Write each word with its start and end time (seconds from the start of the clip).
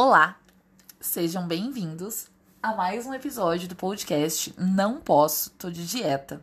Olá, 0.00 0.38
sejam 1.00 1.48
bem-vindos 1.48 2.28
a 2.62 2.72
mais 2.72 3.04
um 3.04 3.12
episódio 3.12 3.66
do 3.66 3.74
podcast 3.74 4.54
Não 4.56 5.00
Posso, 5.00 5.50
Tô 5.58 5.72
de 5.72 5.84
Dieta. 5.84 6.40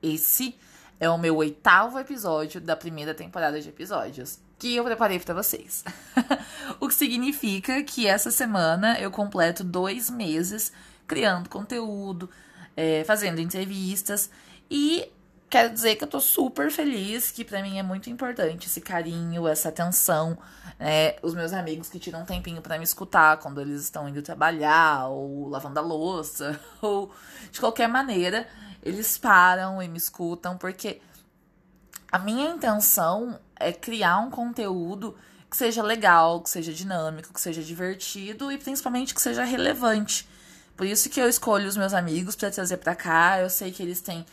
Esse 0.00 0.54
é 1.00 1.10
o 1.10 1.18
meu 1.18 1.34
oitavo 1.38 1.98
episódio 1.98 2.60
da 2.60 2.76
primeira 2.76 3.12
temporada 3.12 3.60
de 3.60 3.68
episódios 3.68 4.38
que 4.56 4.76
eu 4.76 4.84
preparei 4.84 5.18
para 5.18 5.34
vocês. 5.34 5.82
o 6.78 6.86
que 6.86 6.94
significa 6.94 7.82
que 7.82 8.06
essa 8.06 8.30
semana 8.30 9.00
eu 9.00 9.10
completo 9.10 9.64
dois 9.64 10.08
meses 10.08 10.72
criando 11.08 11.48
conteúdo, 11.48 12.30
é, 12.76 13.02
fazendo 13.02 13.40
entrevistas 13.40 14.30
e 14.70 15.10
quero 15.50 15.74
dizer 15.74 15.96
que 15.96 16.04
eu 16.04 16.08
tô 16.08 16.20
super 16.20 16.70
feliz, 16.70 17.32
que 17.32 17.44
para 17.44 17.60
mim 17.60 17.76
é 17.76 17.82
muito 17.82 18.08
importante 18.08 18.68
esse 18.68 18.80
carinho, 18.80 19.48
essa 19.48 19.68
atenção, 19.68 20.38
né? 20.78 21.16
Os 21.22 21.34
meus 21.34 21.52
amigos 21.52 21.88
que 21.88 21.98
tiram 21.98 22.22
um 22.22 22.24
tempinho 22.24 22.62
para 22.62 22.78
me 22.78 22.84
escutar 22.84 23.36
quando 23.38 23.60
eles 23.60 23.82
estão 23.82 24.08
indo 24.08 24.22
trabalhar, 24.22 25.08
ou 25.08 25.48
lavando 25.48 25.80
a 25.80 25.82
louça, 25.82 26.58
ou 26.80 27.12
de 27.50 27.58
qualquer 27.58 27.88
maneira, 27.88 28.46
eles 28.80 29.18
param 29.18 29.82
e 29.82 29.88
me 29.88 29.98
escutam, 29.98 30.56
porque 30.56 31.02
a 32.12 32.18
minha 32.18 32.48
intenção 32.48 33.38
é 33.56 33.72
criar 33.72 34.18
um 34.18 34.30
conteúdo 34.30 35.16
que 35.50 35.56
seja 35.56 35.82
legal, 35.82 36.40
que 36.40 36.48
seja 36.48 36.72
dinâmico, 36.72 37.32
que 37.34 37.40
seja 37.40 37.60
divertido 37.60 38.52
e 38.52 38.56
principalmente 38.56 39.12
que 39.12 39.20
seja 39.20 39.42
relevante. 39.42 40.28
Por 40.76 40.86
isso 40.86 41.10
que 41.10 41.20
eu 41.20 41.28
escolho 41.28 41.68
os 41.68 41.76
meus 41.76 41.92
amigos 41.92 42.36
para 42.36 42.50
trazer 42.50 42.76
para 42.76 42.94
cá. 42.94 43.40
Eu 43.40 43.50
sei 43.50 43.72
que 43.72 43.82
eles 43.82 44.00
têm 44.00 44.24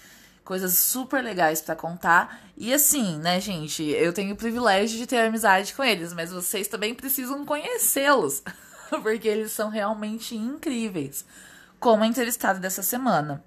coisas 0.48 0.78
super 0.78 1.22
legais 1.22 1.62
para 1.62 1.76
contar. 1.76 2.40
E 2.56 2.74
assim, 2.74 3.20
né, 3.20 3.40
gente, 3.42 3.84
eu 3.84 4.14
tenho 4.14 4.34
o 4.34 4.38
privilégio 4.38 4.98
de 4.98 5.06
ter 5.06 5.20
amizade 5.20 5.74
com 5.74 5.84
eles, 5.84 6.14
mas 6.14 6.32
vocês 6.32 6.70
também 6.70 6.96
precisam 6.96 7.46
conhecê-los, 7.46 8.42
porque 9.04 9.28
eles 9.28 9.52
são 9.52 9.70
realmente 9.70 10.38
incríveis. 10.38 11.26
Como 11.82 12.02
a 12.02 12.08
entrevistada 12.08 12.60
dessa 12.60 12.82
semana. 12.82 13.44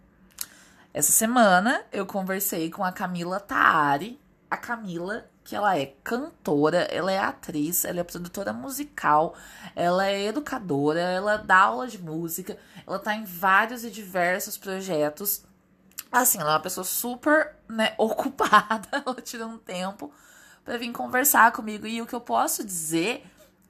Essa 0.92 1.10
semana 1.10 1.82
eu 1.90 2.04
conversei 2.04 2.70
com 2.70 2.84
a 2.84 2.92
Camila 2.92 3.40
Taari. 3.40 4.20
A 4.50 4.56
Camila, 4.58 5.24
que 5.42 5.56
ela 5.56 5.78
é 5.78 5.94
cantora, 6.04 6.82
ela 6.90 7.10
é 7.10 7.18
atriz, 7.18 7.84
ela 7.84 8.00
é 8.00 8.04
produtora 8.04 8.52
musical, 8.52 9.34
ela 9.74 10.06
é 10.06 10.26
educadora, 10.26 11.00
ela 11.00 11.36
dá 11.38 11.60
aula 11.60 11.86
de 11.86 11.98
música, 11.98 12.58
ela 12.86 12.98
tá 12.98 13.14
em 13.14 13.24
vários 13.24 13.84
e 13.84 13.90
diversos 13.90 14.58
projetos. 14.58 15.48
Assim, 16.10 16.38
ela 16.38 16.50
é 16.50 16.54
uma 16.54 16.60
pessoa 16.60 16.84
super, 16.84 17.54
né, 17.68 17.94
ocupada, 17.98 18.88
ela 18.92 19.20
tira 19.22 19.46
um 19.46 19.58
tempo 19.58 20.12
para 20.64 20.76
vir 20.76 20.92
conversar 20.92 21.52
comigo. 21.52 21.86
E 21.86 22.02
o 22.02 22.06
que 22.06 22.14
eu 22.14 22.20
posso 22.20 22.64
dizer 22.64 23.24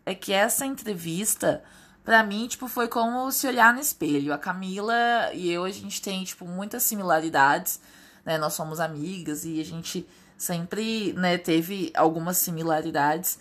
é 0.06 0.14
que 0.14 0.33
essa 0.33 0.64
entrevista 0.64 1.62
para 2.05 2.22
mim, 2.22 2.48
tipo, 2.48 2.66
foi 2.66 2.88
como 2.88 3.30
se 3.30 3.46
olhar 3.46 3.74
no 3.74 3.80
espelho. 3.80 4.33
A 4.33 4.38
Camila 4.38 4.94
e 5.34 5.50
eu, 5.50 5.64
a 5.64 5.70
gente 5.70 6.00
tem, 6.00 6.24
tipo, 6.24 6.46
muitas 6.46 6.83
similaridades, 6.83 7.80
né? 8.24 8.38
Nós 8.38 8.55
somos 8.55 8.80
amigas 8.80 9.44
e 9.44 9.61
a 9.61 9.64
gente 9.64 10.08
sempre, 10.36 11.12
né, 11.12 11.36
teve 11.36 11.92
algumas 11.94 12.38
similaridades. 12.38 13.38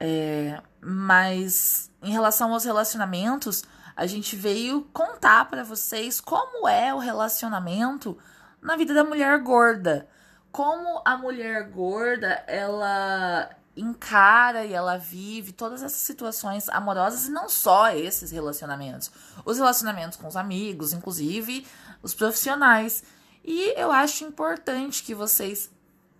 É, 0.00 0.60
mas 0.80 1.90
em 2.02 2.10
relação 2.10 2.52
aos 2.52 2.64
relacionamentos, 2.64 3.62
a 3.94 4.06
gente 4.06 4.36
veio 4.36 4.82
contar 4.92 5.44
para 5.50 5.62
vocês 5.62 6.20
como 6.20 6.66
é 6.68 6.94
o 6.94 6.98
relacionamento 6.98 8.16
na 8.60 8.76
vida 8.76 8.94
da 8.94 9.04
mulher 9.04 9.38
gorda. 9.40 10.08
Como 10.50 11.02
a 11.04 11.16
mulher 11.16 11.68
gorda, 11.70 12.42
ela 12.46 13.50
encara 13.76 14.64
e 14.64 14.72
ela 14.72 14.96
vive 14.96 15.52
todas 15.52 15.82
essas 15.82 16.00
situações 16.00 16.68
amorosas 16.68 17.26
e 17.26 17.30
não 17.30 17.48
só 17.48 17.90
esses 17.90 18.30
relacionamentos. 18.30 19.10
Os 19.44 19.58
relacionamentos 19.58 20.18
com 20.18 20.26
os 20.26 20.36
amigos, 20.36 20.92
inclusive 20.92 21.66
os 22.02 22.14
profissionais. 22.14 23.04
E 23.44 23.74
eu 23.80 23.92
acho 23.92 24.24
importante 24.24 25.02
que 25.02 25.14
vocês 25.14 25.70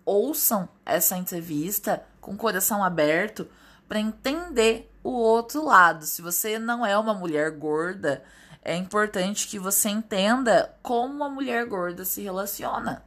ouçam 0.05 0.67
essa 0.85 1.17
entrevista 1.17 2.03
com 2.21 2.31
o 2.31 2.37
coração 2.37 2.83
aberto 2.83 3.47
para 3.87 3.99
entender 3.99 4.89
o 5.03 5.11
outro 5.11 5.63
lado. 5.65 6.05
Se 6.05 6.21
você 6.21 6.57
não 6.57 6.85
é 6.85 6.97
uma 6.97 7.13
mulher 7.13 7.51
gorda, 7.51 8.23
é 8.69 8.75
importante 8.75 9.47
que 9.47 9.57
você 9.57 9.89
entenda 9.89 10.75
como 10.83 11.23
a 11.23 11.29
mulher 11.29 11.65
gorda 11.65 12.05
se 12.05 12.21
relaciona. 12.21 13.03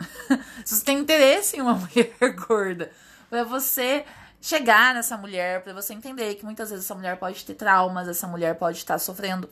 Se 0.64 0.76
você 0.76 0.84
tem 0.84 0.98
interesse 0.98 1.58
em 1.58 1.60
uma 1.60 1.74
mulher 1.76 2.34
gorda, 2.48 2.90
para 3.28 3.44
você 3.44 4.06
chegar 4.40 4.94
nessa 4.94 5.18
mulher, 5.18 5.62
para 5.62 5.74
você 5.74 5.92
entender 5.92 6.34
que 6.36 6.44
muitas 6.44 6.70
vezes 6.70 6.86
essa 6.86 6.94
mulher 6.94 7.18
pode 7.18 7.44
ter 7.44 7.54
traumas, 7.54 8.08
essa 8.08 8.26
mulher 8.26 8.54
pode 8.54 8.78
estar 8.78 8.98
sofrendo 8.98 9.48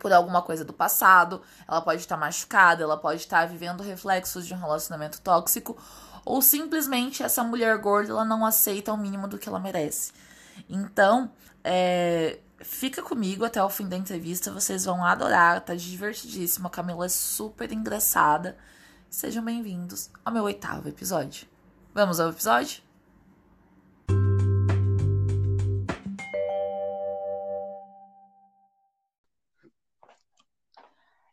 por 0.00 0.12
alguma 0.12 0.42
coisa 0.42 0.64
do 0.64 0.72
passado, 0.72 1.40
ela 1.68 1.80
pode 1.80 2.00
estar 2.00 2.16
machucada, 2.16 2.82
ela 2.82 2.96
pode 2.96 3.20
estar 3.20 3.46
vivendo 3.46 3.80
reflexos 3.80 4.44
de 4.44 4.54
um 4.54 4.58
relacionamento 4.58 5.20
tóxico, 5.20 5.78
ou 6.24 6.42
simplesmente 6.42 7.22
essa 7.22 7.44
mulher 7.44 7.78
gorda 7.78 8.10
ela 8.10 8.24
não 8.24 8.44
aceita 8.44 8.92
o 8.92 8.96
mínimo 8.96 9.28
do 9.28 9.38
que 9.38 9.48
ela 9.48 9.60
merece. 9.60 10.12
Então, 10.68 11.30
é, 11.62 12.40
fica 12.64 13.02
comigo 13.02 13.44
até 13.44 13.62
o 13.62 13.68
fim 13.68 13.86
da 13.86 13.96
entrevista, 13.96 14.50
vocês 14.50 14.86
vão 14.86 15.04
adorar, 15.04 15.60
tá 15.60 15.74
divertidíssima. 15.74 16.68
A 16.68 16.70
Camila 16.70 17.04
é 17.04 17.08
super 17.08 17.70
engraçada. 17.70 18.56
Sejam 19.08 19.44
bem-vindos 19.44 20.10
ao 20.24 20.32
meu 20.32 20.44
oitavo 20.44 20.88
episódio. 20.88 21.46
Vamos 21.92 22.18
ao 22.18 22.30
episódio? 22.30 22.82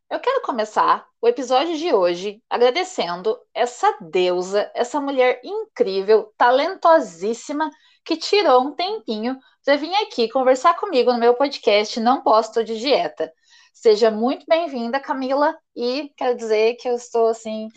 Eu 0.09 0.19
quero 0.19 0.41
começar 0.41 1.07
o 1.21 1.27
episódio 1.27 1.77
de 1.77 1.93
hoje 1.93 2.43
agradecendo 2.49 3.39
essa 3.53 3.97
deusa, 4.01 4.69
essa 4.75 4.99
mulher 4.99 5.39
incrível, 5.43 6.33
talentosíssima, 6.37 7.71
que 8.03 8.17
tirou 8.17 8.61
um 8.61 8.71
tempinho 8.71 9.37
para 9.63 9.75
vir 9.77 9.93
aqui 9.95 10.29
conversar 10.29 10.75
comigo 10.79 11.11
no 11.13 11.19
meu 11.19 11.33
podcast 11.33 11.99
Não 11.99 12.23
Posto 12.23 12.63
de 12.63 12.77
Dieta. 12.79 13.31
Seja 13.73 14.11
muito 14.11 14.45
bem-vinda, 14.47 14.99
Camila, 14.99 15.57
e 15.75 16.11
quero 16.17 16.35
dizer 16.35 16.75
que 16.75 16.89
eu 16.89 16.95
estou 16.95 17.27
assim 17.27 17.69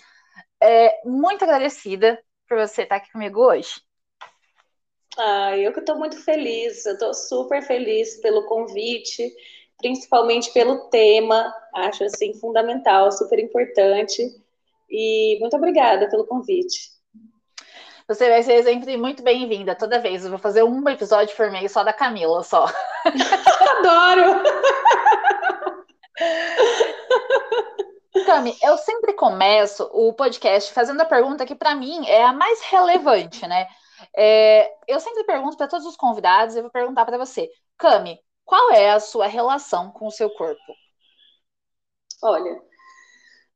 é, 0.62 1.00
muito 1.04 1.44
agradecida 1.44 2.20
por 2.48 2.58
você 2.58 2.82
estar 2.82 2.96
aqui 2.96 3.12
comigo 3.12 3.40
hoje. 3.40 3.80
Ah, 5.16 5.56
eu 5.56 5.72
que 5.72 5.80
estou 5.80 5.96
muito 5.96 6.16
feliz, 6.24 6.84
eu 6.86 6.94
estou 6.94 7.14
super 7.14 7.62
feliz 7.62 8.20
pelo 8.20 8.46
convite 8.46 9.32
principalmente 9.78 10.52
pelo 10.52 10.88
tema, 10.88 11.52
acho 11.74 12.04
assim 12.04 12.32
fundamental, 12.40 13.10
super 13.12 13.38
importante. 13.38 14.22
E 14.88 15.38
muito 15.40 15.56
obrigada 15.56 16.08
pelo 16.08 16.26
convite. 16.26 16.93
Você 18.06 18.28
vai 18.28 18.42
ser 18.42 18.62
sempre 18.62 18.98
muito 18.98 19.22
bem-vinda 19.22 19.74
toda 19.74 19.98
vez. 19.98 20.24
Eu 20.24 20.30
vou 20.30 20.38
fazer 20.38 20.62
um 20.62 20.86
episódio 20.88 21.34
por 21.34 21.50
mês 21.50 21.72
só 21.72 21.82
da 21.82 21.92
Camila, 21.92 22.42
só. 22.42 22.66
Adoro! 23.78 24.42
Cami, 28.26 28.56
eu 28.62 28.76
sempre 28.76 29.14
começo 29.14 29.88
o 29.92 30.12
podcast 30.12 30.72
fazendo 30.72 31.00
a 31.00 31.06
pergunta 31.06 31.46
que 31.46 31.54
para 31.54 31.74
mim 31.74 32.06
é 32.06 32.22
a 32.24 32.32
mais 32.32 32.60
relevante, 32.62 33.46
né? 33.46 33.66
É, 34.14 34.70
eu 34.86 35.00
sempre 35.00 35.24
pergunto 35.24 35.56
para 35.56 35.68
todos 35.68 35.86
os 35.86 35.96
convidados, 35.96 36.56
eu 36.56 36.62
vou 36.62 36.70
perguntar 36.70 37.06
para 37.06 37.18
você, 37.18 37.50
Cami, 37.78 38.18
qual 38.44 38.70
é 38.72 38.90
a 38.90 39.00
sua 39.00 39.26
relação 39.26 39.90
com 39.90 40.06
o 40.06 40.10
seu 40.10 40.28
corpo? 40.30 40.74
Olha, 42.22 42.60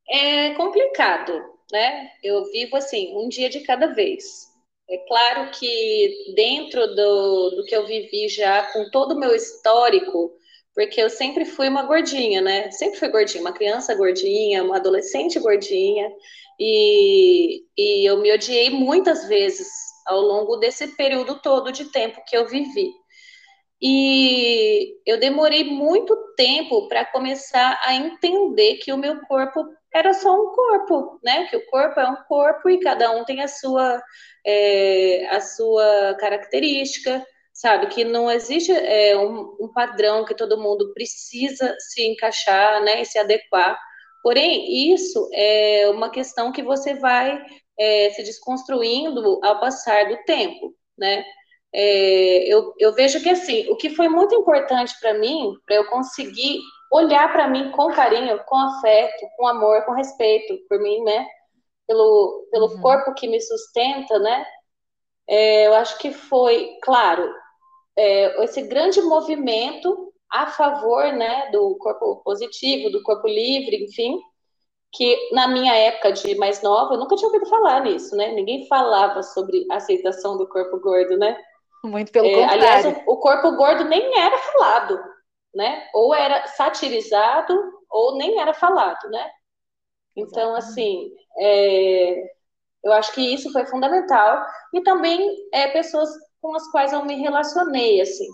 é 0.09 0.55
complicado, 0.55 1.58
né? 1.73 2.11
Eu 2.23 2.45
vivo 2.51 2.77
assim, 2.77 3.15
um 3.17 3.29
dia 3.29 3.49
de 3.49 3.61
cada 3.61 3.89
vez. 3.89 4.49
É 4.91 4.97
claro 5.07 5.51
que 5.51 6.33
dentro 6.35 6.87
do, 6.95 7.51
do 7.51 7.65
que 7.65 7.77
eu 7.77 7.87
vivi 7.87 8.29
já, 8.29 8.63
com 8.73 8.91
todo 8.91 9.13
o 9.13 9.19
meu 9.19 9.35
histórico, 9.35 10.33
porque 10.75 11.01
eu 11.01 11.11
sempre 11.11 11.45
fui 11.45 11.69
uma 11.69 11.83
gordinha, 11.83 12.41
né? 12.41 12.71
Sempre 12.71 12.99
fui 12.99 13.09
gordinha, 13.09 13.43
uma 13.43 13.53
criança 13.53 13.95
gordinha, 13.95 14.65
uma 14.65 14.77
adolescente 14.77 15.39
gordinha, 15.39 16.11
e, 16.59 17.65
e 17.77 18.09
eu 18.09 18.19
me 18.19 18.33
odiei 18.33 18.71
muitas 18.71 19.29
vezes 19.29 19.69
ao 20.07 20.21
longo 20.21 20.57
desse 20.57 20.97
período 20.97 21.41
todo 21.43 21.71
de 21.71 21.87
tempo 21.93 22.23
que 22.27 22.37
eu 22.37 22.49
vivi. 22.49 22.91
E 23.81 24.97
eu 25.07 25.21
demorei 25.21 25.65
muito 25.65 26.17
tempo 26.37 26.89
para 26.89 27.05
começar 27.05 27.81
a 27.85 27.95
entender 27.95 28.77
que 28.79 28.93
o 28.93 28.97
meu 28.97 29.21
corpo 29.27 29.65
era 29.95 30.13
só 30.15 30.33
um 30.35 30.53
corpo, 30.53 31.19
né? 31.23 31.47
Que 31.47 31.57
o 31.57 31.67
corpo 31.67 31.99
é 32.01 32.09
um 32.09 32.17
corpo 32.27 32.69
e 32.69 32.81
cada 32.81 33.11
um 33.13 33.25
tem 33.25 33.41
a 33.41 33.49
sua, 33.49 34.03
é, 34.47 35.27
a 35.31 35.41
sua 35.41 36.17
característica, 36.21 37.25
sabe? 37.53 37.89
Que 37.89 38.05
não 38.05 38.31
existe 38.31 38.73
é, 38.73 39.17
um, 39.17 39.57
um, 39.61 39.73
padrão 39.73 40.25
que 40.25 40.35
todo 40.35 40.61
mundo 40.61 40.93
precisa 40.95 41.75
se 41.79 42.07
encaixar, 42.07 42.83
né? 42.83 43.03
E 43.03 43.05
se 43.05 43.19
adequar. 43.19 43.79
Porém, 44.23 44.93
isso 44.93 45.29
é 45.33 45.89
uma 45.91 46.11
questão 46.11 46.53
que 46.53 46.63
você 46.63 46.95
vai 46.95 47.41
é, 47.79 48.11
se 48.11 48.23
desconstruindo 48.23 49.41
ao 49.45 49.61
passar 49.61 50.09
do 50.09 50.17
tempo, 50.25 50.75
né? 50.99 51.25
é, 51.73 52.53
eu, 52.53 52.73
eu 52.79 52.95
vejo 52.95 53.23
que 53.23 53.29
assim, 53.29 53.69
o 53.69 53.77
que 53.77 53.91
foi 53.91 54.09
muito 54.09 54.35
importante 54.35 54.95
para 55.01 55.15
mim, 55.15 55.55
para 55.67 55.77
eu 55.77 55.87
conseguir 55.87 56.61
olhar 56.91 57.33
para 57.33 57.49
mim 57.49 57.71
com 57.73 57.93
carinho, 57.93 58.41
com 58.45 58.57
afeto, 58.57 59.27
com 59.37 59.47
amor, 59.47 59.85
com 59.85 59.93
respeito 59.93 60.59
por 60.69 60.79
mim, 60.81 61.03
né? 61.03 61.27
Pelo, 61.87 62.49
pelo 62.51 62.67
uhum. 62.67 62.81
corpo 62.81 63.15
que 63.15 63.29
me 63.29 63.41
sustenta, 63.41 64.19
né? 64.19 64.47
É, 65.27 65.67
eu 65.67 65.75
acho 65.75 65.99
que 65.99 66.13
foi, 66.13 66.79
claro, 66.83 67.31
é, 67.97 68.45
esse 68.45 68.63
grande 68.63 69.01
movimento 69.03 70.13
a 70.31 70.47
favor, 70.47 71.13
né, 71.13 71.51
do 71.51 71.77
corpo 71.79 72.23
positivo, 72.23 72.91
do 72.91 73.03
corpo 73.03 73.27
livre, 73.27 73.85
enfim, 73.85 74.19
que 74.93 75.31
na 75.33 75.49
minha 75.49 75.75
época 75.75 76.13
de 76.13 76.35
mais 76.37 76.63
nova, 76.63 76.95
eu 76.95 76.99
nunca 76.99 77.17
tinha 77.17 77.29
ouvido 77.29 77.47
falar 77.47 77.81
nisso, 77.81 78.17
né? 78.17 78.33
Ninguém 78.33 78.67
falava 78.67 79.23
sobre 79.23 79.67
aceitação 79.71 80.37
do 80.39 80.49
corpo 80.49 80.81
gordo, 80.81 81.17
né? 81.19 81.37
Muito 81.85 82.11
pelo 82.11 82.27
é, 82.27 82.35
contrário. 82.35 82.63
Aliás, 82.63 82.87
o, 82.87 83.13
o, 83.13 83.17
corpo 83.19 83.53
gordo 83.53 83.85
nem 83.85 84.19
era 84.19 84.37
falado, 84.39 85.01
né? 85.59 85.89
Ou 85.93 86.15
era 86.15 86.47
satirizado, 86.47 87.53
ou 87.91 88.17
nem 88.17 88.41
era 88.41 88.55
falado, 88.55 89.11
né? 89.11 89.29
Então, 90.17 90.55
assim, 90.55 91.11
é, 91.37 92.23
eu 92.85 92.93
acho 92.93 93.13
que 93.13 93.35
isso 93.35 93.51
foi 93.51 93.67
fundamental. 93.67 94.47
E 94.73 94.81
também 94.83 95.21
é, 95.53 95.67
pessoas 95.69 96.09
com 96.41 96.55
as 96.55 96.71
quais 96.71 96.93
eu 96.93 97.05
me 97.05 97.17
relacionei, 97.17 98.01
assim, 98.01 98.29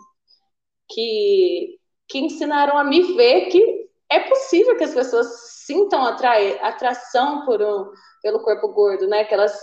que, 0.90 1.78
que 2.08 2.18
ensinaram 2.18 2.76
a 2.76 2.84
me 2.84 3.14
ver 3.14 3.46
que 3.46 3.88
é 4.10 4.20
possível 4.20 4.76
que 4.76 4.84
as 4.84 4.92
pessoas 4.92 5.26
sintam 5.64 6.04
atrai, 6.04 6.58
atração 6.60 7.46
por 7.46 7.62
um, 7.62 7.90
pelo 8.22 8.42
corpo 8.42 8.68
gordo, 8.68 9.08
né? 9.08 9.24
Que 9.24 9.32
elas 9.32 9.58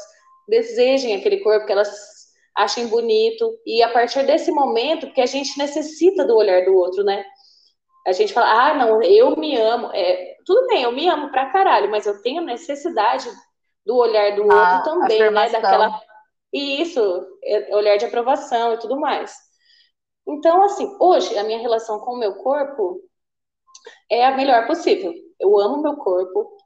desejem 0.47 1.15
aquele 1.15 1.41
corpo, 1.41 1.67
que 1.67 1.71
elas 1.71 1.91
achem 2.55 2.87
bonito. 2.87 3.55
E 3.67 3.83
a 3.83 3.89
partir 3.89 4.25
desse 4.25 4.51
momento, 4.51 5.05
porque 5.05 5.21
a 5.21 5.27
gente 5.27 5.57
necessita 5.59 6.25
do 6.25 6.35
olhar 6.35 6.65
do 6.65 6.75
outro, 6.75 7.03
né? 7.03 7.23
A 8.05 8.11
gente 8.11 8.33
fala, 8.33 8.69
ah, 8.69 8.73
não, 8.73 9.01
eu 9.01 9.35
me 9.35 9.55
amo. 9.57 9.89
É, 9.93 10.35
tudo 10.45 10.67
bem, 10.67 10.83
eu 10.83 10.91
me 10.91 11.07
amo 11.07 11.31
pra 11.31 11.51
caralho, 11.51 11.89
mas 11.89 12.05
eu 12.05 12.21
tenho 12.21 12.41
necessidade 12.41 13.29
do 13.85 13.95
olhar 13.95 14.35
do 14.35 14.51
a 14.51 14.77
outro 14.77 14.91
também, 14.91 15.21
afirmação. 15.21 15.51
né? 15.53 15.61
Daquela. 15.61 16.01
E 16.53 16.81
isso, 16.81 17.01
é, 17.43 17.75
olhar 17.75 17.97
de 17.97 18.05
aprovação 18.05 18.73
e 18.73 18.79
tudo 18.79 18.99
mais. 18.99 19.35
Então, 20.27 20.63
assim, 20.63 20.95
hoje 20.99 21.37
a 21.37 21.43
minha 21.43 21.59
relação 21.59 21.99
com 21.99 22.13
o 22.13 22.17
meu 22.17 22.35
corpo 22.35 23.01
é 24.09 24.25
a 24.25 24.35
melhor 24.35 24.67
possível. 24.67 25.13
Eu 25.39 25.59
amo 25.59 25.81
meu 25.81 25.95
corpo, 25.97 26.57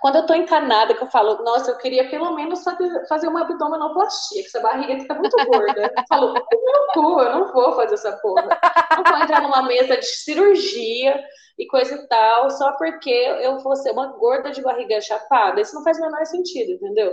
quando 0.00 0.16
eu 0.16 0.26
tô 0.26 0.34
encanada, 0.34 0.94
que 0.94 1.02
eu 1.02 1.10
falo, 1.10 1.42
nossa, 1.42 1.72
eu 1.72 1.78
queria 1.78 2.08
pelo 2.08 2.32
menos 2.34 2.62
fazer 3.08 3.26
uma 3.26 3.42
abdominoplastia, 3.42 4.42
que 4.42 4.46
essa 4.46 4.60
barriga 4.60 4.94
aqui 4.94 5.06
tá 5.06 5.14
muito 5.14 5.36
gorda. 5.46 5.92
Eu 5.96 6.04
falo, 6.08 6.32
meu 6.32 6.86
cu, 6.94 7.20
eu 7.20 7.32
não 7.32 7.52
vou 7.52 7.74
fazer 7.74 7.94
essa 7.94 8.12
porra. 8.18 8.60
Não 8.96 9.04
vou 9.04 9.22
entrar 9.22 9.42
numa 9.42 9.62
mesa 9.62 9.96
de 9.96 10.06
cirurgia 10.06 11.20
e 11.58 11.66
coisa 11.66 11.94
e 11.94 12.06
tal, 12.06 12.50
só 12.50 12.72
porque 12.78 13.10
eu 13.10 13.58
vou 13.58 13.74
ser 13.74 13.90
uma 13.90 14.06
gorda 14.06 14.50
de 14.50 14.62
barriga 14.62 15.00
chapada. 15.00 15.60
Isso 15.60 15.74
não 15.74 15.82
faz 15.82 15.98
o 15.98 16.02
menor 16.02 16.24
sentido, 16.24 16.72
entendeu? 16.72 17.12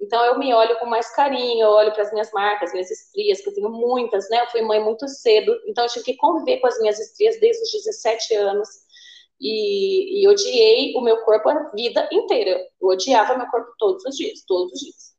Então 0.00 0.24
eu 0.24 0.38
me 0.38 0.54
olho 0.54 0.78
com 0.78 0.86
mais 0.86 1.12
carinho, 1.14 1.64
eu 1.64 1.70
olho 1.70 1.92
para 1.92 2.02
as 2.02 2.12
minhas 2.12 2.30
marcas, 2.32 2.72
minhas 2.72 2.90
estrias, 2.90 3.40
que 3.40 3.48
eu 3.48 3.54
tenho 3.54 3.70
muitas, 3.70 4.28
né? 4.30 4.42
Eu 4.42 4.50
fui 4.50 4.62
mãe 4.62 4.82
muito 4.82 5.08
cedo, 5.08 5.52
então 5.66 5.84
eu 5.84 5.90
tive 5.90 6.04
que 6.04 6.16
conviver 6.16 6.60
com 6.60 6.68
as 6.68 6.78
minhas 6.78 7.00
estrias 7.00 7.40
desde 7.40 7.62
os 7.62 7.72
17 7.72 8.34
anos. 8.34 8.68
E, 9.40 10.22
e 10.22 10.28
odiei 10.28 10.94
o 10.96 11.00
meu 11.00 11.24
corpo 11.24 11.48
a 11.48 11.70
vida 11.70 12.08
inteira. 12.12 12.60
Eu 12.80 12.88
odiava 12.88 13.36
meu 13.36 13.46
corpo 13.48 13.72
todos 13.78 14.04
os 14.04 14.16
dias, 14.16 14.44
todos 14.46 14.72
os 14.72 14.80
dias. 14.80 15.18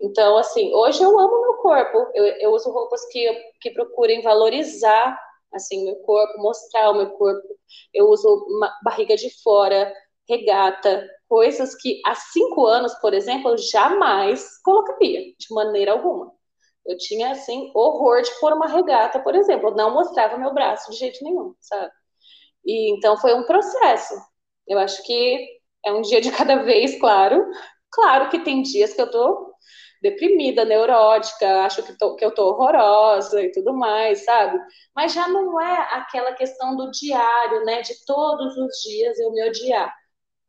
Então, 0.00 0.36
assim, 0.36 0.74
hoje 0.74 1.02
eu 1.02 1.18
amo 1.18 1.40
meu 1.40 1.54
corpo. 1.54 2.10
Eu, 2.14 2.24
eu 2.40 2.50
uso 2.52 2.70
roupas 2.72 3.04
que, 3.06 3.32
que 3.60 3.70
procurem 3.70 4.20
valorizar, 4.22 5.16
assim, 5.52 5.84
meu 5.84 5.96
corpo, 5.96 6.42
mostrar 6.42 6.90
o 6.90 6.94
meu 6.94 7.10
corpo. 7.10 7.48
Eu 7.94 8.08
uso 8.08 8.46
barriga 8.82 9.16
de 9.16 9.30
fora, 9.42 9.92
regata, 10.28 11.08
coisas 11.28 11.74
que 11.76 12.00
há 12.04 12.14
cinco 12.14 12.66
anos, 12.66 12.94
por 12.96 13.14
exemplo, 13.14 13.50
eu 13.52 13.58
jamais 13.58 14.60
colocaria, 14.62 15.20
de 15.38 15.54
maneira 15.54 15.92
alguma. 15.92 16.32
Eu 16.84 16.96
tinha, 16.98 17.30
assim, 17.32 17.70
horror 17.74 18.22
de 18.22 18.30
pôr 18.40 18.52
uma 18.52 18.66
regata, 18.66 19.20
por 19.20 19.34
exemplo. 19.36 19.68
Eu 19.70 19.76
não 19.76 19.94
mostrava 19.94 20.36
meu 20.36 20.52
braço 20.52 20.90
de 20.90 20.96
jeito 20.98 21.22
nenhum, 21.22 21.54
sabe? 21.60 21.92
E 22.64 22.92
então 22.94 23.16
foi 23.16 23.34
um 23.34 23.44
processo. 23.44 24.14
Eu 24.66 24.78
acho 24.78 25.02
que 25.04 25.48
é 25.84 25.92
um 25.92 26.02
dia 26.02 26.20
de 26.20 26.30
cada 26.32 26.56
vez, 26.62 26.98
claro. 27.00 27.44
Claro 27.90 28.30
que 28.30 28.40
tem 28.40 28.62
dias 28.62 28.94
que 28.94 29.00
eu 29.00 29.10
tô 29.10 29.52
deprimida, 30.02 30.64
neurótica, 30.64 31.62
acho 31.64 31.82
que, 31.84 31.96
tô, 31.96 32.16
que 32.16 32.24
eu 32.24 32.34
tô 32.34 32.48
horrorosa 32.48 33.40
e 33.40 33.52
tudo 33.52 33.72
mais, 33.72 34.24
sabe? 34.24 34.58
Mas 34.94 35.12
já 35.14 35.28
não 35.28 35.60
é 35.60 35.88
aquela 35.92 36.32
questão 36.32 36.76
do 36.76 36.90
diário, 36.90 37.64
né? 37.64 37.82
De 37.82 37.94
todos 38.04 38.56
os 38.56 38.82
dias 38.82 39.18
eu 39.20 39.30
me 39.32 39.48
odiar. 39.48 39.94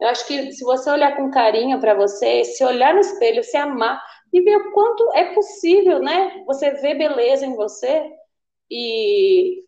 Eu 0.02 0.10
acho 0.10 0.26
que 0.28 0.52
se 0.52 0.64
você 0.64 0.90
olhar 0.90 1.16
com 1.16 1.32
carinho 1.32 1.80
para 1.80 1.94
você, 1.94 2.44
se 2.44 2.64
olhar 2.66 2.94
no 2.94 3.00
espelho, 3.00 3.44
se 3.44 3.56
amar 3.56 4.02
e 4.34 4.42
ver 4.42 4.58
o 4.58 4.72
quanto 4.74 5.12
é 5.14 5.34
possível, 5.34 6.00
né? 6.00 6.44
Você 6.46 6.72
ver 6.72 6.96
beleza 6.96 7.46
em 7.46 7.56
você 7.56 8.12
e 8.70 9.64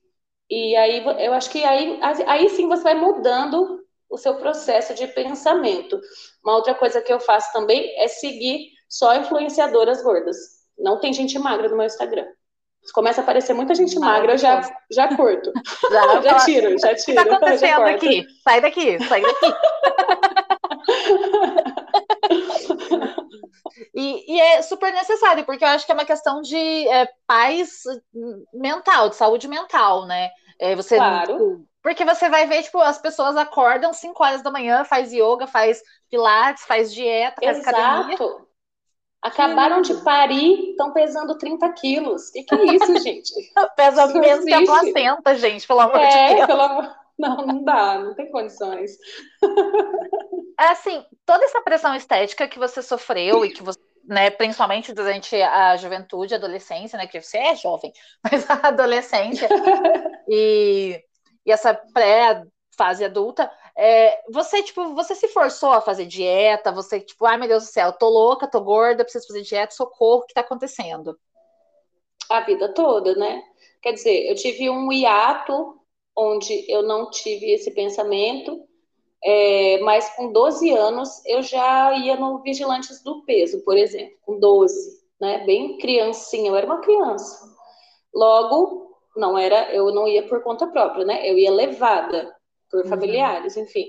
e 0.50 0.76
aí 0.76 1.04
eu 1.26 1.34
acho 1.34 1.50
que 1.50 1.64
aí, 1.64 2.00
aí 2.28 2.50
sim 2.50 2.68
você 2.68 2.84
vai 2.84 2.96
mudando 2.96 3.84
o 4.10 4.18
seu 4.18 4.36
processo 4.36 4.94
de 4.94 5.08
pensamento. 5.08 6.00
Uma 6.44 6.56
outra 6.56 6.76
coisa 6.76 7.02
que 7.02 7.12
eu 7.12 7.20
faço 7.20 7.52
também 7.52 7.94
é 8.00 8.08
seguir 8.08 8.70
só 8.88 9.16
influenciadoras 9.16 10.04
gordas. 10.04 10.38
Não 10.78 11.00
tem 11.00 11.12
gente 11.12 11.38
magra 11.40 11.70
no 11.70 11.78
meu 11.78 11.86
Instagram. 11.86 12.26
Começa 12.94 13.22
a 13.22 13.24
aparecer 13.24 13.54
muita 13.54 13.74
gente 13.74 13.98
magra, 13.98 14.34
eu 14.34 14.38
já, 14.38 14.62
já 14.92 15.16
curto. 15.16 15.52
Já, 15.90 16.22
já 16.22 16.46
tiro, 16.46 16.78
já 16.78 16.94
tiro. 16.94 17.22
O 17.22 17.24
que 17.24 17.30
está 17.30 17.36
acontecendo 17.36 17.82
aqui? 17.82 18.26
Sai 18.44 18.62
daqui, 18.62 19.04
sai 19.08 19.22
daqui. 19.22 19.46
E, 23.96 24.36
e, 24.36 24.42
é 24.42 24.62
super 24.62 24.92
necessário, 24.92 25.46
porque 25.46 25.64
eu 25.64 25.70
acho 25.70 25.86
que 25.86 25.92
é 25.92 25.96
uma 25.96 26.04
questão 26.04 26.42
de 26.42 26.88
é, 26.90 27.08
paz 27.26 27.84
mental, 28.54 29.08
de 29.08 29.16
saúde 29.16 29.48
mental, 29.48 30.06
né? 30.06 30.30
É, 30.60 30.76
você, 30.76 30.98
claro. 30.98 31.32
Tipo, 31.32 31.68
porque 31.82 32.04
você 32.04 32.28
vai 32.28 32.46
ver, 32.46 32.64
tipo, 32.64 32.80
as 32.80 32.98
pessoas 32.98 33.38
acordam 33.38 33.94
5 33.94 34.22
horas 34.22 34.42
da 34.42 34.52
manhã, 34.52 34.84
faz 34.84 35.14
yoga, 35.14 35.48
faz 35.48 35.82
pilates, 36.10 36.66
faz 36.66 36.94
dieta, 36.94 37.40
faz 37.42 37.60
Exato. 37.60 37.78
academia. 37.78 38.46
Acabaram 39.22 39.82
de 39.82 39.94
parir, 40.04 40.72
estão 40.72 40.92
pesando 40.92 41.38
30 41.38 41.72
quilos. 41.74 42.30
O 42.30 42.34
que, 42.34 42.44
que 42.44 42.56
é 42.56 42.76
isso, 42.76 42.98
gente? 43.02 43.32
Pesa 43.78 44.08
menos 44.08 44.46
que 44.46 44.54
a 44.54 44.66
placenta, 44.66 45.36
gente, 45.36 45.66
pelo 45.66 45.80
amor 45.80 46.00
é, 46.00 46.10
de 46.10 46.36
Deus. 46.36 46.48
Pelo 46.48 46.62
amor... 46.62 46.96
Não, 47.18 47.38
não 47.38 47.64
dá, 47.64 47.98
não 47.98 48.14
tem 48.14 48.30
condições. 48.30 48.98
É 50.60 50.68
assim, 50.68 51.04
toda 51.26 51.46
essa 51.46 51.62
pressão 51.62 51.96
estética 51.96 52.48
que 52.48 52.60
você 52.60 52.82
sofreu 52.82 53.46
e 53.46 53.52
que 53.52 53.64
você, 53.64 53.80
né, 54.08 54.30
principalmente 54.30 54.94
durante 54.94 55.36
a 55.42 55.76
juventude, 55.78 56.34
a 56.34 56.38
adolescência, 56.38 56.98
né, 56.98 57.08
que 57.08 57.22
você 57.22 57.38
é 57.38 57.56
jovem, 57.56 57.92
mas 58.24 58.50
a 58.50 58.68
adolescência 58.68 59.48
e, 60.30 61.02
e 61.46 61.52
essa 61.52 61.74
pré-fase 61.74 63.04
adulta, 63.04 63.52
é, 63.78 64.22
você, 64.32 64.64
tipo, 64.64 64.94
você 64.96 65.16
se 65.16 65.28
forçou 65.28 65.72
a 65.72 65.82
fazer 65.82 66.06
dieta, 66.06 66.72
você, 66.72 67.00
tipo, 67.02 67.26
ai 67.26 67.38
meu 67.38 67.48
Deus 67.48 67.66
do 67.66 67.70
céu, 67.70 67.92
tô 67.92 68.08
louca, 68.08 68.48
tô 68.48 68.62
gorda, 68.62 69.04
preciso 69.04 69.28
fazer 69.28 69.42
dieta, 69.42 69.76
socorro, 69.76 70.22
o 70.22 70.26
que 70.26 70.34
tá 70.34 70.42
acontecendo? 70.42 71.18
A 72.30 72.42
vida 72.42 72.74
toda, 72.74 73.16
né? 73.16 73.44
Quer 73.82 73.94
dizer, 73.94 74.30
eu 74.30 74.36
tive 74.36 74.70
um 74.70 74.92
hiato 74.92 75.80
onde 76.16 76.66
eu 76.72 76.82
não 76.82 77.10
tive 77.10 77.52
esse 77.52 77.72
pensamento, 77.72 78.66
é, 79.28 79.80
mas 79.80 80.08
com 80.16 80.32
12 80.32 80.72
anos 80.72 81.26
eu 81.26 81.42
já 81.42 81.92
ia 81.98 82.16
no 82.16 82.44
Vigilantes 82.44 83.02
do 83.02 83.24
Peso, 83.26 83.64
por 83.66 83.76
exemplo, 83.76 84.16
com 84.22 84.40
12, 84.40 85.02
né? 85.20 85.44
Bem 85.46 85.80
criancinha, 85.80 86.52
eu 86.52 86.56
era 86.56 86.68
uma 86.68 86.82
criança. 86.82 87.44
Logo, 88.14 88.96
não 89.18 89.36
era, 89.36 89.74
eu 89.74 89.92
não 89.92 90.08
ia 90.08 90.28
por 90.28 90.44
conta 90.44 90.68
própria, 90.68 91.06
né? 91.06 91.28
Eu 91.28 91.40
ia 91.40 91.52
levada 91.52 92.36
por 92.70 92.84
uhum. 92.84 92.90
familiares, 92.90 93.58
enfim. 93.58 93.88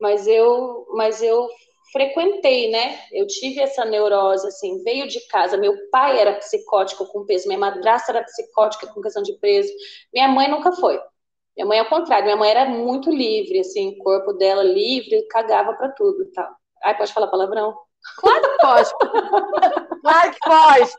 Mas 0.00 0.28
eu, 0.28 0.86
mas 0.94 1.20
eu 1.20 1.48
frequentei, 1.92 2.70
né? 2.70 3.00
Eu 3.10 3.26
tive 3.26 3.60
essa 3.60 3.84
neurose, 3.84 4.46
assim, 4.46 4.84
veio 4.84 5.08
de 5.08 5.18
casa. 5.26 5.56
Meu 5.56 5.74
pai 5.90 6.20
era 6.20 6.34
psicótico 6.34 7.06
com 7.06 7.26
peso, 7.26 7.48
minha 7.48 7.58
madrasta 7.58 8.12
era 8.12 8.22
psicótica 8.22 8.86
com 8.86 9.02
questão 9.02 9.22
de 9.24 9.32
peso, 9.40 9.72
minha 10.14 10.28
mãe 10.28 10.48
nunca 10.48 10.70
foi. 10.70 11.00
Minha 11.56 11.66
mãe, 11.66 11.78
ao 11.78 11.88
contrário, 11.88 12.24
minha 12.24 12.36
mãe 12.36 12.50
era 12.50 12.66
muito 12.66 13.10
livre, 13.10 13.60
assim, 13.60 13.88
o 13.88 13.98
corpo 13.98 14.32
dela 14.34 14.62
livre, 14.62 15.26
cagava 15.28 15.72
para 15.74 15.88
tudo 15.90 16.22
e 16.22 16.26
tal. 16.32 16.48
Ai, 16.84 16.96
pode 16.96 17.12
falar 17.12 17.28
palavrão? 17.28 17.74
Claro 18.18 18.42
que 18.42 18.58
pode. 18.58 18.90
claro 20.02 20.30
que 20.32 20.38
pode. 20.44 20.90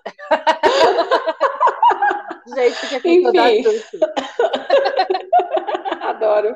Gente, 2.56 3.02
que 3.02 3.10
Enfim. 3.10 3.66
Adoro. 6.02 6.56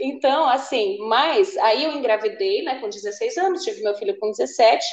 Então, 0.00 0.48
assim, 0.48 0.98
mas 1.00 1.56
aí 1.58 1.84
eu 1.84 1.92
engravidei, 1.92 2.62
né, 2.62 2.80
com 2.80 2.88
16 2.88 3.36
anos, 3.38 3.64
tive 3.64 3.82
meu 3.82 3.94
filho 3.96 4.16
com 4.18 4.30
17. 4.30 4.84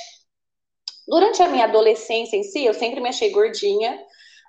Durante 1.08 1.44
a 1.44 1.48
minha 1.48 1.66
adolescência 1.66 2.38
em 2.38 2.44
si, 2.44 2.66
eu 2.66 2.74
sempre 2.74 3.00
me 3.02 3.10
achei 3.10 3.30
gordinha, 3.32 4.00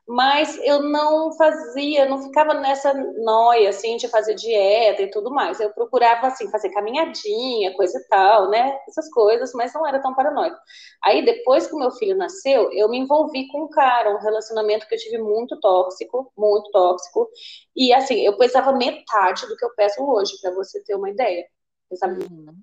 mas 0.06 0.58
eu 0.64 0.82
não 0.82 1.32
fazia, 1.36 2.06
não 2.06 2.22
ficava 2.22 2.54
nessa 2.54 2.92
noia, 2.92 3.68
assim, 3.68 3.96
de 3.96 4.08
fazer 4.08 4.34
dieta 4.34 5.02
e 5.02 5.10
tudo 5.10 5.30
mais. 5.30 5.60
Eu 5.60 5.72
procurava, 5.72 6.26
assim, 6.26 6.50
fazer 6.50 6.70
caminhadinha, 6.70 7.74
coisa 7.76 7.98
e 7.98 8.08
tal, 8.08 8.50
né? 8.50 8.78
Essas 8.88 9.08
coisas, 9.10 9.52
mas 9.54 9.72
não 9.72 9.86
era 9.86 10.02
tão 10.02 10.14
paranoico. 10.14 10.56
Aí, 11.04 11.24
depois 11.24 11.66
que 11.68 11.74
o 11.74 11.78
meu 11.78 11.90
filho 11.92 12.16
nasceu, 12.16 12.70
eu 12.72 12.88
me 12.88 12.98
envolvi 12.98 13.46
com 13.48 13.64
um 13.64 13.68
cara, 13.68 14.14
um 14.14 14.18
relacionamento 14.18 14.88
que 14.88 14.94
eu 14.94 14.98
tive 14.98 15.18
muito 15.18 15.58
tóxico, 15.60 16.32
muito 16.36 16.70
tóxico. 16.72 17.28
E, 17.76 17.94
assim, 17.94 18.20
eu 18.20 18.36
pesava 18.36 18.72
metade 18.72 19.46
do 19.46 19.56
que 19.56 19.64
eu 19.64 19.74
peso 19.74 20.02
hoje, 20.04 20.32
para 20.40 20.52
você 20.52 20.82
ter 20.82 20.96
uma 20.96 21.10
ideia. 21.10 21.46
Pesava 21.88 22.14
uhum. 22.14 22.56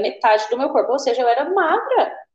metade 0.00 0.48
do 0.48 0.56
meu 0.56 0.70
corpo, 0.70 0.92
ou 0.92 0.98
seja, 0.98 1.20
eu 1.20 1.28
era 1.28 1.48
magra. 1.50 2.25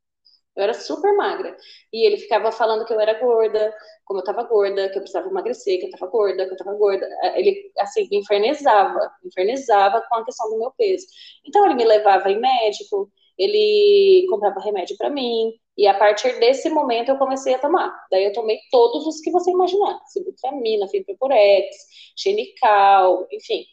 Eu 0.56 0.64
era 0.64 0.74
super 0.74 1.16
magra. 1.16 1.56
E 1.94 2.06
ele 2.06 2.18
ficava 2.18 2.52
falando 2.52 2.86
que 2.86 2.94
eu 2.94 3.00
era 3.00 3.20
gorda, 3.20 3.74
como 4.06 4.20
eu 4.20 4.24
tava 4.24 4.44
gorda, 4.44 4.90
que 4.90 4.98
eu 4.98 5.02
precisava 5.02 5.30
emagrecer, 5.30 5.80
que 5.80 5.86
eu 5.86 5.92
tava 5.92 6.12
gorda, 6.12 6.46
que 6.46 6.54
eu 6.54 6.58
tava 6.58 6.74
gorda. 6.74 7.08
Ele, 7.36 7.72
assim, 7.80 8.08
infernizava, 8.12 9.12
infernizava 9.26 10.02
com 10.10 10.16
a 10.16 10.26
questão 10.26 10.50
do 10.50 10.60
meu 10.60 10.72
peso. 10.78 11.06
Então, 11.46 11.66
ele 11.66 11.76
me 11.76 11.86
levava 11.86 12.30
em 12.30 12.40
médico, 12.40 13.10
ele 13.38 14.26
comprava 14.30 14.60
remédio 14.60 14.98
para 14.98 15.10
mim, 15.10 15.54
e 15.78 15.88
a 15.88 15.94
partir 15.98 16.38
desse 16.40 16.70
momento 16.70 17.10
eu 17.10 17.18
comecei 17.18 17.54
a 17.54 17.60
tomar. 17.60 17.92
Daí 18.12 18.26
eu 18.26 18.34
tomei 18.34 18.60
todos 18.72 19.08
os 19.08 19.22
que 19.22 19.32
você 19.32 19.52
imaginar: 19.52 20.00
Sibutramina, 20.08 20.88
Fiproporex, 20.90 21.76
Xenical, 22.18 23.26
enfim, 23.32 23.66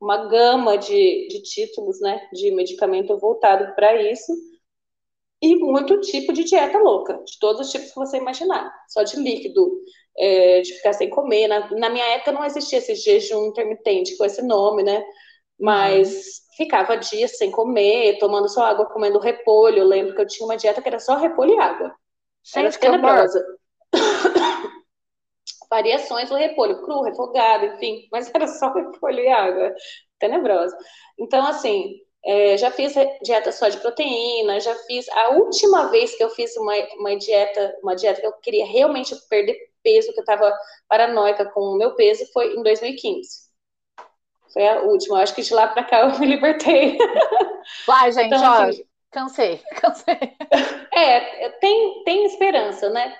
uma 0.00 0.28
gama 0.28 0.78
de, 0.78 1.28
de 1.28 1.42
títulos, 1.42 2.00
né, 2.00 2.26
de 2.32 2.50
medicamento 2.52 3.18
voltado 3.18 3.74
para 3.74 3.94
isso 4.02 4.32
e 5.42 5.56
muito 5.56 6.00
tipo 6.00 6.32
de 6.32 6.44
dieta 6.44 6.78
louca, 6.78 7.20
de 7.24 7.36
todos 7.40 7.66
os 7.66 7.72
tipos 7.72 7.88
que 7.88 7.98
você 7.98 8.16
imaginar, 8.16 8.72
só 8.88 9.02
de 9.02 9.16
líquido, 9.16 9.82
é, 10.16 10.60
de 10.60 10.72
ficar 10.74 10.92
sem 10.92 11.10
comer. 11.10 11.48
Na, 11.48 11.68
na, 11.72 11.90
minha 11.90 12.06
época 12.14 12.30
não 12.30 12.44
existia 12.44 12.78
esse 12.78 12.94
jejum 12.94 13.46
intermitente 13.46 14.16
com 14.16 14.24
esse 14.24 14.40
nome, 14.40 14.84
né? 14.84 15.04
Mas 15.58 16.08
uhum. 16.08 16.56
ficava 16.56 16.96
dias 16.96 17.36
sem 17.36 17.50
comer, 17.50 18.18
tomando 18.18 18.48
só 18.48 18.62
água, 18.66 18.86
comendo 18.86 19.18
repolho. 19.18 19.78
Eu 19.78 19.86
lembro 19.86 20.14
que 20.14 20.20
eu 20.20 20.26
tinha 20.26 20.46
uma 20.46 20.56
dieta 20.56 20.80
que 20.80 20.88
era 20.88 21.00
só 21.00 21.16
repolho 21.16 21.54
e 21.54 21.58
água. 21.58 21.92
Gente, 22.44 22.58
era 22.58 22.78
tenebrosa. 22.78 23.44
Variações 25.68 26.28
do 26.28 26.36
repolho, 26.36 26.82
cru, 26.82 27.02
refogado, 27.02 27.64
enfim, 27.66 28.06
mas 28.12 28.30
era 28.32 28.46
só 28.46 28.72
repolho 28.72 29.20
e 29.20 29.28
água. 29.28 29.74
Tenebrosa. 30.20 30.76
Então, 31.18 31.44
assim, 31.46 31.96
é, 32.24 32.56
já 32.56 32.70
fiz 32.70 32.94
dieta 33.22 33.50
só 33.50 33.68
de 33.68 33.78
proteína, 33.78 34.60
já 34.60 34.74
fiz. 34.86 35.08
A 35.08 35.30
última 35.30 35.88
vez 35.88 36.14
que 36.14 36.22
eu 36.22 36.30
fiz 36.30 36.56
uma, 36.56 36.72
uma 36.98 37.16
dieta, 37.16 37.76
uma 37.82 37.96
dieta 37.96 38.20
que 38.20 38.26
eu 38.26 38.32
queria 38.34 38.64
realmente 38.64 39.14
perder 39.28 39.56
peso, 39.82 40.12
que 40.12 40.20
eu 40.20 40.22
estava 40.22 40.52
paranoica 40.88 41.44
com 41.46 41.60
o 41.60 41.76
meu 41.76 41.94
peso, 41.94 42.24
foi 42.32 42.54
em 42.54 42.62
2015. 42.62 43.50
Foi 44.52 44.68
a 44.68 44.82
última. 44.82 45.16
Eu 45.16 45.22
acho 45.22 45.34
que 45.34 45.42
de 45.42 45.52
lá 45.52 45.68
para 45.68 45.84
cá 45.84 46.00
eu 46.00 46.16
me 46.20 46.26
libertei. 46.26 46.96
Vai, 47.86 48.12
gente, 48.12 48.26
então, 48.26 48.42
ó, 48.42 48.62
assim, 48.62 48.84
cansei, 49.10 49.60
cansei. 49.80 50.18
É, 50.92 51.48
tem, 51.50 52.04
tem 52.04 52.24
esperança, 52.24 52.88
né? 52.90 53.16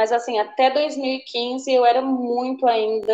Mas 0.00 0.12
assim, 0.12 0.38
até 0.38 0.70
2015 0.70 1.70
eu 1.70 1.84
era 1.84 2.00
muito 2.00 2.66
ainda, 2.66 3.12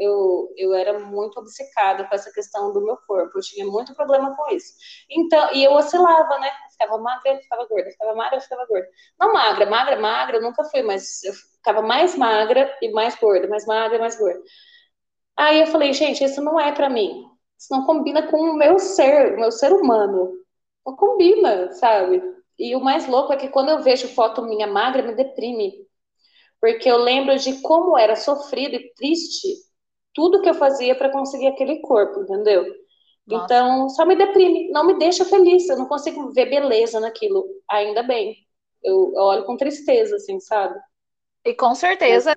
eu, 0.00 0.50
eu 0.56 0.72
era 0.72 0.98
muito 0.98 1.38
obcecada 1.38 2.04
com 2.04 2.14
essa 2.14 2.32
questão 2.32 2.72
do 2.72 2.82
meu 2.82 2.96
corpo, 3.06 3.36
eu 3.36 3.42
tinha 3.42 3.66
muito 3.66 3.94
problema 3.94 4.34
com 4.34 4.50
isso. 4.50 4.72
Então, 5.10 5.52
e 5.52 5.62
eu 5.62 5.72
oscilava, 5.72 6.38
né? 6.38 6.50
ficava 6.70 6.96
magra, 6.96 7.36
ficava 7.36 7.66
gorda, 7.66 7.90
ficava 7.90 8.14
magra, 8.14 8.40
ficava 8.40 8.66
gorda. 8.66 8.88
Não 9.20 9.30
magra, 9.34 9.66
magra, 9.66 10.00
magra, 10.00 10.36
eu 10.38 10.42
nunca 10.42 10.64
fui, 10.64 10.80
mas 10.80 11.22
eu 11.22 11.34
ficava 11.34 11.82
mais 11.82 12.16
magra 12.16 12.74
e 12.80 12.90
mais 12.92 13.14
gorda, 13.16 13.46
mais 13.46 13.66
magra, 13.66 13.98
mais 13.98 14.18
gorda. 14.18 14.40
Aí 15.36 15.60
eu 15.60 15.66
falei, 15.66 15.92
gente, 15.92 16.24
isso 16.24 16.40
não 16.40 16.58
é 16.58 16.72
para 16.72 16.88
mim. 16.88 17.26
Isso 17.58 17.68
não 17.70 17.84
combina 17.84 18.26
com 18.30 18.38
o 18.38 18.54
meu 18.54 18.78
ser, 18.78 19.34
o 19.34 19.40
meu 19.40 19.52
ser 19.52 19.70
humano. 19.70 20.32
Não 20.86 20.96
combina, 20.96 21.72
sabe? 21.72 22.22
E 22.58 22.74
o 22.74 22.80
mais 22.80 23.06
louco 23.06 23.34
é 23.34 23.36
que 23.36 23.48
quando 23.48 23.68
eu 23.68 23.82
vejo 23.82 24.08
foto 24.08 24.40
minha 24.42 24.66
magra, 24.66 25.02
me 25.02 25.14
deprime 25.14 25.85
porque 26.60 26.90
eu 26.90 26.98
lembro 26.98 27.36
de 27.38 27.60
como 27.62 27.98
era 27.98 28.16
sofrido 28.16 28.74
e 28.74 28.92
triste 28.94 29.48
tudo 30.14 30.40
que 30.40 30.48
eu 30.48 30.54
fazia 30.54 30.94
para 30.94 31.10
conseguir 31.10 31.48
aquele 31.48 31.80
corpo, 31.80 32.22
entendeu? 32.22 32.64
Nossa. 33.26 33.44
Então, 33.44 33.88
só 33.90 34.06
me 34.06 34.16
deprime, 34.16 34.70
não 34.70 34.86
me 34.86 34.98
deixa 34.98 35.24
feliz, 35.24 35.68
eu 35.68 35.76
não 35.76 35.86
consigo 35.86 36.32
ver 36.32 36.46
beleza 36.46 37.00
naquilo, 37.00 37.44
ainda 37.68 38.02
bem. 38.02 38.36
Eu, 38.82 39.12
eu 39.14 39.22
olho 39.22 39.44
com 39.44 39.56
tristeza, 39.56 40.16
assim, 40.16 40.38
sabe? 40.40 40.78
E 41.44 41.54
com 41.54 41.74
certeza 41.74 42.36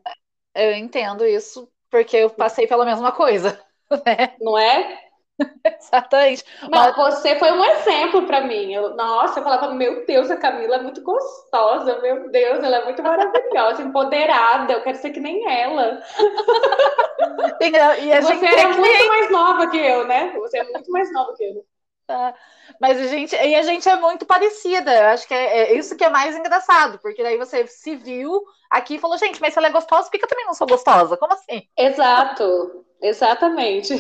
é. 0.54 0.72
eu 0.72 0.76
entendo 0.76 1.26
isso, 1.26 1.72
porque 1.90 2.18
eu 2.18 2.30
passei 2.30 2.68
pela 2.68 2.86
mesma 2.86 3.12
coisa. 3.12 3.60
Né? 4.06 4.36
Não 4.40 4.56
é? 4.56 5.09
Exatamente. 5.80 6.44
Não, 6.64 6.70
Mas... 6.70 6.96
você 6.96 7.38
foi 7.38 7.52
um 7.52 7.64
exemplo 7.64 8.26
para 8.26 8.42
mim. 8.42 8.74
Eu, 8.74 8.96
nossa, 8.96 9.40
eu 9.40 9.44
falava, 9.44 9.74
meu 9.74 10.06
Deus, 10.06 10.30
a 10.30 10.38
Camila 10.38 10.76
é 10.76 10.82
muito 10.82 11.02
gostosa, 11.02 12.00
meu 12.02 12.30
Deus, 12.30 12.64
ela 12.64 12.78
é 12.78 12.86
muito 12.86 13.02
maravilhosa, 13.02 13.82
empoderada, 13.84 14.74
eu 14.74 14.82
quero 14.82 14.98
ser 14.98 15.12
que 15.12 15.20
nem 15.20 15.48
ela. 15.50 16.02
E 17.62 18.22
você 18.22 18.46
é 18.46 18.68
muito 18.68 19.08
mais 19.08 19.32
nova 19.32 19.68
que 19.68 19.78
eu, 19.78 20.08
né? 20.08 20.32
Você 20.38 20.58
é 20.58 20.64
muito 20.64 20.90
mais 20.92 21.12
nova 21.12 21.34
que 21.36 21.44
eu. 21.44 21.66
Tá. 22.08 22.34
Mas 22.82 23.00
a 23.00 23.08
gente, 23.08 23.36
e 23.36 23.56
a 23.56 23.62
gente 23.62 23.88
é 23.88 23.96
muito 23.96 24.26
parecida. 24.26 24.92
Eu 24.96 25.08
acho 25.10 25.28
que 25.28 25.34
é, 25.34 25.60
é, 25.60 25.78
isso 25.78 25.96
que 25.96 26.04
é 26.04 26.10
mais 26.10 26.36
engraçado, 26.36 26.98
porque 27.00 27.22
daí 27.22 27.38
você 27.38 27.68
se 27.68 27.96
viu 27.96 28.42
aqui 28.70 28.96
e 28.96 29.00
falou, 29.00 29.18
gente, 29.18 29.40
mas 29.40 29.54
se 29.54 29.60
ela 29.60 29.68
é 29.68 29.72
gostosa, 29.72 30.10
por 30.10 30.18
que 30.18 30.26
eu 30.26 30.30
também 30.30 30.46
não 30.46 30.54
sou 30.54 30.66
gostosa? 30.66 31.18
Como 31.18 31.34
assim? 31.34 31.68
Exato, 31.78 32.84
exatamente. 33.02 33.94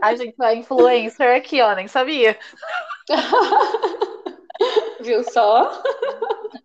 A 0.00 0.14
gente 0.14 0.34
é 0.42 0.54
influencer 0.54 1.36
aqui, 1.36 1.60
ó, 1.60 1.74
nem 1.74 1.88
sabia. 1.88 2.38
Viu 5.00 5.22
só? 5.24 5.82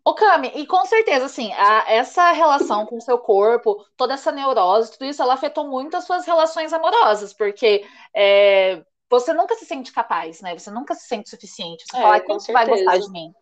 Ô, 0.04 0.14
Cami, 0.14 0.52
e 0.56 0.66
com 0.66 0.84
certeza, 0.86 1.26
assim, 1.26 1.52
a, 1.54 1.86
essa 1.92 2.32
relação 2.32 2.86
com 2.86 2.98
o 2.98 3.02
seu 3.02 3.18
corpo, 3.18 3.86
toda 3.96 4.14
essa 4.14 4.32
neurose, 4.32 4.92
tudo 4.94 5.06
isso, 5.06 5.22
ela 5.22 5.34
afetou 5.34 5.68
muito 5.68 5.96
as 5.96 6.06
suas 6.06 6.26
relações 6.26 6.74
amorosas, 6.74 7.34
porque 7.34 7.86
é, 8.16 8.84
você 9.10 9.34
nunca 9.34 9.56
se 9.56 9.66
sente 9.66 9.92
capaz, 9.92 10.42
né? 10.42 10.58
Você 10.58 10.72
nunca 10.72 10.96
se 10.96 11.06
sente 11.06 11.30
suficiente. 11.30 11.84
Você 11.86 11.98
é, 11.98 12.02
fala, 12.02 12.20
quem 12.22 12.38
vai 12.54 12.66
gostar 12.66 12.98
de 12.98 13.12
mim? 13.12 13.34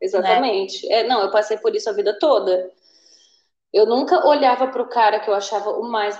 Exatamente. 0.00 0.86
Né? 0.88 1.00
É, 1.00 1.02
não, 1.04 1.22
eu 1.22 1.30
passei 1.30 1.58
por 1.58 1.74
isso 1.74 1.90
a 1.90 1.92
vida 1.92 2.16
toda. 2.18 2.70
Eu 3.72 3.84
nunca 3.84 4.26
olhava 4.26 4.68
para 4.68 4.82
o 4.82 4.88
cara 4.88 5.20
que 5.20 5.28
eu 5.28 5.34
achava 5.34 5.70
o 5.70 5.82
mais. 5.90 6.18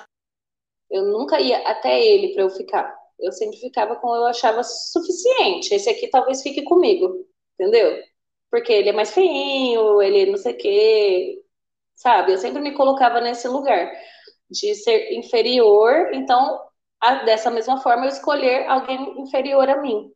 Eu 0.91 1.05
nunca 1.05 1.41
ia 1.41 1.59
até 1.69 2.01
ele 2.01 2.35
para 2.35 2.43
eu 2.43 2.51
ficar. 2.51 2.97
Eu 3.19 3.33
sempre 3.33 3.59
ficava 3.59 3.97
com 3.97 4.15
eu 4.15 4.27
achava 4.27 4.63
suficiente. 4.63 5.75
Esse 5.75 5.91
aqui 5.91 6.09
talvez 6.09 6.43
fique 6.43 6.63
comigo, 6.63 7.27
entendeu? 7.55 8.03
Porque 8.51 8.73
ele 8.73 8.91
é 8.91 8.93
mais 8.93 9.13
feinho, 9.13 10.01
ele 10.03 10.31
não 10.31 10.39
sei 10.39 10.53
o 10.55 10.59
quê, 10.59 11.43
sabe? 11.95 12.33
Eu 12.33 12.39
sempre 12.39 12.61
me 12.63 12.73
colocava 12.75 13.21
nesse 13.21 13.49
lugar 13.49 13.91
de 14.51 14.75
ser 14.77 15.13
inferior, 15.13 16.11
então 16.15 16.61
a, 17.01 17.25
dessa 17.25 17.51
mesma 17.51 17.81
forma, 17.81 18.05
eu 18.07 18.11
escolher 18.11 18.67
alguém 18.69 19.21
inferior 19.21 19.69
a 19.69 19.81
mim, 19.81 20.11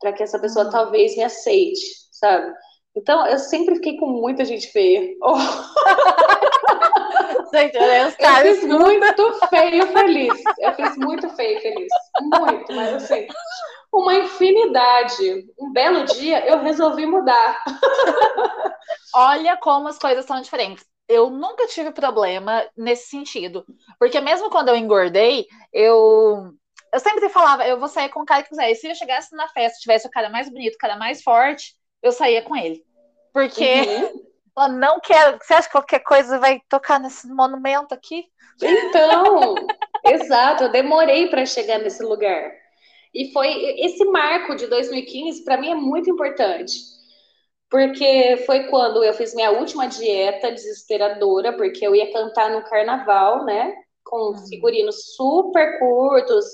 para 0.00 0.12
que 0.12 0.22
essa 0.22 0.38
pessoa 0.38 0.66
uhum. 0.66 0.70
talvez 0.70 1.16
me 1.16 1.24
aceite, 1.24 1.86
sabe? 2.12 2.52
Então, 2.94 3.26
eu 3.26 3.38
sempre 3.38 3.76
fiquei 3.76 3.96
com 3.98 4.06
muita 4.06 4.44
gente 4.44 4.68
feia. 4.68 5.14
Oh. 5.22 5.36
Gente, 7.52 7.76
eu 7.76 8.42
fiz 8.42 8.64
muito 8.64 9.48
feio 9.48 9.86
feliz. 9.88 10.42
Eu 10.58 10.74
fiz 10.74 10.96
muito 10.96 11.28
feio 11.30 11.60
feliz. 11.60 11.88
Muito, 12.20 12.72
mas 12.72 12.94
assim, 12.94 13.26
uma 13.92 14.14
infinidade. 14.14 15.46
Um 15.58 15.72
belo 15.72 16.04
dia 16.04 16.46
eu 16.46 16.60
resolvi 16.60 17.06
mudar. 17.06 17.62
Olha 19.14 19.56
como 19.56 19.88
as 19.88 19.98
coisas 19.98 20.24
são 20.24 20.40
diferentes 20.40 20.84
eu 21.08 21.30
nunca 21.30 21.66
tive 21.66 21.90
problema 21.92 22.68
nesse 22.76 23.08
sentido. 23.08 23.64
Porque 23.98 24.20
mesmo 24.20 24.50
quando 24.50 24.68
eu 24.68 24.76
engordei, 24.76 25.46
eu. 25.72 26.52
Eu 26.92 27.00
sempre 27.00 27.28
falava, 27.28 27.66
eu 27.66 27.78
vou 27.78 27.88
sair 27.88 28.08
com 28.08 28.22
o 28.22 28.24
cara 28.24 28.42
que 28.42 28.48
quiser. 28.48 28.70
E 28.70 28.74
se 28.74 28.88
eu 28.88 28.94
chegasse 28.94 29.34
na 29.36 29.48
festa, 29.48 29.80
tivesse 29.80 30.06
o 30.06 30.10
cara 30.10 30.30
mais 30.30 30.48
bonito, 30.48 30.74
o 30.74 30.78
cara 30.78 30.96
mais 30.96 31.22
forte, 31.22 31.74
eu 32.02 32.10
saía 32.10 32.42
com 32.42 32.56
ele. 32.56 32.82
Porque 33.32 33.82
uhum. 33.82 34.25
Eu 34.58 34.68
não 34.68 35.00
quero. 35.00 35.38
Você 35.38 35.54
acha 35.54 35.68
que 35.68 35.72
qualquer 35.72 36.00
coisa 36.00 36.38
vai 36.38 36.60
tocar 36.68 37.00
nesse 37.00 37.26
monumento 37.28 37.94
aqui? 37.94 38.26
Então, 38.62 39.54
exato, 40.04 40.64
eu 40.64 40.72
demorei 40.72 41.28
para 41.28 41.44
chegar 41.44 41.78
nesse 41.78 42.02
lugar. 42.02 42.52
E 43.14 43.32
foi 43.32 43.48
esse 43.80 44.04
marco 44.04 44.54
de 44.54 44.66
2015, 44.66 45.44
para 45.44 45.56
mim, 45.56 45.70
é 45.70 45.74
muito 45.74 46.10
importante 46.10 46.96
porque 47.70 48.42
foi 48.46 48.64
quando 48.68 49.02
eu 49.02 49.12
fiz 49.14 49.34
minha 49.34 49.50
última 49.50 49.86
dieta 49.86 50.52
desesperadora, 50.52 51.52
porque 51.56 51.86
eu 51.86 51.94
ia 51.94 52.12
cantar 52.12 52.50
no 52.50 52.62
carnaval, 52.62 53.44
né? 53.44 53.74
Com 54.04 54.30
uhum. 54.30 54.46
figurinos 54.48 55.14
super 55.16 55.78
curtos. 55.78 56.46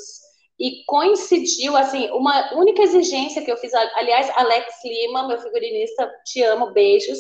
E 0.59 0.85
coincidiu, 0.87 1.77
assim, 1.77 2.11
uma 2.13 2.55
única 2.55 2.83
exigência 2.83 3.43
que 3.45 3.51
eu 3.51 3.57
fiz. 3.57 3.75
Aliás, 3.75 4.31
Alex 4.37 4.75
Lima, 4.85 5.27
meu 5.29 5.39
figurinista, 5.39 6.11
te 6.25 6.43
amo, 6.43 6.73
beijos. 6.73 7.19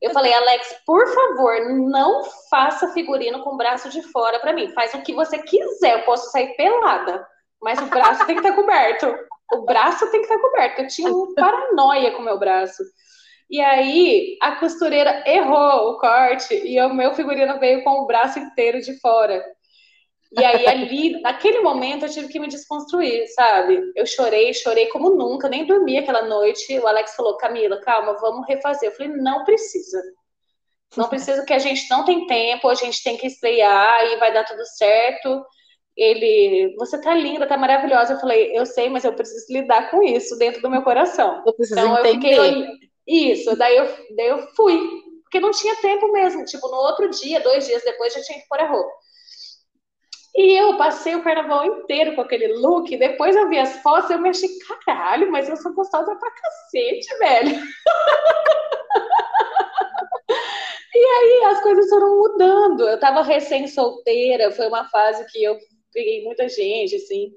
Eu 0.00 0.12
falei, 0.12 0.32
Alex, 0.32 0.76
por 0.86 1.06
favor, 1.12 1.70
não 1.70 2.22
faça 2.48 2.92
figurino 2.92 3.42
com 3.42 3.54
o 3.54 3.56
braço 3.56 3.88
de 3.88 4.00
fora 4.02 4.38
para 4.38 4.52
mim. 4.52 4.70
Faz 4.72 4.94
o 4.94 5.02
que 5.02 5.12
você 5.12 5.38
quiser, 5.38 6.00
eu 6.00 6.04
posso 6.04 6.30
sair 6.30 6.54
pelada, 6.56 7.26
mas 7.60 7.80
o 7.80 7.86
braço 7.86 8.24
tem 8.24 8.36
que 8.36 8.46
estar 8.46 8.54
coberto. 8.54 9.06
O 9.52 9.62
braço 9.64 10.08
tem 10.10 10.20
que 10.20 10.26
estar 10.26 10.38
coberto. 10.38 10.82
Eu 10.82 10.88
tinha 10.88 11.10
um 11.10 11.34
paranoia 11.34 12.12
com 12.12 12.22
o 12.22 12.24
meu 12.24 12.38
braço. 12.38 12.82
E 13.50 13.60
aí 13.60 14.36
a 14.42 14.56
costureira 14.56 15.24
errou 15.26 15.90
o 15.90 15.98
corte 15.98 16.54
e 16.54 16.80
o 16.82 16.92
meu 16.92 17.14
figurino 17.14 17.58
veio 17.58 17.82
com 17.82 18.02
o 18.02 18.06
braço 18.06 18.38
inteiro 18.38 18.80
de 18.80 19.00
fora. 19.00 19.42
E 20.30 20.44
aí, 20.44 20.66
ali, 20.66 21.20
naquele 21.22 21.60
momento, 21.60 22.04
eu 22.04 22.10
tive 22.10 22.28
que 22.28 22.38
me 22.38 22.48
desconstruir, 22.48 23.26
sabe? 23.28 23.80
Eu 23.96 24.04
chorei, 24.04 24.52
chorei 24.52 24.86
como 24.88 25.10
nunca, 25.10 25.48
nem 25.48 25.66
dormi 25.66 25.96
aquela 25.96 26.22
noite. 26.26 26.78
O 26.78 26.86
Alex 26.86 27.14
falou: 27.16 27.38
Camila, 27.38 27.80
calma, 27.80 28.12
vamos 28.20 28.46
refazer. 28.46 28.90
Eu 28.90 28.94
falei: 28.94 29.12
não 29.12 29.44
precisa. 29.44 30.02
Não 30.96 31.08
precisa, 31.08 31.44
que 31.46 31.54
a 31.54 31.58
gente 31.58 31.88
não 31.88 32.04
tem 32.04 32.26
tempo, 32.26 32.68
a 32.68 32.74
gente 32.74 33.02
tem 33.02 33.16
que 33.16 33.26
estrear 33.26 34.04
e 34.04 34.16
vai 34.16 34.32
dar 34.32 34.44
tudo 34.44 34.64
certo. 34.66 35.42
Ele, 35.96 36.74
você 36.78 37.00
tá 37.00 37.14
linda, 37.14 37.46
tá 37.46 37.56
maravilhosa. 37.56 38.12
Eu 38.12 38.20
falei: 38.20 38.56
eu 38.56 38.66
sei, 38.66 38.90
mas 38.90 39.04
eu 39.04 39.14
preciso 39.14 39.50
lidar 39.50 39.90
com 39.90 40.02
isso 40.02 40.36
dentro 40.36 40.60
do 40.60 40.70
meu 40.70 40.82
coração. 40.82 41.42
Eu 41.46 41.54
então, 41.58 41.98
entender. 42.04 42.36
eu 42.36 42.44
fiquei. 42.44 42.66
Isso, 43.06 43.56
daí 43.56 43.78
eu, 43.78 43.86
daí 44.14 44.26
eu 44.26 44.46
fui. 44.54 44.78
Porque 45.22 45.40
não 45.40 45.50
tinha 45.52 45.74
tempo 45.76 46.12
mesmo. 46.12 46.44
Tipo, 46.44 46.68
no 46.68 46.76
outro 46.76 47.08
dia, 47.08 47.40
dois 47.40 47.66
dias 47.66 47.82
depois, 47.82 48.12
já 48.12 48.20
tinha 48.20 48.38
que 48.38 48.46
pôr 48.46 48.60
a 48.60 48.68
roupa. 48.68 48.90
E 50.38 50.56
eu 50.56 50.76
passei 50.76 51.16
o 51.16 51.24
carnaval 51.24 51.66
inteiro 51.66 52.14
com 52.14 52.20
aquele 52.20 52.52
look. 52.58 52.96
Depois 52.96 53.34
eu 53.34 53.48
vi 53.48 53.58
as 53.58 53.82
fotos 53.82 54.08
e 54.08 54.12
eu 54.12 54.20
me 54.20 54.28
achei, 54.28 54.48
caralho, 54.86 55.32
mas 55.32 55.48
eu 55.48 55.56
sou 55.56 55.74
gostosa 55.74 56.14
pra 56.14 56.30
cacete, 56.30 57.18
velho. 57.18 57.56
e 60.94 60.98
aí 60.98 61.44
as 61.46 61.60
coisas 61.60 61.90
foram 61.90 62.18
mudando. 62.18 62.88
Eu 62.88 63.00
tava 63.00 63.22
recém-solteira, 63.22 64.52
foi 64.52 64.68
uma 64.68 64.88
fase 64.88 65.26
que 65.32 65.42
eu 65.42 65.58
peguei 65.92 66.22
muita 66.22 66.48
gente, 66.48 66.94
assim. 66.94 67.32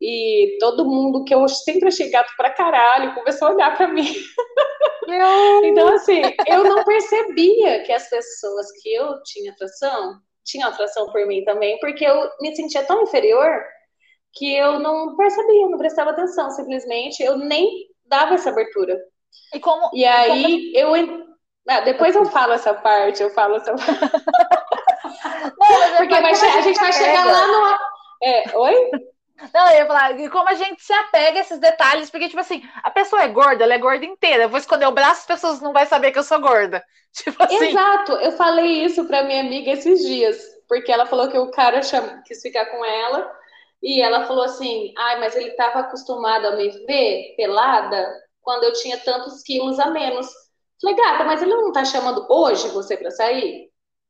E 0.00 0.56
todo 0.58 0.86
mundo 0.86 1.24
que 1.24 1.34
eu 1.34 1.46
sempre 1.48 1.88
achei 1.88 2.08
gato 2.08 2.32
pra 2.34 2.48
caralho 2.48 3.14
começou 3.14 3.48
a 3.48 3.50
olhar 3.50 3.76
pra 3.76 3.88
mim. 3.88 4.08
então, 5.64 5.88
assim, 5.88 6.22
eu 6.46 6.64
não 6.64 6.82
percebia 6.82 7.82
que 7.82 7.92
as 7.92 8.08
pessoas 8.08 8.72
que 8.80 8.94
eu 8.94 9.22
tinha 9.22 9.52
atração 9.52 10.18
tinha 10.48 10.66
atração 10.66 11.10
por 11.12 11.26
mim 11.26 11.44
também, 11.44 11.78
porque 11.78 12.04
eu 12.04 12.30
me 12.40 12.54
sentia 12.56 12.82
tão 12.84 13.02
inferior 13.02 13.62
que 14.32 14.54
eu 14.54 14.78
não 14.78 15.16
percebia, 15.16 15.68
não 15.68 15.78
prestava 15.78 16.10
atenção, 16.10 16.50
simplesmente 16.50 17.22
eu 17.22 17.36
nem 17.36 17.86
dava 18.06 18.34
essa 18.34 18.50
abertura. 18.50 18.98
E 19.54 19.60
como? 19.60 19.90
E 19.92 20.04
aí 20.04 20.72
como... 20.72 20.96
eu 20.96 21.28
ah, 21.68 21.80
depois 21.80 22.16
eu 22.16 22.24
falo 22.24 22.54
essa 22.54 22.72
parte, 22.72 23.22
eu 23.22 23.30
falo 23.30 23.56
essa 23.56 23.72
não, 25.58 25.96
porque 25.98 26.20
vai 26.20 26.32
a 26.32 26.60
gente 26.62 26.80
vai 26.80 26.92
chegar 26.92 27.26
lá 27.26 27.46
no 27.46 27.78
é, 28.22 28.56
oi? 28.56 28.90
Não, 29.54 29.70
eu 29.70 29.76
ia 29.76 29.86
falar, 29.86 30.18
e 30.18 30.28
como 30.28 30.48
a 30.48 30.54
gente 30.54 30.82
se 30.82 30.92
apega 30.92 31.38
a 31.38 31.42
esses 31.42 31.58
detalhes, 31.58 32.10
porque, 32.10 32.28
tipo 32.28 32.40
assim, 32.40 32.62
a 32.82 32.90
pessoa 32.90 33.22
é 33.22 33.28
gorda, 33.28 33.64
ela 33.64 33.74
é 33.74 33.78
gorda 33.78 34.04
inteira. 34.04 34.44
Eu 34.44 34.48
vou 34.48 34.58
esconder 34.58 34.86
o 34.86 34.92
braço, 34.92 35.20
as 35.20 35.26
pessoas 35.26 35.60
não 35.60 35.72
vão 35.72 35.86
saber 35.86 36.10
que 36.10 36.18
eu 36.18 36.24
sou 36.24 36.40
gorda. 36.40 36.82
Tipo 37.12 37.42
assim. 37.42 37.64
Exato, 37.64 38.12
eu 38.12 38.32
falei 38.32 38.84
isso 38.84 39.04
pra 39.06 39.24
minha 39.24 39.40
amiga 39.40 39.70
esses 39.72 40.00
dias, 40.00 40.38
porque 40.68 40.92
ela 40.92 41.06
falou 41.06 41.28
que 41.28 41.38
o 41.38 41.50
cara 41.50 41.80
quis 42.26 42.42
ficar 42.42 42.66
com 42.66 42.84
ela, 42.84 43.32
e 43.82 44.00
ela 44.02 44.26
falou 44.26 44.44
assim: 44.44 44.92
ai, 44.96 45.18
mas 45.18 45.34
ele 45.34 45.50
tava 45.52 45.80
acostumado 45.80 46.46
a 46.46 46.56
me 46.56 46.68
ver 46.86 47.34
pelada 47.36 48.06
quando 48.42 48.64
eu 48.64 48.72
tinha 48.74 48.98
tantos 48.98 49.42
quilos 49.42 49.78
a 49.78 49.90
menos. 49.90 50.28
Falei, 50.80 50.96
gata, 50.96 51.24
mas 51.24 51.42
ele 51.42 51.54
não 51.54 51.72
tá 51.72 51.84
chamando 51.84 52.26
hoje 52.30 52.68
você 52.68 52.96
pra 52.96 53.10
sair? 53.10 53.68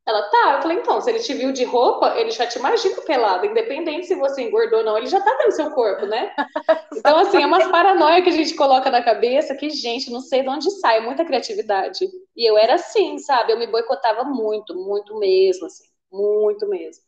Ela, 0.08 0.22
tá. 0.22 0.54
Eu 0.54 0.62
falei, 0.62 0.78
então, 0.78 0.98
se 1.02 1.10
ele 1.10 1.18
te 1.18 1.34
viu 1.34 1.52
de 1.52 1.64
roupa, 1.64 2.14
ele 2.16 2.30
já 2.30 2.46
te 2.46 2.58
imagina 2.58 2.98
pelado, 3.02 3.44
independente 3.44 4.06
se 4.06 4.14
você 4.14 4.40
engordou 4.40 4.78
ou 4.78 4.84
não, 4.84 4.96
ele 4.96 5.06
já 5.06 5.20
tá 5.20 5.36
vendo 5.38 5.52
seu 5.52 5.70
corpo, 5.72 6.06
né? 6.06 6.34
então, 6.96 7.18
assim, 7.18 7.42
é 7.42 7.46
umas 7.46 7.68
paranoia 7.68 8.22
que 8.22 8.30
a 8.30 8.32
gente 8.32 8.54
coloca 8.54 8.90
na 8.90 9.02
cabeça 9.02 9.54
que, 9.54 9.68
gente, 9.68 10.10
não 10.10 10.22
sei 10.22 10.42
de 10.42 10.48
onde 10.48 10.70
sai, 10.80 11.00
muita 11.00 11.26
criatividade. 11.26 12.08
E 12.34 12.50
eu 12.50 12.56
era 12.56 12.76
assim, 12.76 13.18
sabe? 13.18 13.52
Eu 13.52 13.58
me 13.58 13.66
boicotava 13.66 14.24
muito, 14.24 14.74
muito 14.74 15.18
mesmo, 15.18 15.66
assim, 15.66 15.84
muito 16.10 16.66
mesmo. 16.66 17.07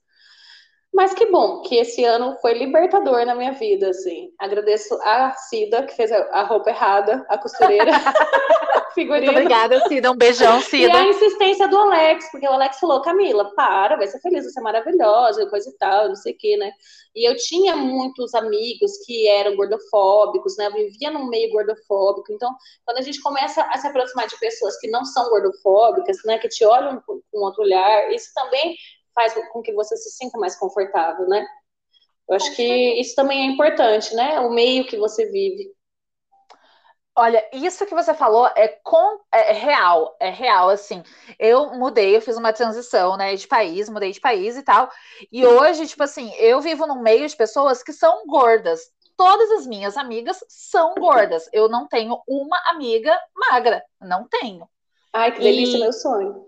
Mas 0.92 1.14
que 1.14 1.26
bom 1.26 1.62
que 1.62 1.76
esse 1.76 2.04
ano 2.04 2.36
foi 2.42 2.54
libertador 2.54 3.24
na 3.24 3.34
minha 3.34 3.52
vida, 3.52 3.90
assim. 3.90 4.32
Agradeço 4.38 4.94
a 5.02 5.32
Cida, 5.34 5.84
que 5.84 5.94
fez 5.94 6.10
a 6.10 6.42
roupa 6.42 6.70
errada, 6.70 7.24
a 7.28 7.38
costureira. 7.38 7.92
Figurino. 8.92 9.32
Muito 9.32 9.38
obrigada, 9.38 9.80
Cida. 9.86 10.10
Um 10.10 10.16
beijão, 10.16 10.60
Cida. 10.60 10.92
E 10.92 10.96
a 10.96 11.08
insistência 11.08 11.68
do 11.68 11.78
Alex, 11.78 12.28
porque 12.30 12.46
o 12.46 12.52
Alex 12.52 12.78
falou, 12.78 13.00
Camila, 13.02 13.54
para, 13.54 13.96
vai 13.96 14.06
ser 14.08 14.20
feliz, 14.20 14.44
vai 14.44 14.52
ser 14.52 14.60
maravilhosa, 14.60 15.48
coisa 15.48 15.70
e 15.70 15.78
tal, 15.78 16.08
não 16.08 16.16
sei 16.16 16.32
o 16.32 16.36
quê, 16.36 16.56
né? 16.56 16.72
E 17.14 17.28
eu 17.28 17.36
tinha 17.36 17.76
muitos 17.76 18.34
amigos 18.34 18.98
que 19.06 19.28
eram 19.28 19.56
gordofóbicos, 19.56 20.56
né? 20.56 20.66
Eu 20.66 20.72
vivia 20.72 21.10
num 21.10 21.28
meio 21.28 21.50
gordofóbico. 21.52 22.32
Então, 22.32 22.54
quando 22.84 22.98
a 22.98 23.02
gente 23.02 23.20
começa 23.20 23.62
a 23.62 23.78
se 23.78 23.86
aproximar 23.86 24.26
de 24.26 24.38
pessoas 24.38 24.78
que 24.80 24.90
não 24.90 25.04
são 25.04 25.28
gordofóbicas, 25.30 26.18
né? 26.24 26.38
Que 26.38 26.48
te 26.48 26.64
olham 26.64 27.00
com 27.06 27.22
outro 27.38 27.62
olhar, 27.62 28.12
isso 28.12 28.30
também 28.34 28.76
faz 29.20 29.34
com 29.52 29.60
que 29.60 29.74
você 29.74 29.96
se 29.96 30.10
sinta 30.10 30.38
mais 30.38 30.56
confortável, 30.56 31.28
né? 31.28 31.46
Eu 32.26 32.36
acho 32.36 32.54
que 32.54 33.00
isso 33.00 33.14
também 33.14 33.42
é 33.42 33.52
importante, 33.52 34.14
né? 34.14 34.40
O 34.40 34.50
meio 34.50 34.86
que 34.86 34.96
você 34.96 35.26
vive. 35.26 35.74
Olha, 37.14 37.44
isso 37.52 37.84
que 37.84 37.94
você 37.94 38.14
falou 38.14 38.46
é, 38.56 38.68
com, 38.82 39.20
é, 39.32 39.52
real, 39.52 40.16
é 40.18 40.30
real, 40.30 40.70
assim. 40.70 41.02
Eu 41.38 41.74
mudei, 41.74 42.16
eu 42.16 42.22
fiz 42.22 42.36
uma 42.36 42.52
transição, 42.52 43.16
né, 43.16 43.34
de 43.34 43.46
país, 43.46 43.90
mudei 43.90 44.12
de 44.12 44.20
país 44.20 44.56
e 44.56 44.62
tal. 44.62 44.88
E 45.30 45.44
hoje, 45.44 45.86
tipo 45.86 46.02
assim, 46.02 46.32
eu 46.36 46.60
vivo 46.60 46.86
num 46.86 47.02
meio 47.02 47.28
de 47.28 47.36
pessoas 47.36 47.82
que 47.82 47.92
são 47.92 48.24
gordas. 48.26 48.80
Todas 49.16 49.50
as 49.50 49.66
minhas 49.66 49.98
amigas 49.98 50.42
são 50.48 50.94
gordas. 50.94 51.46
Eu 51.52 51.68
não 51.68 51.86
tenho 51.88 52.16
uma 52.26 52.56
amiga 52.70 53.14
magra, 53.34 53.82
não 54.00 54.26
tenho. 54.26 54.66
Ai, 55.12 55.32
que 55.32 55.40
delícia, 55.40 55.76
e... 55.76 55.80
meu 55.80 55.92
sonho. 55.92 56.46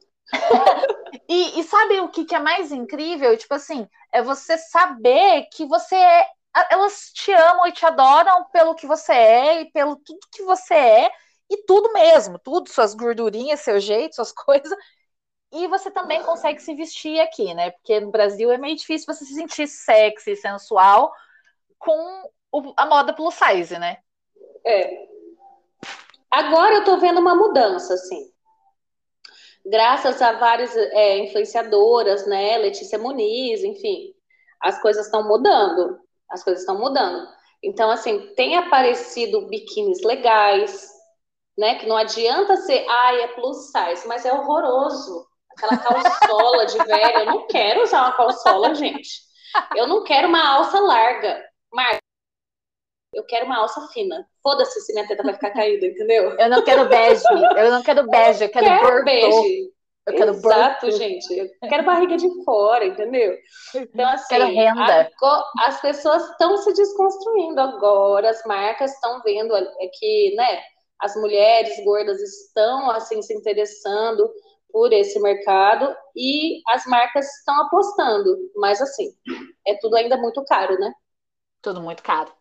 E, 1.28 1.60
e, 1.60 1.64
sabe 1.64 2.00
o 2.00 2.08
que, 2.08 2.24
que 2.24 2.34
é 2.34 2.38
mais 2.38 2.72
incrível? 2.72 3.36
Tipo 3.36 3.54
assim, 3.54 3.88
é 4.12 4.22
você 4.22 4.56
saber 4.58 5.48
que 5.52 5.66
você 5.66 5.96
é. 5.96 6.26
Elas 6.70 7.10
te 7.14 7.32
amam 7.32 7.66
e 7.66 7.72
te 7.72 7.86
adoram 7.86 8.44
pelo 8.52 8.74
que 8.74 8.86
você 8.86 9.12
é 9.12 9.60
e 9.62 9.70
pelo 9.72 9.96
tudo 9.96 10.20
que 10.30 10.42
você 10.42 10.74
é, 10.74 11.10
e 11.48 11.64
tudo 11.64 11.90
mesmo, 11.94 12.38
tudo, 12.38 12.68
suas 12.68 12.94
gordurinhas, 12.94 13.60
seu 13.60 13.80
jeito, 13.80 14.14
suas 14.14 14.32
coisas. 14.36 14.76
E 15.50 15.66
você 15.66 15.90
também 15.90 16.22
consegue 16.22 16.60
se 16.60 16.74
vestir 16.74 17.20
aqui, 17.20 17.52
né? 17.54 17.70
Porque 17.72 18.00
no 18.00 18.10
Brasil 18.10 18.50
é 18.50 18.58
meio 18.58 18.76
difícil 18.76 19.12
você 19.12 19.24
se 19.24 19.34
sentir 19.34 19.66
sexy, 19.66 20.36
sensual 20.36 21.12
com 21.78 22.30
a 22.76 22.86
moda 22.86 23.12
plus 23.14 23.34
size, 23.34 23.78
né? 23.78 23.98
É. 24.64 25.08
Agora 26.30 26.76
eu 26.76 26.84
tô 26.84 26.98
vendo 26.98 27.20
uma 27.20 27.34
mudança, 27.34 27.94
assim 27.94 28.31
graças 29.64 30.20
a 30.20 30.32
várias 30.32 30.76
é, 30.76 31.18
influenciadoras, 31.18 32.26
né, 32.26 32.58
Letícia 32.58 32.98
Muniz, 32.98 33.62
enfim, 33.62 34.12
as 34.60 34.80
coisas 34.80 35.06
estão 35.06 35.26
mudando, 35.26 35.98
as 36.30 36.42
coisas 36.42 36.62
estão 36.62 36.78
mudando. 36.78 37.26
Então, 37.62 37.90
assim, 37.90 38.32
tem 38.34 38.56
aparecido 38.56 39.46
biquínis 39.48 40.02
legais, 40.02 40.90
né, 41.56 41.76
que 41.76 41.86
não 41.86 41.96
adianta 41.96 42.56
ser, 42.56 42.84
ai, 42.88 43.22
é 43.22 43.28
plus 43.28 43.70
size, 43.70 44.06
mas 44.06 44.24
é 44.24 44.32
horroroso. 44.32 45.26
Aquela 45.50 45.76
calçola 45.78 46.66
de 46.66 46.78
velho, 46.78 47.18
eu 47.20 47.26
não 47.26 47.46
quero 47.46 47.82
usar 47.82 48.02
uma 48.02 48.16
calçola, 48.16 48.74
gente. 48.74 49.20
Eu 49.76 49.86
não 49.86 50.02
quero 50.02 50.28
uma 50.28 50.56
alça 50.56 50.80
larga. 50.80 51.42
Marca, 51.72 52.01
eu 53.12 53.24
quero 53.24 53.46
uma 53.46 53.58
alça 53.58 53.86
fina. 53.88 54.26
Foda-se 54.42 54.80
se 54.80 54.92
minha 54.94 55.06
teta 55.06 55.22
vai 55.22 55.34
ficar 55.34 55.50
caída, 55.50 55.86
entendeu? 55.86 56.36
Eu 56.38 56.48
não 56.48 56.64
quero 56.64 56.88
bege, 56.88 57.24
eu 57.56 57.70
não 57.70 57.82
quero 57.82 58.08
bege, 58.08 58.44
eu 58.44 58.48
quero, 58.48 58.66
quero 58.66 59.04
bege. 59.04 59.72
Eu 60.04 60.14
quero 60.14 60.32
Exato, 60.32 60.90
gente. 60.90 61.32
Eu 61.38 61.68
quero 61.68 61.84
barriga 61.84 62.16
de 62.16 62.28
fora, 62.44 62.84
entendeu? 62.84 63.36
Então, 63.74 64.08
assim, 64.08 64.28
quero 64.28 64.46
renda. 64.46 65.10
as 65.60 65.80
pessoas 65.80 66.28
estão 66.30 66.56
se 66.56 66.72
desconstruindo 66.72 67.60
agora, 67.60 68.30
as 68.30 68.42
marcas 68.44 68.92
estão 68.92 69.20
vendo 69.22 69.54
é 69.54 69.88
que, 69.92 70.34
né, 70.34 70.60
as 71.00 71.14
mulheres 71.14 71.72
gordas 71.84 72.20
estão, 72.20 72.90
assim, 72.90 73.22
se 73.22 73.32
interessando 73.32 74.28
por 74.72 74.92
esse 74.92 75.20
mercado 75.20 75.94
e 76.16 76.60
as 76.68 76.84
marcas 76.86 77.26
estão 77.36 77.54
apostando, 77.62 78.36
mas, 78.56 78.80
assim, 78.80 79.12
é 79.66 79.76
tudo 79.80 79.96
ainda 79.96 80.16
muito 80.16 80.42
caro, 80.44 80.76
né? 80.80 80.92
Tudo 81.60 81.80
muito 81.80 82.02
caro 82.02 82.32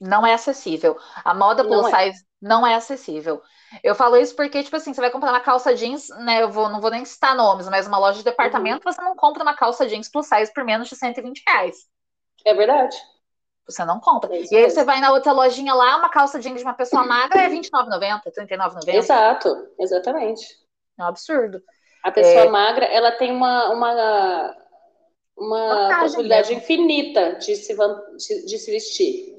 não 0.00 0.26
é 0.26 0.34
acessível. 0.34 0.96
A 1.24 1.34
moda 1.34 1.64
plus 1.64 1.82
não 1.82 1.88
é. 1.88 2.10
size 2.10 2.22
é. 2.22 2.26
não 2.40 2.66
é 2.66 2.74
acessível. 2.74 3.42
Eu 3.82 3.94
falo 3.94 4.16
isso 4.16 4.34
porque, 4.36 4.62
tipo 4.62 4.76
assim, 4.76 4.94
você 4.94 5.00
vai 5.00 5.10
comprar 5.10 5.30
uma 5.32 5.40
calça 5.40 5.74
jeans, 5.74 6.08
né? 6.20 6.42
Eu 6.42 6.50
vou, 6.50 6.68
não 6.68 6.80
vou 6.80 6.90
nem 6.90 7.04
citar 7.04 7.34
nomes, 7.34 7.68
mas 7.68 7.86
uma 7.86 7.98
loja 7.98 8.18
de 8.18 8.24
departamento, 8.24 8.86
uhum. 8.86 8.92
você 8.92 9.02
não 9.02 9.16
compra 9.16 9.42
uma 9.42 9.54
calça 9.54 9.86
jeans 9.86 10.08
plus 10.10 10.26
size 10.26 10.52
por 10.52 10.64
menos 10.64 10.88
de 10.88 10.96
120 10.96 11.42
reais. 11.46 11.76
É 12.44 12.54
verdade. 12.54 12.96
Você 13.66 13.84
não 13.84 13.98
compra. 13.98 14.34
É 14.36 14.42
e 14.50 14.56
aí 14.56 14.70
você 14.70 14.84
vai 14.84 15.00
na 15.00 15.12
outra 15.12 15.32
lojinha 15.32 15.74
lá, 15.74 15.96
uma 15.96 16.08
calça 16.08 16.38
jeans 16.38 16.58
de 16.58 16.64
uma 16.64 16.74
pessoa 16.74 17.04
magra 17.04 17.42
é 17.42 17.48
R$29,90, 17.48 18.22
R$39,90. 18.24 18.94
Exato, 18.94 19.48
exatamente. 19.78 20.46
É 20.98 21.02
um 21.02 21.06
absurdo. 21.06 21.60
A 22.04 22.12
pessoa 22.12 22.44
é... 22.44 22.48
magra, 22.48 22.84
ela 22.84 23.10
tem 23.12 23.32
uma, 23.32 23.70
uma, 23.70 24.54
uma 25.36 26.00
possibilidade 26.00 26.48
mesmo. 26.48 26.62
infinita 26.62 27.34
de 27.34 27.56
se, 27.56 27.74
de, 27.74 28.46
de 28.46 28.58
se 28.58 28.70
vestir. 28.70 29.36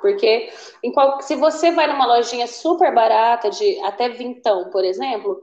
Porque 0.00 0.52
em 0.82 0.92
qual, 0.92 1.20
se 1.22 1.34
você 1.36 1.70
vai 1.70 1.86
numa 1.86 2.06
lojinha 2.06 2.46
super 2.46 2.94
barata, 2.94 3.48
de 3.50 3.80
até 3.82 4.10
vintão, 4.10 4.68
por 4.70 4.84
exemplo, 4.84 5.40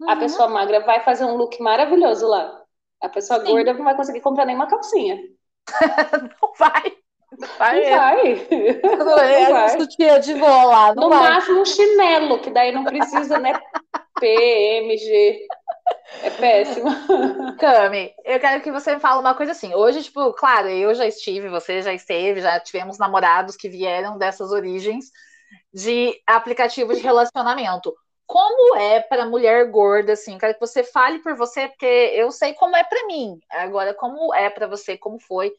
uhum. 0.00 0.08
a 0.08 0.16
pessoa 0.16 0.48
magra 0.48 0.80
vai 0.80 1.00
fazer 1.00 1.24
um 1.24 1.36
look 1.36 1.60
maravilhoso 1.60 2.26
lá. 2.26 2.62
A 3.00 3.08
pessoa 3.08 3.40
Sim. 3.40 3.52
gorda 3.52 3.74
não 3.74 3.84
vai 3.84 3.96
conseguir 3.96 4.20
comprar 4.20 4.44
nenhuma 4.44 4.68
calcinha. 4.68 5.18
não 6.40 6.52
vai. 6.56 6.96
Vai. 7.58 7.90
Não 7.90 7.96
vai. 7.98 8.46
Não 8.98 9.18
é, 9.18 9.52
vai. 9.52 9.68
sutiã 9.70 10.20
de 10.20 10.34
vola. 10.34 10.94
No 10.94 11.08
vai. 11.08 11.18
máximo 11.18 11.60
um 11.60 11.64
chinelo, 11.64 12.40
que 12.40 12.50
daí 12.50 12.72
não 12.72 12.84
precisa, 12.84 13.38
né? 13.38 13.52
PMG. 14.18 15.46
É 16.22 16.30
péssimo. 16.30 16.88
Cami, 17.58 18.14
eu 18.24 18.40
quero 18.40 18.62
que 18.62 18.72
você 18.72 18.94
me 18.94 19.00
fale 19.00 19.20
uma 19.20 19.34
coisa 19.34 19.52
assim. 19.52 19.74
Hoje, 19.74 20.02
tipo, 20.02 20.32
claro, 20.32 20.68
eu 20.68 20.94
já 20.94 21.06
estive, 21.06 21.48
você 21.48 21.82
já 21.82 21.92
esteve, 21.92 22.40
já 22.40 22.58
tivemos 22.60 22.98
namorados 22.98 23.56
que 23.56 23.68
vieram 23.68 24.18
dessas 24.18 24.50
origens 24.50 25.10
de 25.72 26.20
aplicativo 26.26 26.94
de 26.94 27.00
relacionamento. 27.00 27.94
Como 28.26 28.76
é 28.76 29.00
para 29.00 29.24
mulher 29.24 29.70
gorda, 29.70 30.12
assim? 30.12 30.36
Quero 30.36 30.54
que 30.54 30.60
você 30.60 30.84
fale 30.84 31.20
por 31.20 31.34
você, 31.34 31.68
porque 31.68 31.86
eu 31.86 32.30
sei 32.30 32.52
como 32.54 32.76
é 32.76 32.84
para 32.84 33.06
mim. 33.06 33.40
Agora, 33.50 33.94
como 33.94 34.34
é 34.34 34.50
para 34.50 34.66
você? 34.66 34.98
Como 34.98 35.18
foi 35.18 35.52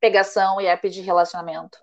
pegação 0.00 0.60
e 0.60 0.66
app 0.66 0.88
de 0.88 1.00
relacionamento? 1.00 1.78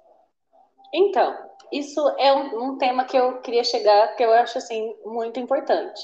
Então, 0.93 1.37
isso 1.71 1.99
é 2.17 2.33
um, 2.33 2.63
um, 2.63 2.77
tema 2.77 3.05
que 3.05 3.17
eu 3.17 3.41
queria 3.41 3.63
chegar, 3.63 4.15
que 4.15 4.23
eu 4.23 4.31
acho 4.33 4.57
assim 4.57 4.95
muito 5.05 5.39
importante. 5.39 6.01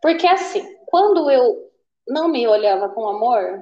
Porque 0.00 0.26
assim, 0.26 0.64
quando 0.86 1.30
eu 1.30 1.70
não 2.08 2.28
me 2.28 2.46
olhava 2.46 2.88
com 2.88 3.08
amor, 3.08 3.60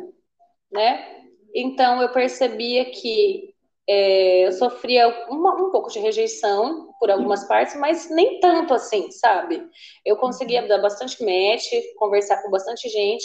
né? 0.72 1.22
Então 1.54 2.02
eu 2.02 2.10
percebia 2.10 2.84
que 2.86 3.54
é, 3.88 4.46
eu 4.46 4.52
sofria 4.52 5.08
uma, 5.28 5.54
um 5.54 5.70
pouco 5.70 5.90
de 5.90 5.98
rejeição 5.98 6.92
por 6.98 7.10
algumas 7.10 7.46
partes, 7.46 7.76
mas 7.76 8.10
nem 8.10 8.40
tanto 8.40 8.74
assim, 8.74 9.10
sabe? 9.10 9.62
Eu 10.04 10.16
conseguia 10.16 10.62
uhum. 10.62 10.68
dar 10.68 10.78
bastante 10.78 11.22
match, 11.22 11.66
conversar 11.96 12.42
com 12.42 12.50
bastante 12.50 12.88
gente, 12.88 13.24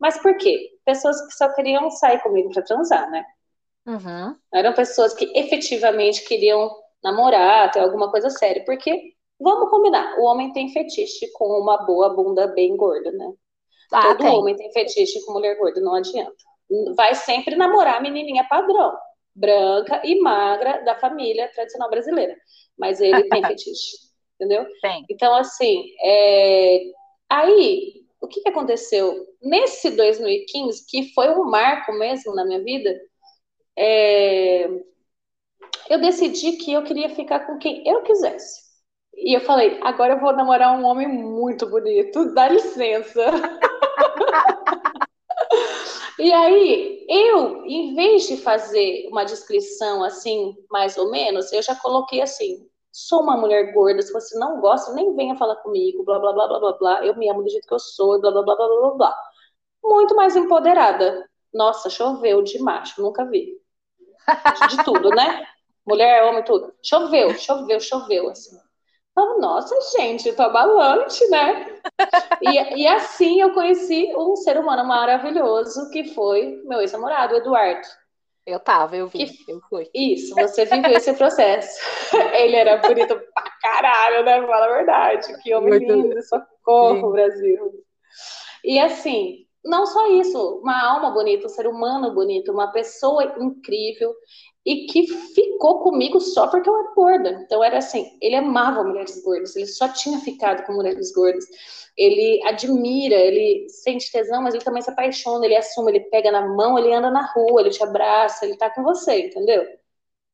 mas 0.00 0.20
por 0.20 0.36
quê? 0.36 0.70
Pessoas 0.84 1.20
que 1.26 1.32
só 1.34 1.52
queriam 1.54 1.90
sair 1.90 2.20
comigo 2.22 2.50
para 2.52 2.62
transar, 2.62 3.08
né? 3.10 3.24
Uhum. 3.86 4.36
Eram 4.52 4.72
pessoas 4.72 5.14
que 5.14 5.30
efetivamente 5.34 6.24
queriam 6.26 6.70
namorar, 7.02 7.70
ter 7.70 7.80
alguma 7.80 8.10
coisa 8.10 8.30
séria. 8.30 8.64
Porque, 8.64 9.14
vamos 9.40 9.70
combinar, 9.70 10.18
o 10.18 10.24
homem 10.24 10.52
tem 10.52 10.68
fetiche 10.68 11.30
com 11.32 11.46
uma 11.46 11.78
boa 11.84 12.10
bunda 12.10 12.46
bem 12.48 12.76
gorda, 12.76 13.10
né? 13.12 13.32
Ah, 13.92 14.08
Todo 14.08 14.18
tem. 14.18 14.28
homem 14.28 14.56
tem 14.56 14.72
fetiche 14.72 15.24
com 15.24 15.32
mulher 15.32 15.56
gorda, 15.56 15.80
não 15.80 15.94
adianta. 15.94 16.36
Vai 16.94 17.14
sempre 17.14 17.56
namorar 17.56 17.96
a 17.96 18.00
menininha 18.00 18.46
padrão, 18.48 18.96
branca 19.34 20.00
e 20.04 20.20
magra 20.20 20.84
da 20.84 20.94
família 20.94 21.50
tradicional 21.52 21.90
brasileira. 21.90 22.36
Mas 22.78 23.00
ele 23.00 23.24
tem 23.28 23.42
fetiche, 23.44 23.96
entendeu? 24.36 24.64
Tem. 24.80 25.04
Então, 25.10 25.34
assim, 25.34 25.84
é... 26.00 26.80
aí, 27.28 28.04
o 28.20 28.28
que, 28.28 28.42
que 28.42 28.48
aconteceu? 28.48 29.26
Nesse 29.42 29.90
2015, 29.90 30.86
que 30.86 31.12
foi 31.12 31.30
um 31.30 31.44
marco 31.44 31.92
mesmo 31.94 32.34
na 32.34 32.44
minha 32.44 32.62
vida, 32.62 32.96
é, 33.76 34.68
eu 35.88 36.00
decidi 36.00 36.52
que 36.52 36.72
eu 36.72 36.84
queria 36.84 37.08
ficar 37.08 37.40
com 37.40 37.58
quem 37.58 37.82
eu 37.88 38.02
quisesse. 38.02 38.69
E 39.20 39.36
eu 39.36 39.40
falei, 39.42 39.78
agora 39.82 40.14
eu 40.14 40.20
vou 40.20 40.32
namorar 40.32 40.78
um 40.78 40.84
homem 40.84 41.06
muito 41.06 41.66
bonito, 41.66 42.32
dá 42.34 42.48
licença. 42.48 43.20
e 46.18 46.32
aí, 46.32 47.04
eu, 47.06 47.62
em 47.66 47.94
vez 47.94 48.26
de 48.26 48.38
fazer 48.38 49.06
uma 49.10 49.24
descrição 49.24 50.02
assim, 50.02 50.56
mais 50.70 50.96
ou 50.96 51.10
menos, 51.10 51.52
eu 51.52 51.62
já 51.62 51.74
coloquei 51.74 52.22
assim: 52.22 52.66
sou 52.90 53.22
uma 53.22 53.36
mulher 53.36 53.74
gorda, 53.74 54.00
se 54.00 54.10
você 54.10 54.38
não 54.38 54.58
gosta, 54.58 54.94
nem 54.94 55.14
venha 55.14 55.36
falar 55.36 55.56
comigo, 55.56 56.02
blá 56.02 56.18
blá 56.18 56.32
blá 56.32 56.48
blá 56.48 56.58
blá 56.58 56.72
blá, 56.72 57.04
eu 57.04 57.14
me 57.16 57.28
amo 57.28 57.42
do 57.42 57.50
jeito 57.50 57.68
que 57.68 57.74
eu 57.74 57.78
sou, 57.78 58.18
blá 58.20 58.30
blá 58.30 58.42
blá 58.42 58.56
blá 58.56 58.66
blá 58.66 58.90
blá. 58.92 59.16
Muito 59.84 60.16
mais 60.16 60.34
empoderada. 60.34 61.28
Nossa, 61.52 61.90
choveu 61.90 62.42
de 62.42 62.58
macho, 62.58 63.02
nunca 63.02 63.26
vi. 63.26 63.60
De 64.70 64.84
tudo, 64.84 65.10
né? 65.10 65.46
Mulher, 65.86 66.24
homem, 66.24 66.44
tudo. 66.44 66.72
Choveu, 66.82 67.34
choveu, 67.34 67.80
choveu, 67.80 68.30
assim. 68.30 68.69
Então, 69.12 69.40
nossa, 69.40 69.74
gente, 69.98 70.32
tô 70.32 70.42
abalante, 70.42 71.26
né? 71.28 71.80
E, 72.40 72.82
e 72.82 72.86
assim 72.86 73.40
eu 73.40 73.52
conheci 73.52 74.12
um 74.16 74.36
ser 74.36 74.58
humano 74.58 74.84
maravilhoso 74.84 75.90
que 75.90 76.14
foi 76.14 76.62
meu 76.64 76.80
ex-namorado, 76.80 77.36
Eduardo. 77.36 77.86
Eu 78.46 78.58
tava, 78.58 78.96
eu 78.96 79.06
vi, 79.06 79.26
que... 79.26 79.50
eu 79.50 79.60
fui. 79.68 79.88
Isso, 79.94 80.34
você 80.34 80.64
viveu 80.64 80.92
esse 80.92 81.12
processo. 81.12 81.78
Ele 82.34 82.56
era 82.56 82.78
bonito 82.78 83.14
pra 83.34 83.44
caralho, 83.60 84.24
né? 84.24 84.40
Fala 84.46 84.66
a 84.66 84.76
verdade. 84.76 85.42
Que 85.42 85.54
homem 85.54 85.70
Muito 85.70 85.92
lindo, 85.92 86.22
socorro, 86.22 86.94
lindo. 86.94 87.12
Brasil. 87.12 87.84
E 88.64 88.78
assim, 88.78 89.46
não 89.64 89.86
só 89.86 90.10
isso, 90.12 90.60
uma 90.62 90.82
alma 90.82 91.10
bonita, 91.10 91.46
um 91.46 91.50
ser 91.50 91.66
humano 91.66 92.14
bonito, 92.14 92.50
uma 92.50 92.72
pessoa 92.72 93.24
incrível 93.38 94.14
e 94.64 94.86
que 94.86 95.06
ficou 95.06 95.80
comigo 95.82 96.20
só 96.20 96.46
porque 96.48 96.68
eu 96.68 96.76
era 96.78 96.94
gorda. 96.94 97.30
Então 97.44 97.64
era 97.64 97.78
assim, 97.78 98.16
ele 98.20 98.36
amava 98.36 98.84
mulheres 98.84 99.22
gordas, 99.22 99.56
ele 99.56 99.66
só 99.66 99.88
tinha 99.88 100.18
ficado 100.20 100.64
com 100.66 100.72
mulheres 100.74 101.12
gordas. 101.12 101.44
Ele 101.96 102.40
admira, 102.46 103.14
ele 103.16 103.68
sente 103.68 104.10
tesão, 104.12 104.42
mas 104.42 104.54
ele 104.54 104.64
também 104.64 104.82
se 104.82 104.90
apaixona, 104.90 105.44
ele 105.46 105.56
assume, 105.56 105.92
ele 105.92 106.00
pega 106.10 106.30
na 106.30 106.46
mão, 106.48 106.78
ele 106.78 106.92
anda 106.94 107.10
na 107.10 107.26
rua, 107.32 107.60
ele 107.60 107.70
te 107.70 107.82
abraça, 107.82 108.44
ele 108.46 108.56
tá 108.56 108.70
com 108.70 108.82
você, 108.82 109.26
entendeu? 109.26 109.66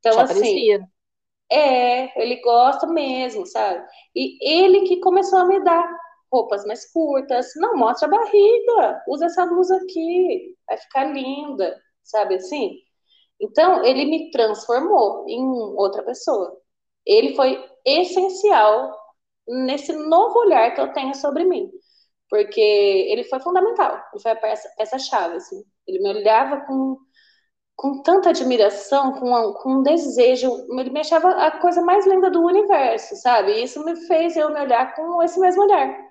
Então 0.00 0.18
assim, 0.20 0.28
parecia. 0.34 0.88
é, 1.50 2.20
ele 2.22 2.40
gosta 2.42 2.86
mesmo, 2.86 3.46
sabe? 3.46 3.86
E 4.14 4.38
ele 4.42 4.82
que 4.88 5.00
começou 5.00 5.38
a 5.40 5.46
me 5.46 5.62
dar 5.64 5.88
roupas 6.32 6.64
mais 6.66 6.90
curtas, 6.92 7.52
não 7.56 7.76
mostra 7.76 8.08
a 8.08 8.10
barriga, 8.10 9.02
usa 9.08 9.26
essa 9.26 9.46
blusa 9.46 9.76
aqui, 9.76 10.56
vai 10.68 10.76
ficar 10.78 11.04
linda, 11.06 11.80
sabe 12.02 12.36
assim? 12.36 12.78
Então, 13.40 13.84
ele 13.84 14.04
me 14.06 14.30
transformou 14.30 15.26
em 15.28 15.44
outra 15.76 16.02
pessoa. 16.02 16.56
Ele 17.04 17.34
foi 17.34 17.62
essencial 17.84 18.94
nesse 19.48 19.92
novo 19.92 20.38
olhar 20.40 20.74
que 20.74 20.80
eu 20.80 20.92
tenho 20.92 21.14
sobre 21.14 21.44
mim. 21.44 21.70
Porque 22.28 22.60
ele 22.60 23.24
foi 23.24 23.38
fundamental, 23.40 24.02
ele 24.12 24.22
foi 24.22 24.32
a 24.32 24.36
peça, 24.36 24.68
peça 24.76 24.98
chave, 24.98 25.36
assim. 25.36 25.62
Ele 25.86 26.00
me 26.00 26.08
olhava 26.10 26.60
com, 26.66 26.98
com 27.76 28.02
tanta 28.02 28.30
admiração, 28.30 29.12
com, 29.14 29.52
com 29.54 29.72
um 29.76 29.82
desejo, 29.82 30.50
ele 30.80 30.90
me 30.90 31.00
achava 31.00 31.30
a 31.30 31.50
coisa 31.60 31.82
mais 31.82 32.06
linda 32.06 32.30
do 32.30 32.42
universo, 32.44 33.16
sabe? 33.16 33.52
E 33.52 33.64
isso 33.64 33.84
me 33.84 33.96
fez 34.06 34.36
eu 34.36 34.52
me 34.52 34.60
olhar 34.60 34.94
com 34.96 35.22
esse 35.22 35.38
mesmo 35.40 35.62
olhar 35.62 36.06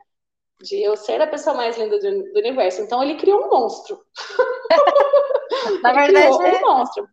de 0.62 0.82
eu 0.82 0.96
ser 0.98 1.22
a 1.22 1.28
pessoa 1.28 1.56
mais 1.56 1.78
linda 1.78 2.00
do, 2.00 2.34
do 2.34 2.40
universo. 2.40 2.82
Então 2.82 3.04
ele 3.04 3.16
criou 3.16 3.46
um 3.46 3.50
monstro. 3.50 4.00
Na 5.82 5.94
verdade, 5.94 6.28
um 6.28 6.62
monstro. 6.62 7.08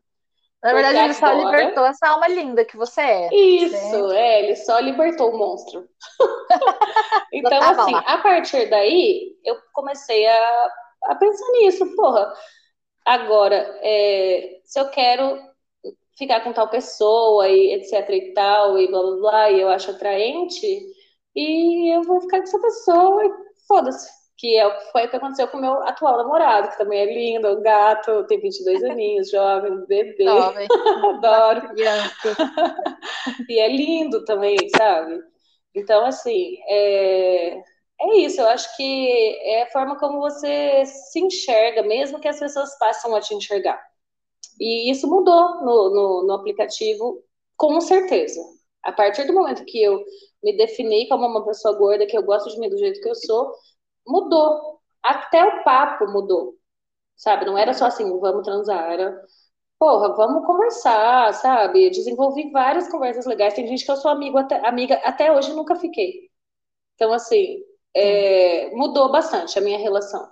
Na 0.62 0.72
verdade, 0.72 0.98
ele 0.98 1.14
só 1.14 1.32
libertou 1.32 1.84
essa 1.84 2.08
alma 2.08 2.28
linda 2.28 2.64
que 2.64 2.76
você 2.76 3.00
é. 3.00 3.34
Isso, 3.34 4.08
né? 4.08 4.16
é, 4.16 4.42
ele 4.44 4.56
só 4.56 4.78
libertou 4.78 5.34
o 5.34 5.38
monstro. 5.38 5.88
então, 7.32 7.60
assim, 7.60 7.94
a 7.94 8.18
partir 8.18 8.70
daí, 8.70 9.36
eu 9.44 9.56
comecei 9.72 10.24
a, 10.24 10.70
a 11.06 11.14
pensar 11.16 11.50
nisso, 11.52 11.96
porra. 11.96 12.32
Agora, 13.04 13.56
é, 13.82 14.60
se 14.64 14.78
eu 14.78 14.88
quero 14.90 15.36
ficar 16.16 16.40
com 16.44 16.52
tal 16.52 16.68
pessoa 16.68 17.48
e 17.48 17.74
etc 17.74 18.08
e 18.10 18.32
tal, 18.32 18.78
e 18.78 18.86
blá 18.86 19.02
blá 19.02 19.16
blá, 19.16 19.50
e 19.50 19.60
eu 19.60 19.68
acho 19.68 19.90
atraente, 19.90 20.80
e 21.34 21.92
eu 21.92 22.04
vou 22.04 22.20
ficar 22.20 22.38
com 22.38 22.44
essa 22.44 22.60
pessoa 22.60 23.26
e 23.26 23.32
foda-se 23.66 24.21
que 24.42 24.58
é, 24.58 24.80
foi 24.90 25.06
o 25.06 25.08
que 25.08 25.14
aconteceu 25.14 25.46
com 25.46 25.58
o 25.58 25.60
meu 25.60 25.74
atual 25.84 26.16
namorado, 26.16 26.68
que 26.70 26.76
também 26.76 26.98
é 26.98 27.14
lindo, 27.14 27.46
um 27.46 27.62
gato, 27.62 28.26
tem 28.26 28.40
22 28.40 28.82
aninhos, 28.90 29.30
jovem, 29.30 29.86
bebê. 29.86 30.24
Jovem. 30.24 30.66
Adoro. 31.14 31.70
e 33.48 33.58
é 33.60 33.68
lindo 33.68 34.24
também, 34.24 34.56
sabe? 34.76 35.22
Então, 35.72 36.04
assim, 36.04 36.58
é, 36.66 37.56
é 38.00 38.16
isso. 38.16 38.40
Eu 38.40 38.48
acho 38.48 38.76
que 38.76 39.38
é 39.44 39.62
a 39.62 39.70
forma 39.70 39.96
como 39.96 40.18
você 40.18 40.84
se 40.86 41.20
enxerga, 41.20 41.84
mesmo 41.84 42.18
que 42.18 42.26
as 42.26 42.40
pessoas 42.40 42.76
passam 42.80 43.14
a 43.14 43.20
te 43.20 43.36
enxergar. 43.36 43.80
E 44.58 44.90
isso 44.90 45.08
mudou 45.08 45.60
no, 45.60 45.90
no, 45.94 46.26
no 46.26 46.32
aplicativo, 46.32 47.22
com 47.56 47.80
certeza. 47.80 48.40
A 48.82 48.90
partir 48.90 49.24
do 49.24 49.34
momento 49.34 49.64
que 49.64 49.80
eu 49.80 50.04
me 50.42 50.56
defini 50.56 51.06
como 51.06 51.28
uma 51.28 51.44
pessoa 51.46 51.78
gorda, 51.78 52.06
que 52.06 52.18
eu 52.18 52.24
gosto 52.24 52.50
de 52.50 52.58
mim 52.58 52.68
do 52.68 52.76
jeito 52.76 53.00
que 53.00 53.08
eu 53.08 53.14
sou, 53.14 53.52
mudou. 54.06 54.80
Até 55.02 55.44
o 55.44 55.64
papo 55.64 56.06
mudou. 56.10 56.56
Sabe? 57.16 57.44
Não 57.44 57.58
era 57.58 57.74
só 57.74 57.86
assim, 57.86 58.04
vamos 58.20 58.44
transar, 58.44 58.90
era 58.92 59.22
porra, 59.78 60.14
vamos 60.16 60.46
conversar, 60.46 61.34
sabe? 61.34 61.90
Desenvolvi 61.90 62.50
várias 62.52 62.88
conversas 62.90 63.26
legais. 63.26 63.54
Tem 63.54 63.66
gente 63.66 63.84
que 63.84 63.90
eu 63.90 63.96
sou 63.96 64.10
amigo 64.10 64.38
até, 64.38 64.56
amiga 64.66 64.96
até 65.04 65.32
hoje 65.32 65.52
nunca 65.54 65.76
fiquei. 65.76 66.30
Então, 66.94 67.12
assim, 67.12 67.58
é, 67.94 68.70
mudou 68.76 69.10
bastante 69.12 69.58
a 69.58 69.62
minha 69.62 69.78
relação. 69.78 70.28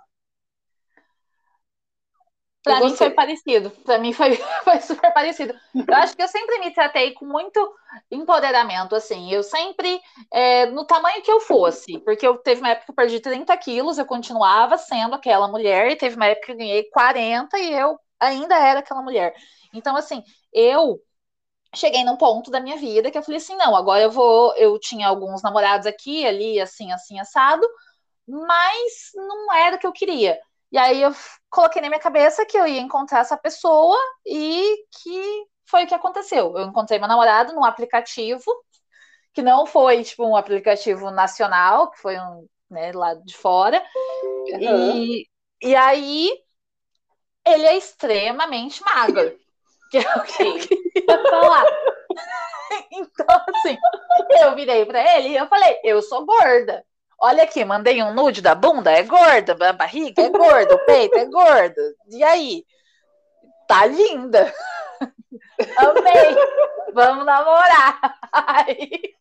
Pra 2.63 2.81
mim 2.81 2.95
foi 2.95 3.11
parecido. 3.11 3.71
Pra 3.85 3.99
mim 3.99 4.13
foi, 4.13 4.37
foi 4.65 4.81
super 4.81 5.13
parecido. 5.13 5.55
Eu 5.89 5.97
acho 5.97 6.15
que 6.15 6.23
eu 6.23 6.29
sempre 6.29 6.59
me 6.59 6.73
tratei 6.73 7.13
com 7.15 7.25
muito 7.25 7.75
empoderamento, 8.11 8.95
assim. 8.95 9.33
Eu 9.33 9.43
sempre, 9.43 10.01
é, 10.33 10.67
no 10.67 10.85
tamanho 10.85 11.23
que 11.23 11.31
eu 11.31 11.41
fosse, 11.41 11.99
porque 12.01 12.27
eu 12.27 12.37
teve 12.39 12.61
uma 12.61 12.71
época 12.71 12.87
que 12.87 12.91
eu 12.93 12.95
perdi 12.97 13.21
30 13.21 13.57
quilos, 13.57 13.99
eu 13.99 14.07
continuava 14.07 14.77
sendo 14.77 15.15
aquela 15.15 15.49
mulher, 15.49 15.91
e 15.91 15.97
teve 15.97 16.17
uma 16.17 16.27
época 16.27 16.47
que 16.47 16.53
eu 16.53 16.57
ganhei 16.59 16.85
40 16.91 17.59
e 17.59 17.73
eu 17.73 17.99
ainda 18.19 18.57
era 18.57 18.81
aquela 18.81 19.03
mulher. 19.03 19.35
Então, 19.73 19.97
assim, 19.97 20.23
eu 20.53 21.01
cheguei 21.75 22.05
num 22.05 22.17
ponto 22.17 22.51
da 22.51 22.61
minha 22.61 22.77
vida 22.77 23.11
que 23.11 23.19
eu 23.19 23.23
falei 23.23 23.39
assim: 23.39 23.57
não, 23.57 23.75
agora 23.77 24.03
eu 24.03 24.11
vou. 24.11 24.55
Eu 24.57 24.79
tinha 24.79 25.09
alguns 25.09 25.43
namorados 25.43 25.87
aqui, 25.87 26.27
ali, 26.27 26.61
assim, 26.61 26.93
assim, 26.93 27.19
assado, 27.21 27.67
mas 28.29 29.11
não 29.15 29.53
era 29.55 29.77
o 29.77 29.79
que 29.79 29.87
eu 29.87 29.93
queria. 29.93 30.39
E 30.73 30.79
aí 30.79 31.03
eu 31.03 31.13
coloquei 31.49 31.83
na 31.83 31.89
minha 31.89 32.01
cabeça 32.01 32.47
que 32.47 32.57
eu 32.57 32.67
ia 32.67 32.81
encontrar 32.81 33.21
essa 33.21 33.37
pessoa 33.37 33.99
e 34.25 34.77
que 35.03 35.45
foi 35.67 35.85
o 35.85 35.87
que 35.87 35.95
aconteceu. 35.95 36.57
Eu 36.57 36.67
encontrei 36.67 36.99
meu 36.99 37.09
namorado 37.09 37.53
num 37.53 37.65
aplicativo, 37.65 38.45
que 39.33 39.43
não 39.43 39.67
foi 39.67 40.03
tipo 40.05 40.25
um 40.25 40.37
aplicativo 40.37 41.11
nacional, 41.11 41.91
que 41.91 41.99
foi 41.99 42.19
um, 42.19 42.47
né, 42.71 42.93
lá 42.93 43.15
de 43.15 43.37
fora. 43.37 43.83
Uhum. 44.53 44.97
E, 44.97 45.27
e 45.63 45.75
aí 45.75 46.31
ele 47.47 47.67
é 47.67 47.77
extremamente 47.77 48.83
magro. 48.85 49.39
Que 49.91 49.99
é 49.99 50.15
o 50.17 50.23
que 50.23 50.43
eu 50.43 50.59
queria 50.59 51.31
falar. 51.31 51.65
Então, 52.93 53.27
assim, 53.49 53.77
eu 54.41 54.55
virei 54.55 54.87
para 54.87 55.17
ele 55.17 55.31
e 55.31 55.37
eu 55.37 55.47
falei, 55.49 55.81
eu 55.83 56.01
sou 56.03 56.25
gorda. 56.25 56.85
Olha 57.23 57.43
aqui, 57.43 57.65
mandei 57.65 58.03
um 58.03 58.15
nude 58.15 58.41
da 58.41 58.55
bunda, 58.55 58.91
é 58.91 59.03
gorda, 59.03 59.53
a 59.69 59.73
barriga 59.73 60.23
é 60.23 60.31
gorda, 60.31 60.75
o 60.75 60.85
peito 60.87 61.19
é 61.19 61.27
gordo. 61.27 61.81
E 62.09 62.25
aí? 62.25 62.65
Tá 63.69 63.85
linda. 63.85 64.53
Amei. 65.77 66.37
Vamos 66.95 67.27
namorar. 67.27 68.19
Aí... 68.33 69.15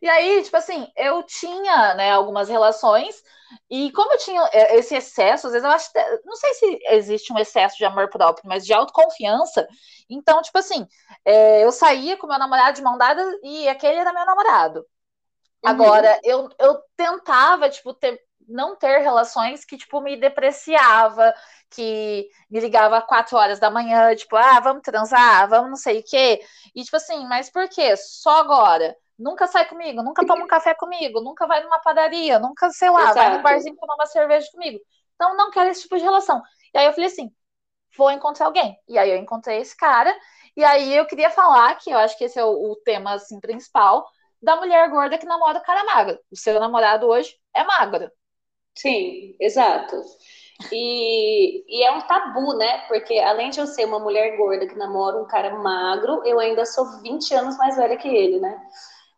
E 0.00 0.08
aí, 0.08 0.42
tipo 0.42 0.56
assim, 0.56 0.88
eu 0.96 1.22
tinha, 1.22 1.94
né, 1.94 2.10
algumas 2.10 2.48
relações, 2.48 3.22
e 3.70 3.92
como 3.92 4.12
eu 4.12 4.18
tinha 4.18 4.50
esse 4.52 4.96
excesso, 4.96 5.46
às 5.46 5.52
vezes 5.52 5.64
eu 5.64 5.70
acho, 5.70 5.90
não 6.24 6.34
sei 6.34 6.54
se 6.54 6.78
existe 6.90 7.32
um 7.32 7.38
excesso 7.38 7.76
de 7.76 7.84
amor 7.84 8.10
próprio, 8.10 8.48
mas 8.48 8.66
de 8.66 8.72
autoconfiança. 8.72 9.64
Então, 10.10 10.42
tipo 10.42 10.58
assim, 10.58 10.88
é, 11.24 11.64
eu 11.64 11.70
saía 11.70 12.16
com 12.16 12.26
meu 12.26 12.38
namorado 12.38 12.74
de 12.74 12.82
mão 12.82 12.98
dada 12.98 13.24
e 13.44 13.68
aquele 13.68 13.98
era 13.98 14.12
meu 14.12 14.26
namorado. 14.26 14.84
Agora, 15.64 16.20
eu, 16.24 16.48
eu 16.58 16.80
tentava, 16.96 17.68
tipo, 17.68 17.94
ter, 17.94 18.20
não 18.48 18.76
ter 18.76 18.98
relações 18.98 19.64
que, 19.64 19.76
tipo, 19.76 20.00
me 20.00 20.16
depreciava, 20.16 21.32
que 21.70 22.28
me 22.50 22.60
ligava 22.60 22.98
às 22.98 23.06
quatro 23.06 23.36
horas 23.36 23.58
da 23.58 23.70
manhã, 23.70 24.14
tipo, 24.14 24.36
ah, 24.36 24.60
vamos 24.60 24.82
transar, 24.82 25.48
vamos 25.48 25.70
não 25.70 25.76
sei 25.76 26.00
o 26.00 26.04
quê. 26.04 26.40
E, 26.74 26.82
tipo 26.82 26.96
assim, 26.96 27.26
mas 27.26 27.50
por 27.50 27.68
quê? 27.68 27.96
Só 27.96 28.40
agora? 28.40 28.96
Nunca 29.18 29.46
sai 29.46 29.66
comigo, 29.68 30.02
nunca 30.02 30.24
toma 30.26 30.44
um 30.44 30.46
café 30.48 30.74
comigo, 30.74 31.20
nunca 31.20 31.46
vai 31.46 31.62
numa 31.62 31.80
padaria, 31.80 32.38
nunca, 32.38 32.70
sei 32.70 32.90
lá, 32.90 33.02
Exato. 33.10 33.18
vai 33.18 33.36
no 33.36 33.42
barzinho 33.42 33.76
tomar 33.76 33.94
uma 33.94 34.06
cerveja 34.06 34.48
comigo. 34.52 34.80
Então, 35.14 35.36
não 35.36 35.50
quero 35.50 35.70
esse 35.70 35.82
tipo 35.82 35.96
de 35.96 36.02
relação. 36.02 36.42
E 36.74 36.78
aí 36.78 36.86
eu 36.86 36.92
falei 36.92 37.06
assim, 37.06 37.30
vou 37.96 38.10
encontrar 38.10 38.46
alguém. 38.46 38.76
E 38.88 38.98
aí 38.98 39.10
eu 39.10 39.16
encontrei 39.16 39.58
esse 39.58 39.76
cara, 39.76 40.14
e 40.56 40.64
aí 40.64 40.94
eu 40.94 41.06
queria 41.06 41.30
falar, 41.30 41.76
que 41.76 41.90
eu 41.90 41.98
acho 41.98 42.16
que 42.18 42.24
esse 42.24 42.38
é 42.38 42.44
o, 42.44 42.72
o 42.72 42.76
tema, 42.76 43.14
assim, 43.14 43.40
principal, 43.40 44.06
da 44.42 44.56
mulher 44.56 44.90
gorda 44.90 45.18
que 45.18 45.26
namora 45.26 45.58
o 45.58 45.62
cara 45.62 45.84
magro. 45.84 46.18
O 46.30 46.36
seu 46.36 46.58
namorado 46.58 47.06
hoje 47.06 47.36
é 47.54 47.62
magro. 47.64 48.10
Sim, 48.74 49.36
exato. 49.40 50.02
E, 50.70 51.64
e, 51.68 51.82
é 51.84 51.90
um 51.92 52.00
tabu, 52.02 52.56
né? 52.56 52.86
Porque 52.88 53.18
além 53.18 53.50
de 53.50 53.60
eu 53.60 53.66
ser 53.66 53.84
uma 53.84 53.98
mulher 53.98 54.36
gorda 54.36 54.66
que 54.66 54.74
namora 54.76 55.20
um 55.20 55.26
cara 55.26 55.56
magro, 55.56 56.22
eu 56.24 56.38
ainda 56.38 56.64
sou 56.66 57.00
20 57.02 57.34
anos 57.34 57.56
mais 57.56 57.76
velha 57.76 57.96
que 57.96 58.08
ele, 58.08 58.38
né? 58.40 58.60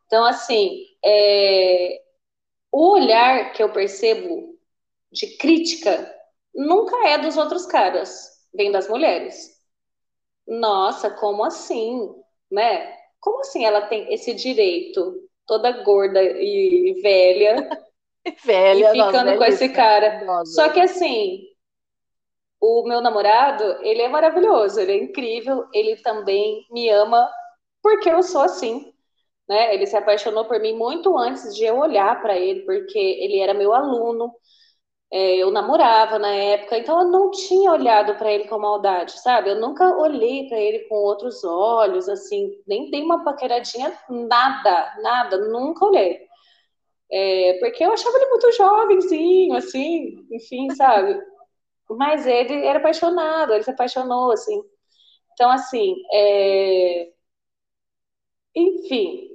Então, 0.07 0.25
assim, 0.25 0.85
é... 1.05 2.01
o 2.73 2.93
olhar 2.93 3.53
que 3.53 3.63
eu 3.63 3.73
percebo 3.73 4.59
de 5.13 5.37
crítica 5.39 6.13
nunca 6.55 6.97
é 7.09 7.19
dos 7.19 7.37
outros 7.37 7.67
caras, 7.67 8.31
vem 8.55 8.71
das 8.73 8.89
mulheres. 8.89 9.55
Nossa, 10.47 11.11
como 11.11 11.45
assim? 11.45 12.15
Né? 12.51 13.04
Como 13.25 13.41
assim 13.41 13.65
ela 13.65 13.87
tem 13.87 14.13
esse 14.13 14.35
direito, 14.35 15.19
toda 15.47 15.83
gorda 15.83 16.23
e 16.23 17.01
velha, 17.03 17.57
velha 18.45 18.91
e 18.91 18.93
ficando 18.93 19.31
nossa, 19.31 19.39
com 19.39 19.45
esse 19.45 19.69
cara? 19.71 20.23
Nossa. 20.27 20.53
Só 20.53 20.69
que 20.69 20.79
assim, 20.79 21.41
o 22.61 22.87
meu 22.87 23.01
namorado, 23.01 23.65
ele 23.81 24.03
é 24.03 24.09
maravilhoso, 24.09 24.79
ele 24.79 24.93
é 24.93 25.03
incrível, 25.03 25.67
ele 25.73 25.97
também 26.03 26.67
me 26.71 26.91
ama 26.91 27.27
porque 27.83 28.11
eu 28.11 28.23
sou 28.23 28.43
assim. 28.43 28.93
Né? 29.49 29.75
Ele 29.75 29.87
se 29.87 29.97
apaixonou 29.97 30.45
por 30.45 30.61
mim 30.61 30.77
muito 30.77 31.17
antes 31.17 31.57
de 31.57 31.65
eu 31.65 31.79
olhar 31.79 32.21
para 32.21 32.37
ele, 32.37 32.61
porque 32.67 32.99
ele 32.99 33.39
era 33.41 33.55
meu 33.55 33.73
aluno, 33.73 34.35
é, 35.15 35.37
eu 35.37 35.49
namorava 35.53 36.19
na 36.19 36.35
época, 36.35 36.77
então 36.77 36.99
eu 36.99 37.09
não 37.09 37.31
tinha 37.31 37.71
olhado 37.71 38.17
para 38.17 38.33
ele 38.33 38.49
com 38.49 38.59
maldade, 38.59 39.13
sabe? 39.21 39.49
Eu 39.49 39.61
nunca 39.61 39.97
olhei 39.97 40.49
para 40.49 40.59
ele 40.59 40.81
com 40.89 40.97
outros 40.97 41.45
olhos, 41.45 42.09
assim, 42.09 42.61
nem 42.67 42.91
dei 42.91 43.01
uma 43.01 43.23
paqueradinha, 43.23 43.97
nada, 44.09 44.93
nada, 45.01 45.39
nunca 45.39 45.85
olhei. 45.87 46.27
É, 47.13 47.59
porque 47.61 47.85
eu 47.85 47.93
achava 47.93 48.17
ele 48.17 48.31
muito 48.31 48.53
jovenzinho, 48.53 49.55
assim, 49.55 50.27
enfim, 50.33 50.71
sabe? 50.75 51.23
Mas 51.91 52.27
ele 52.27 52.67
era 52.67 52.81
apaixonado, 52.81 53.53
ele 53.55 53.63
se 53.63 53.71
apaixonou, 53.71 54.33
assim. 54.33 54.61
Então, 55.33 55.49
assim, 55.51 55.95
é... 56.13 57.13
enfim, 58.57 59.31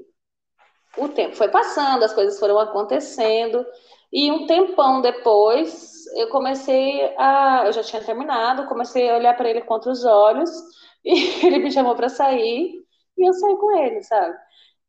o 0.98 1.08
tempo 1.10 1.36
foi 1.38 1.48
passando, 1.50 2.04
as 2.04 2.14
coisas 2.14 2.38
foram 2.38 2.60
acontecendo. 2.60 3.66
E 4.12 4.32
um 4.32 4.48
tempão 4.48 5.02
depois, 5.02 6.06
eu 6.16 6.30
comecei 6.30 7.14
a. 7.18 7.64
Eu 7.66 7.74
já 7.74 7.84
tinha 7.84 8.04
terminado, 8.04 8.68
comecei 8.68 9.10
a 9.10 9.16
olhar 9.18 9.36
para 9.38 9.50
ele 9.50 9.62
contra 9.62 9.92
os 9.92 10.04
olhos, 10.06 10.50
e 11.06 11.46
ele 11.46 11.60
me 11.60 11.72
chamou 11.72 11.96
para 11.96 12.10
sair, 12.10 12.74
e 13.18 13.28
eu 13.30 13.34
saí 13.34 13.56
com 13.58 13.78
ele, 13.78 14.02
sabe? 14.04 14.36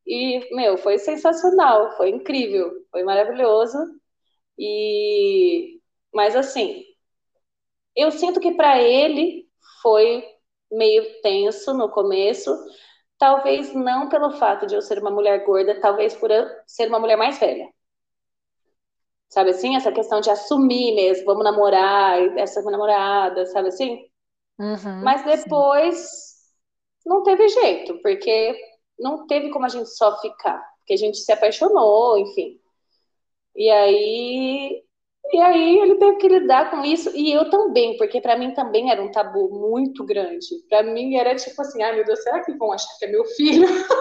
E, 0.06 0.54
meu, 0.56 0.78
foi 0.78 0.98
sensacional, 0.98 1.96
foi 1.96 2.10
incrível, 2.10 2.72
foi 2.90 3.04
maravilhoso. 3.04 3.78
E. 4.58 5.80
Mas, 6.14 6.36
assim, 6.36 6.84
eu 7.96 8.10
sinto 8.10 8.40
que 8.40 8.52
para 8.52 8.80
ele 8.80 9.48
foi 9.82 10.24
meio 10.70 11.20
tenso 11.22 11.74
no 11.74 11.90
começo, 11.90 12.50
talvez 13.18 13.74
não 13.74 14.08
pelo 14.08 14.32
fato 14.32 14.66
de 14.66 14.74
eu 14.74 14.82
ser 14.82 14.98
uma 15.00 15.10
mulher 15.10 15.44
gorda, 15.44 15.80
talvez 15.80 16.14
por 16.16 16.30
eu 16.30 16.46
ser 16.66 16.88
uma 16.88 16.98
mulher 17.00 17.16
mais 17.16 17.38
velha. 17.38 17.68
Sabe 19.30 19.50
assim? 19.50 19.76
Essa 19.76 19.92
questão 19.92 20.20
de 20.20 20.30
assumir 20.30 20.94
mesmo, 20.94 21.24
vamos 21.26 21.44
namorar, 21.44 22.18
essa 22.38 22.62
namorada, 22.62 23.46
sabe 23.46 23.68
assim? 23.68 23.98
Uhum, 24.58 25.00
Mas 25.00 25.24
depois 25.24 25.96
sim. 25.96 26.40
não 27.06 27.22
teve 27.22 27.48
jeito, 27.48 28.00
porque 28.02 28.56
não 28.98 29.26
teve 29.26 29.50
como 29.50 29.64
a 29.66 29.68
gente 29.68 29.88
só 29.90 30.20
ficar, 30.20 30.58
porque 30.78 30.94
a 30.94 30.96
gente 30.96 31.18
se 31.18 31.32
apaixonou, 31.32 32.18
enfim. 32.18 32.58
E 33.56 33.68
aí, 33.70 34.82
e 35.32 35.38
aí 35.40 35.78
ele 35.78 35.96
teve 35.98 36.16
que 36.18 36.28
lidar 36.28 36.70
com 36.70 36.84
isso 36.84 37.10
e 37.16 37.32
eu 37.32 37.50
também, 37.50 37.96
porque 37.96 38.20
para 38.20 38.36
mim 38.36 38.54
também 38.54 38.90
era 38.90 39.02
um 39.02 39.10
tabu 39.10 39.50
muito 39.50 40.04
grande. 40.04 40.46
Para 40.68 40.82
mim 40.82 41.16
era 41.16 41.34
tipo 41.36 41.60
assim, 41.62 41.82
ai 41.82 41.94
meu 41.96 42.04
Deus, 42.04 42.22
será 42.22 42.42
que 42.44 42.54
vão 42.54 42.72
achar 42.72 42.96
que 42.98 43.06
é 43.06 43.08
meu 43.10 43.24
filho? 43.26 43.66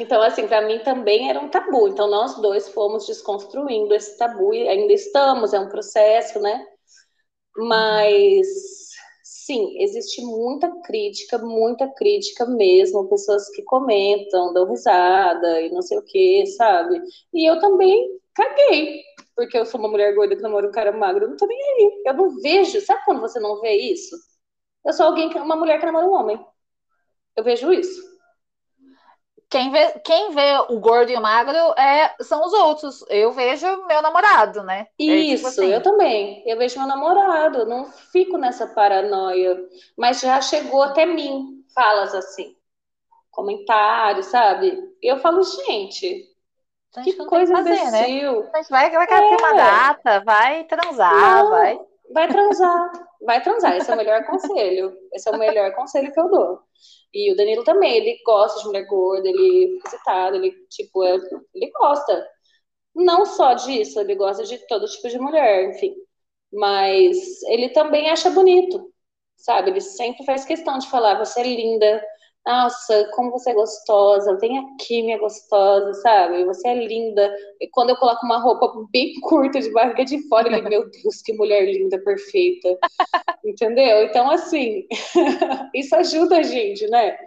Então, 0.00 0.22
assim, 0.22 0.46
para 0.46 0.62
mim 0.62 0.78
também 0.80 1.28
era 1.28 1.40
um 1.40 1.48
tabu. 1.48 1.88
Então, 1.88 2.08
nós 2.08 2.36
dois 2.40 2.68
fomos 2.68 3.06
desconstruindo 3.06 3.94
esse 3.94 4.16
tabu 4.16 4.54
e 4.54 4.68
ainda 4.68 4.92
estamos, 4.92 5.52
é 5.52 5.60
um 5.60 5.68
processo, 5.68 6.40
né? 6.40 6.64
Mas, 7.56 8.46
sim, 9.22 9.82
existe 9.82 10.22
muita 10.22 10.70
crítica, 10.82 11.38
muita 11.38 11.88
crítica 11.94 12.46
mesmo, 12.46 13.08
pessoas 13.08 13.48
que 13.50 13.62
comentam, 13.64 14.52
dão 14.52 14.68
risada 14.70 15.60
e 15.62 15.70
não 15.70 15.82
sei 15.82 15.98
o 15.98 16.04
que, 16.04 16.46
sabe? 16.46 17.00
E 17.34 17.48
eu 17.50 17.58
também 17.60 18.08
caguei, 18.34 19.02
porque 19.36 19.58
eu 19.58 19.66
sou 19.66 19.80
uma 19.80 19.88
mulher 19.88 20.14
gorda 20.14 20.36
que 20.36 20.42
namora 20.42 20.68
um 20.68 20.72
cara 20.72 20.92
magro, 20.92 21.24
eu 21.24 21.30
não 21.30 21.36
tô 21.36 21.46
nem 21.46 21.60
aí. 21.60 22.02
Eu 22.06 22.14
não 22.14 22.40
vejo, 22.40 22.80
sabe 22.80 23.04
quando 23.04 23.20
você 23.20 23.40
não 23.40 23.60
vê 23.60 23.72
isso? 23.74 24.16
Eu 24.86 24.92
sou 24.92 25.06
alguém, 25.06 25.28
uma 25.36 25.56
mulher 25.56 25.80
que 25.80 25.86
namora 25.86 26.06
um 26.06 26.12
homem. 26.14 26.40
Eu 27.36 27.44
vejo 27.44 27.72
isso. 27.72 28.17
Quem 29.50 29.70
vê, 29.70 29.98
quem 30.00 30.34
vê 30.34 30.58
o 30.68 30.78
gordo 30.78 31.10
e 31.10 31.16
o 31.16 31.22
magro 31.22 31.56
é, 31.78 32.14
são 32.20 32.44
os 32.44 32.52
outros. 32.52 33.02
Eu 33.08 33.32
vejo 33.32 33.86
meu 33.86 34.02
namorado, 34.02 34.62
né? 34.62 34.86
Isso, 34.98 35.12
é 35.12 35.36
tipo 35.36 35.48
assim. 35.48 35.72
eu 35.72 35.82
também. 35.82 36.42
Eu 36.46 36.58
vejo 36.58 36.78
meu 36.78 36.86
namorado, 36.86 37.64
não 37.64 37.86
fico 37.86 38.36
nessa 38.36 38.66
paranoia. 38.66 39.58
Mas 39.96 40.20
já 40.20 40.38
chegou 40.42 40.82
até 40.82 41.06
mim 41.06 41.64
falas 41.74 42.14
assim. 42.14 42.54
comentários, 43.30 44.26
sabe? 44.26 44.78
Eu 45.02 45.18
falo, 45.18 45.42
gente, 45.42 46.26
que 47.02 47.12
coisa 47.24 47.54
fazer, 47.56 47.90
né? 47.90 48.10
imbecil. 48.10 48.42
Né? 48.42 48.62
Vai, 48.68 48.90
vai 48.90 49.06
querer 49.06 49.32
é. 49.32 49.36
uma 49.36 49.52
data, 49.54 50.20
vai 50.24 50.64
transar, 50.64 51.44
não, 51.44 51.50
vai. 51.50 51.80
Vai 52.12 52.28
transar, 52.28 52.92
vai 53.24 53.42
transar. 53.42 53.76
Esse 53.76 53.90
é 53.90 53.94
o 53.94 53.96
melhor 53.96 54.24
conselho. 54.24 54.96
Esse 55.12 55.28
é 55.28 55.32
o 55.32 55.38
melhor 55.38 55.74
conselho 55.74 56.12
que 56.12 56.20
eu 56.20 56.30
dou. 56.30 56.60
E 57.14 57.32
o 57.32 57.36
Danilo 57.36 57.64
também, 57.64 57.96
ele 57.96 58.18
gosta 58.24 58.60
de 58.60 58.66
mulher 58.66 58.86
gorda, 58.86 59.28
ele 59.28 59.78
é 59.80 59.84
visitado, 59.84 60.36
ele, 60.36 60.52
tipo, 60.68 61.04
é, 61.04 61.16
ele 61.54 61.70
gosta. 61.72 62.26
Não 62.94 63.26
só 63.26 63.54
disso, 63.54 64.00
ele 64.00 64.14
gosta 64.16 64.44
de 64.44 64.58
todo 64.68 64.86
tipo 64.86 65.08
de 65.08 65.18
mulher, 65.18 65.70
enfim. 65.70 65.94
Mas 66.52 67.42
ele 67.44 67.70
também 67.70 68.10
acha 68.10 68.30
bonito, 68.30 68.92
sabe? 69.36 69.70
Ele 69.70 69.80
sempre 69.80 70.24
faz 70.26 70.44
questão 70.44 70.78
de 70.78 70.88
falar, 70.90 71.18
você 71.18 71.40
é 71.40 71.44
linda, 71.44 72.02
nossa, 72.48 73.06
como 73.12 73.30
você 73.30 73.50
é 73.50 73.54
gostosa, 73.54 74.38
vem 74.38 74.58
aqui, 74.58 75.02
minha 75.02 75.18
gostosa, 75.18 75.92
sabe? 76.00 76.46
Você 76.46 76.66
é 76.66 76.74
linda. 76.74 77.30
E 77.60 77.68
quando 77.68 77.90
eu 77.90 77.96
coloco 77.96 78.24
uma 78.24 78.38
roupa 78.38 78.72
bem 78.90 79.12
curta 79.20 79.60
de 79.60 79.70
barriga 79.70 80.02
de 80.02 80.26
fora, 80.28 80.48
ele, 80.48 80.62
meu 80.62 80.88
Deus, 80.88 81.20
que 81.22 81.34
mulher 81.34 81.66
linda, 81.66 82.02
perfeita. 82.02 82.78
Entendeu? 83.44 84.02
Então, 84.04 84.30
assim, 84.30 84.86
isso 85.74 85.94
ajuda 85.94 86.38
a 86.38 86.42
gente, 86.42 86.88
né? 86.88 87.18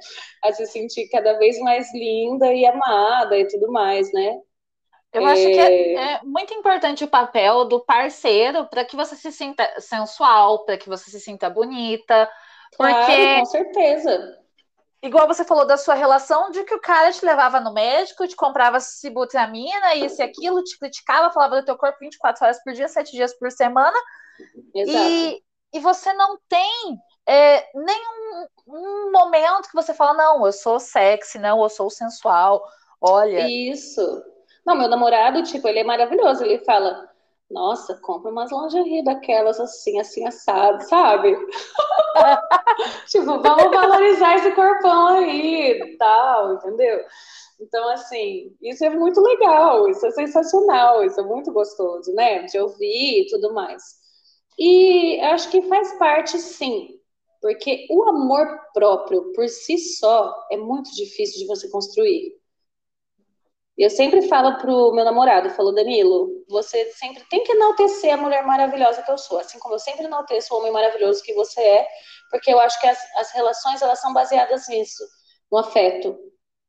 A 0.43 0.51
se 0.53 0.65
sentir 0.65 1.07
cada 1.09 1.37
vez 1.37 1.59
mais 1.59 1.93
linda 1.93 2.51
e 2.51 2.65
amada 2.65 3.37
e 3.37 3.47
tudo 3.47 3.71
mais, 3.71 4.11
né? 4.11 4.39
Eu 5.13 5.27
é... 5.27 5.31
acho 5.33 5.43
que 5.43 5.59
é, 5.59 5.93
é, 5.93 6.19
muito 6.23 6.51
importante 6.51 7.03
o 7.03 7.07
papel 7.07 7.65
do 7.65 7.79
parceiro 7.85 8.65
para 8.65 8.83
que 8.83 8.95
você 8.95 9.15
se 9.15 9.31
sinta 9.31 9.69
sensual, 9.79 10.65
para 10.65 10.77
que 10.77 10.89
você 10.89 11.11
se 11.11 11.19
sinta 11.19 11.47
bonita. 11.47 12.27
Porque... 12.75 12.91
Claro, 12.91 13.39
com 13.39 13.45
certeza 13.45 14.40
Igual 15.03 15.27
você 15.27 15.43
falou 15.43 15.65
da 15.65 15.77
sua 15.77 15.95
relação 15.95 16.51
de 16.51 16.63
que 16.63 16.75
o 16.75 16.79
cara 16.81 17.11
te 17.11 17.25
levava 17.25 17.59
no 17.59 17.73
médico, 17.73 18.27
te 18.27 18.35
comprava 18.35 18.79
sibutramina, 18.79 19.95
isso 19.95 20.21
e 20.21 20.23
aquilo, 20.23 20.63
te 20.63 20.77
criticava, 20.77 21.33
falava 21.33 21.59
do 21.59 21.65
teu 21.65 21.75
corpo 21.75 21.97
24 21.99 22.45
horas 22.45 22.63
por 22.63 22.71
dia, 22.73 22.87
7 22.87 23.11
dias 23.11 23.33
por 23.33 23.51
semana. 23.51 23.97
Exato. 24.75 25.05
E, 25.07 25.43
e 25.73 25.79
você 25.79 26.13
não 26.13 26.37
tem 26.47 26.99
é, 27.27 27.67
nenhum 27.73 28.47
um 28.67 29.11
momento 29.11 29.69
que 29.69 29.75
você 29.75 29.93
fala, 29.93 30.13
não, 30.13 30.45
eu 30.45 30.53
sou 30.53 30.79
sexy, 30.79 31.39
não, 31.39 31.61
eu 31.63 31.69
sou 31.69 31.89
sensual, 31.89 32.63
olha. 33.01 33.47
Isso. 33.49 34.23
Não, 34.65 34.75
meu 34.75 34.87
namorado, 34.87 35.41
tipo, 35.43 35.67
ele 35.67 35.79
é 35.79 35.83
maravilhoso, 35.83 36.43
ele 36.43 36.63
fala, 36.63 37.10
nossa, 37.51 37.99
compra 38.01 38.31
umas 38.31 38.51
lingerie 38.51 39.03
daquelas 39.03 39.59
assim, 39.59 39.99
assim, 39.99 40.25
assado, 40.25 40.83
sabe? 40.83 41.35
tipo, 43.07 43.25
vamos 43.25 43.71
valorizar 43.71 44.35
esse 44.35 44.51
corpão 44.51 45.07
aí, 45.07 45.95
tal, 45.97 46.55
entendeu? 46.55 46.99
Então, 47.59 47.89
assim, 47.89 48.55
isso 48.61 48.83
é 48.83 48.89
muito 48.89 49.21
legal, 49.21 49.87
isso 49.87 50.05
é 50.05 50.11
sensacional, 50.11 51.03
isso 51.03 51.19
é 51.19 51.23
muito 51.23 51.51
gostoso, 51.51 52.11
né? 52.13 52.43
De 52.43 52.59
ouvir 52.59 53.21
e 53.21 53.27
tudo 53.29 53.53
mais. 53.53 53.83
E 54.57 55.19
acho 55.21 55.49
que 55.49 55.61
faz 55.63 55.93
parte, 55.97 56.37
sim, 56.39 56.99
porque 57.41 57.87
o 57.89 58.03
amor 58.03 58.47
próprio, 58.73 59.31
por 59.33 59.47
si 59.49 59.77
só, 59.77 60.33
é 60.51 60.57
muito 60.57 60.91
difícil 60.95 61.39
de 61.39 61.47
você 61.47 61.69
construir. 61.69 62.40
Eu 63.81 63.89
sempre 63.89 64.21
falo 64.27 64.59
pro 64.59 64.91
meu 64.91 65.03
namorado, 65.03 65.49
falou 65.49 65.73
Danilo, 65.73 66.29
você 66.47 66.85
sempre 66.91 67.23
tem 67.31 67.43
que 67.43 67.51
enaltecer 67.51 68.13
a 68.13 68.17
mulher 68.17 68.45
maravilhosa 68.45 69.01
que 69.01 69.09
eu 69.09 69.17
sou, 69.17 69.39
assim 69.39 69.57
como 69.57 69.73
eu 69.73 69.79
sempre 69.79 70.05
enalteço 70.05 70.53
o 70.53 70.59
homem 70.59 70.71
maravilhoso 70.71 71.23
que 71.23 71.33
você 71.33 71.59
é, 71.59 71.87
porque 72.29 72.53
eu 72.53 72.59
acho 72.59 72.79
que 72.79 72.85
as, 72.85 72.99
as 73.17 73.31
relações 73.31 73.81
elas 73.81 73.99
são 73.99 74.13
baseadas 74.13 74.67
nisso, 74.69 75.03
no 75.51 75.57
afeto, 75.57 76.15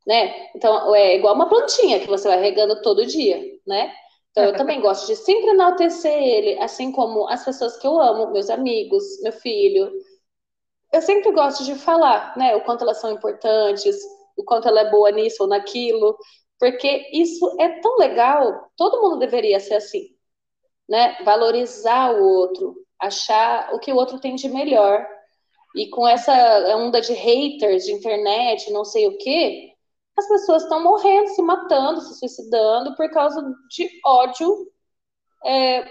né? 0.07 0.49
Então 0.57 0.95
é 0.95 1.17
igual 1.17 1.35
uma 1.35 1.51
plantinha 1.51 2.01
que 2.01 2.07
você 2.07 2.27
vai 2.27 2.41
regando 2.41 2.81
todo 2.81 3.05
dia, 3.05 3.43
né? 3.67 3.93
Então 4.31 4.45
eu 4.45 4.57
também 4.57 4.81
gosto 4.81 5.07
de 5.07 5.15
sempre 5.15 5.51
enaltecer 5.51 6.15
ele, 6.15 6.59
assim 6.63 6.91
como 6.91 7.29
as 7.29 7.45
pessoas 7.45 7.77
que 7.77 7.87
eu 7.87 8.01
amo, 8.01 8.33
meus 8.33 8.49
amigos, 8.49 9.05
meu 9.21 9.33
filho. 9.33 9.93
Eu 10.91 11.03
sempre 11.03 11.31
gosto 11.33 11.63
de 11.63 11.75
falar, 11.75 12.35
né? 12.39 12.57
O 12.57 12.63
quanto 12.63 12.85
elas 12.85 13.03
são 13.03 13.11
importantes, 13.11 13.99
o 14.35 14.43
quanto 14.45 14.67
ela 14.67 14.81
é 14.81 14.91
boa 14.91 15.11
nisso 15.11 15.43
ou 15.43 15.49
naquilo 15.51 16.17
porque 16.63 17.11
isso 17.13 17.57
é 17.59 17.81
tão 17.81 17.97
legal, 17.97 18.71
todo 18.77 19.03
mundo 19.03 19.19
deveria 19.19 19.59
ser 19.59 19.75
assim, 19.75 20.17
né? 20.89 21.21
Valorizar 21.25 22.15
o 22.15 22.25
outro, 22.25 22.77
achar 23.01 23.75
o 23.75 23.81
que 23.81 23.93
o 23.93 23.97
outro 23.97 24.21
tem 24.21 24.37
de 24.37 24.49
melhor. 24.49 25.05
E 25.75 25.91
com 25.91 26.07
essa 26.07 26.33
onda 26.77 27.01
de 27.01 27.15
haters 27.15 27.85
de 27.85 27.93
internet, 27.93 28.73
não 28.73 28.85
sei 28.85 29.09
o 29.09 29.19
quê, 29.19 29.73
as 30.17 30.29
pessoas 30.29 30.63
estão 30.63 30.81
morrendo, 30.81 31.31
se 31.31 31.43
matando, 31.43 32.01
se 32.01 32.17
suicidando 32.21 32.95
por 32.95 33.11
causa 33.11 33.43
de 33.69 33.91
ódio, 34.07 34.71
é, 35.45 35.85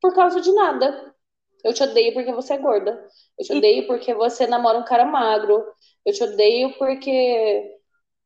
por 0.00 0.14
causa 0.14 0.40
de 0.40 0.50
nada. 0.54 1.14
Eu 1.62 1.74
te 1.74 1.82
odeio 1.82 2.14
porque 2.14 2.32
você 2.32 2.54
é 2.54 2.58
gorda. 2.58 2.92
Eu 3.38 3.44
te 3.44 3.52
odeio 3.52 3.86
porque 3.86 4.14
você 4.14 4.46
namora 4.46 4.78
um 4.78 4.84
cara 4.86 5.04
magro. 5.04 5.62
Eu 6.02 6.14
te 6.14 6.24
odeio 6.24 6.78
porque 6.78 7.73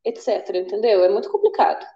etc. 0.08 0.56
Entendeu? 0.58 1.04
É 1.04 1.08
muito 1.08 1.30
complicado. 1.30 1.86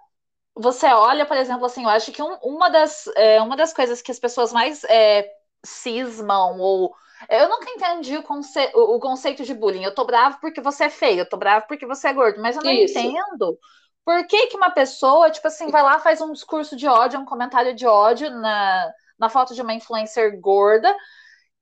Você 0.55 0.85
olha, 0.87 1.25
por 1.25 1.35
exemplo, 1.35 1.65
assim, 1.65 1.83
eu 1.83 1.89
acho 1.89 2.11
que 2.11 2.21
um, 2.21 2.35
uma, 2.43 2.69
das, 2.69 3.07
é, 3.15 3.41
uma 3.41 3.55
das 3.55 3.73
coisas 3.73 4.01
que 4.01 4.11
as 4.11 4.19
pessoas 4.19 4.53
mais 4.53 4.83
é, 4.85 5.27
cismam 5.65 6.59
ou. 6.59 6.93
Eu 7.29 7.49
nunca 7.49 7.69
entendi 7.69 8.17
o, 8.17 8.23
conce 8.23 8.59
o, 8.75 8.99
conceito 8.99 9.43
de 9.43 9.53
bullying. 9.53 9.83
Eu 9.83 9.95
tô 9.95 10.05
bravo 10.05 10.37
porque 10.41 10.61
você 10.61 10.85
é 10.85 10.89
feio, 10.89 11.19
eu 11.19 11.29
tô 11.29 11.37
bravo 11.37 11.65
porque 11.67 11.85
você 11.85 12.09
é 12.09 12.13
gordo, 12.13 12.41
mas 12.41 12.55
eu 12.55 12.63
não 12.63 12.71
Isso. 12.71 12.99
entendo 12.99 13.57
por 14.05 14.27
que, 14.27 14.47
que 14.47 14.57
uma 14.57 14.69
pessoa, 14.69 15.31
tipo 15.31 15.47
assim, 15.47 15.69
vai 15.69 15.81
lá, 15.81 15.99
faz 15.99 16.19
um 16.19 16.33
discurso 16.33 16.75
de 16.75 16.85
ódio, 16.85 17.19
um 17.19 17.25
comentário 17.25 17.73
de 17.73 17.87
ódio 17.87 18.29
na, 18.29 18.91
na 19.17 19.29
foto 19.29 19.55
de 19.55 19.61
uma 19.61 19.73
influencer 19.73 20.39
gorda 20.39 20.93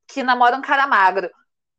que 0.08 0.24
namora 0.24 0.58
um 0.58 0.62
cara 0.62 0.88
magro, 0.88 1.30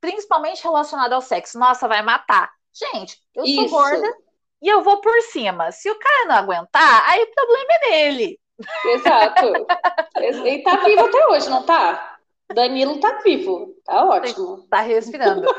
principalmente 0.01 0.63
relacionado 0.63 1.13
ao 1.13 1.21
sexo. 1.21 1.59
Nossa, 1.59 1.89
vai 1.89 2.03
matar. 2.03 2.51
Gente, 2.73 3.21
eu 3.35 3.45
sou 3.47 3.65
Isso. 3.65 3.75
gorda, 3.75 4.17
e 4.63 4.69
eu 4.69 4.83
vou 4.83 5.01
por 5.01 5.21
cima. 5.23 5.73
Se 5.73 5.91
o 5.91 5.99
cara 5.99 6.27
não 6.27 6.37
aguentar, 6.37 7.11
aí 7.11 7.23
o 7.23 7.35
problema 7.35 7.67
é 7.73 7.91
dele. 7.91 8.41
Exato. 8.87 9.53
Ele 10.17 10.63
tá 10.63 10.77
vivo 10.77 11.05
até 11.05 11.29
hoje, 11.29 11.51
não 11.51 11.65
tá? 11.65 12.17
Danilo 12.55 13.01
tá 13.01 13.19
vivo, 13.25 13.75
tá 13.85 14.05
ótimo. 14.05 14.67
Tá 14.69 14.81
respirando. 14.81 15.47
eu, 15.49 15.55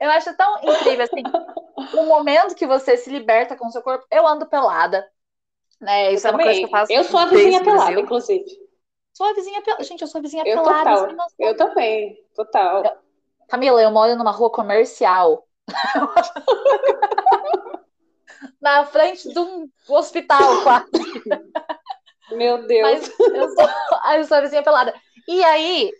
eu 0.00 0.10
acho 0.10 0.34
tão 0.36 0.58
incrível 0.62 1.04
assim, 1.04 1.22
o 1.96 2.06
momento 2.06 2.54
que 2.54 2.66
você 2.66 2.96
se 2.96 3.10
liberta 3.10 3.56
com 3.56 3.68
o 3.68 3.70
seu 3.70 3.82
corpo. 3.82 4.04
Eu 4.10 4.26
ando 4.26 4.46
pelada, 4.46 5.06
né? 5.80 6.12
Isso 6.12 6.26
eu 6.26 6.30
é 6.30 6.32
uma 6.32 6.38
também. 6.38 6.46
coisa 6.46 6.60
que 6.60 6.66
eu 6.66 6.70
faço. 6.70 6.92
Eu 6.92 7.04
sou 7.04 7.20
a 7.20 7.26
vizinha 7.26 7.62
pelada, 7.62 8.00
inclusive. 8.00 8.44
Sou 9.12 9.26
a 9.26 9.34
vizinha 9.34 9.62
pelada. 9.62 9.84
Gente, 9.84 10.00
eu 10.00 10.08
sou 10.08 10.18
a 10.18 10.22
vizinha 10.22 10.42
eu 10.46 10.62
pelada. 10.62 10.78
Total. 10.78 11.26
Assim, 11.26 11.34
eu 11.38 11.56
também, 11.56 12.16
total. 12.34 12.84
Eu... 12.84 12.92
Camila, 13.48 13.82
eu 13.82 13.90
moro 13.90 14.16
numa 14.16 14.32
rua 14.32 14.50
comercial. 14.50 15.46
Na 18.60 18.84
frente 18.86 19.32
de 19.32 19.38
um 19.38 19.70
hospital, 19.88 20.62
quase. 20.62 20.90
Meu 22.32 22.66
Deus. 22.66 22.82
Mas 22.82 23.08
eu 23.18 23.54
sou, 23.54 23.68
eu 24.14 24.24
sou 24.24 24.36
a 24.36 24.40
vizinha 24.40 24.62
pelada. 24.62 24.94
E 25.26 25.42
aí, 25.44 25.92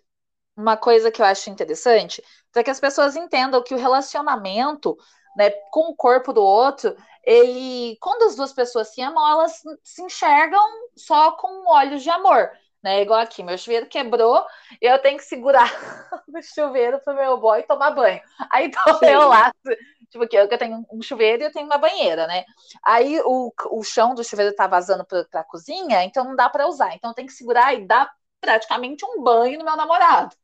uma 0.57 0.77
coisa 0.77 1.11
que 1.11 1.21
eu 1.21 1.27
acho 1.27 1.51
interessante 1.51 2.23
é 2.55 2.63
que 2.63 2.71
as 2.71 2.81
pessoas 2.81 3.17
entendam 3.17 3.63
que 3.63 3.75
o 3.75 3.79
relacionamento 3.79 4.97
né, 5.37 5.51
com 5.71 5.91
o 5.91 5.97
corpo 5.97 6.33
do 6.33 6.43
outro, 6.43 6.97
ele, 7.25 7.97
quando 8.01 8.25
as 8.25 8.37
duas 8.37 8.53
pessoas 8.53 8.89
se 8.89 9.01
amam, 9.01 9.27
elas 9.29 9.61
se 9.83 10.03
enxergam 10.03 10.61
só 10.97 11.33
com 11.33 11.71
olhos 11.71 12.03
de 12.03 12.11
amor 12.11 12.51
né? 12.83 13.03
Igual 13.03 13.21
aqui, 13.21 13.43
meu 13.43 13.59
chuveiro 13.59 13.87
quebrou, 13.87 14.45
eu 14.81 14.99
tenho 14.99 15.19
que 15.19 15.25
segurar 15.25 15.71
o 16.29 16.43
chuveiro 16.43 17.01
pro 17.01 17.15
meu 17.15 17.39
boy 17.39 17.63
tomar 17.63 17.91
banho. 17.91 18.21
Aí 18.51 18.71
tô 18.71 18.95
Sim. 18.95 19.07
eu 19.07 19.29
lá, 19.29 19.53
tipo 20.11 20.27
que 20.27 20.37
eu 20.37 20.49
tenho 20.59 20.87
um 20.93 21.03
chuveiro 21.03 21.43
e 21.43 21.47
eu 21.47 21.53
tenho 21.53 21.67
uma 21.67 21.79
banheira, 21.79 22.27
né? 22.27 22.45
Aí 22.83 23.21
o, 23.25 23.53
o 23.71 23.83
chão 23.83 24.15
do 24.15 24.25
chuveiro 24.25 24.55
tá 24.55 24.67
vazando 24.67 25.05
pra, 25.05 25.25
pra 25.25 25.45
cozinha, 25.45 26.03
então 26.05 26.25
não 26.25 26.35
dá 26.35 26.49
para 26.49 26.67
usar. 26.67 26.95
Então 26.95 27.15
tem 27.15 27.27
que 27.27 27.33
segurar 27.33 27.75
e 27.75 27.87
dar 27.87 28.11
praticamente 28.41 29.05
um 29.05 29.23
banho 29.23 29.59
no 29.59 29.65
meu 29.65 29.77
namorado. 29.77 30.35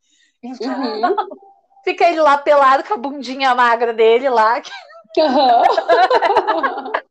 Então, 0.43 0.73
uhum. 0.73 1.17
fica 1.83 2.09
ele 2.09 2.21
lá 2.21 2.37
pelado 2.37 2.85
com 2.85 2.95
a 2.95 2.99
bundinha 2.99 3.55
magra 3.55 3.93
dele 3.93 4.29
lá. 4.29 4.61
Uhum. 5.17 5.63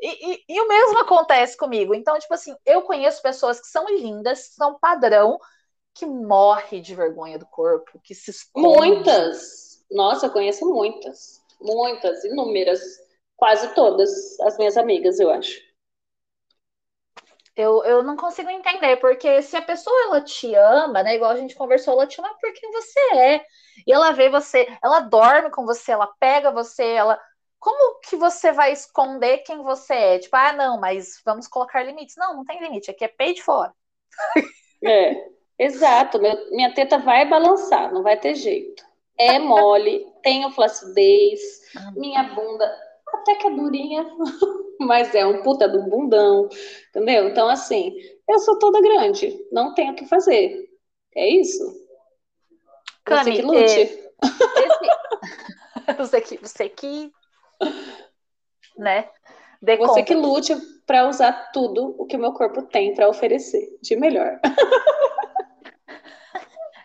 E, 0.00 0.32
e, 0.32 0.44
e, 0.48 0.60
o 0.60 0.68
mesmo 0.68 0.98
acontece 1.00 1.56
comigo. 1.56 1.94
Então, 1.94 2.18
tipo 2.18 2.32
assim, 2.32 2.54
eu 2.64 2.82
conheço 2.82 3.22
pessoas 3.22 3.60
que 3.60 3.66
são 3.66 3.86
lindas, 3.88 4.54
são 4.54 4.78
padrão, 4.78 5.38
que 5.94 6.06
morre 6.06 6.80
de 6.80 6.94
vergonha 6.94 7.38
do 7.38 7.46
corpo, 7.46 8.00
que 8.02 8.14
se 8.14 8.30
esconde. 8.30 8.66
Muitas! 8.66 9.84
Nossa, 9.90 10.26
eu 10.26 10.30
conheço 10.30 10.64
muitas. 10.66 11.42
Muitas, 11.60 12.24
inúmeras. 12.24 12.80
Quase 13.36 13.74
todas 13.74 14.40
as 14.40 14.56
minhas 14.56 14.76
amigas, 14.76 15.20
eu 15.20 15.30
acho. 15.30 15.60
Eu, 17.54 17.84
eu 17.84 18.02
não 18.02 18.16
consigo 18.16 18.48
entender, 18.48 18.96
porque 18.96 19.42
se 19.42 19.56
a 19.56 19.62
pessoa 19.62 19.94
ela 20.04 20.22
te 20.22 20.54
ama, 20.54 21.02
né? 21.02 21.16
Igual 21.16 21.32
a 21.32 21.36
gente 21.36 21.54
conversou, 21.54 21.92
ela 21.92 22.06
te 22.06 22.18
ama 22.18 22.34
por 22.40 22.52
quem 22.54 22.70
você 22.72 23.00
é. 23.14 23.44
E 23.86 23.92
ela 23.92 24.12
vê 24.12 24.30
você, 24.30 24.66
ela 24.82 25.00
dorme 25.00 25.50
com 25.50 25.66
você, 25.66 25.92
ela 25.92 26.06
pega 26.18 26.50
você, 26.50 26.84
ela. 26.84 27.20
Como 27.62 28.00
que 28.00 28.16
você 28.16 28.50
vai 28.50 28.72
esconder 28.72 29.38
quem 29.38 29.62
você 29.62 29.94
é? 29.94 30.18
Tipo, 30.18 30.34
ah, 30.34 30.52
não, 30.52 30.80
mas 30.80 31.22
vamos 31.24 31.46
colocar 31.46 31.84
limites. 31.84 32.16
Não, 32.18 32.34
não 32.34 32.44
tem 32.44 32.60
limite, 32.60 32.90
aqui 32.90 33.04
é 33.04 33.08
peito 33.08 33.36
de 33.36 33.44
fora. 33.44 33.72
É, 34.84 35.28
exato. 35.56 36.20
Meu, 36.20 36.50
minha 36.50 36.74
teta 36.74 36.98
vai 36.98 37.24
balançar, 37.24 37.92
não 37.92 38.02
vai 38.02 38.18
ter 38.18 38.34
jeito. 38.34 38.84
É 39.16 39.38
mole, 39.38 40.04
tenho 40.24 40.50
flacidez, 40.50 41.40
ah. 41.76 41.92
minha 41.92 42.24
bunda 42.34 42.68
até 43.14 43.36
que 43.36 43.46
é 43.46 43.50
durinha, 43.50 44.04
mas 44.80 45.14
é 45.14 45.24
um 45.24 45.44
puta 45.44 45.68
do 45.68 45.84
bundão, 45.84 46.48
entendeu? 46.88 47.28
Então, 47.28 47.48
assim, 47.48 47.94
eu 48.28 48.40
sou 48.40 48.58
toda 48.58 48.80
grande, 48.80 49.38
não 49.52 49.72
tenho 49.72 49.92
o 49.92 49.94
que 49.94 50.06
fazer. 50.06 50.68
É 51.14 51.28
isso. 51.28 51.62
Cami, 53.04 53.22
você 53.22 53.32
que 53.36 53.42
lute. 53.42 53.58
É, 53.58 53.82
esse... 53.82 54.12
você 55.96 56.20
que, 56.20 56.38
você 56.38 56.68
que, 56.68 57.12
né? 58.76 59.08
Dê 59.60 59.76
você 59.76 60.00
conta. 60.00 60.02
que 60.02 60.14
lute 60.14 60.54
para 60.86 61.08
usar 61.08 61.50
tudo 61.52 61.94
o 61.98 62.06
que 62.06 62.16
o 62.16 62.20
meu 62.20 62.32
corpo 62.32 62.62
tem 62.62 62.94
para 62.94 63.08
oferecer 63.08 63.78
de 63.80 63.96
melhor. 63.96 64.40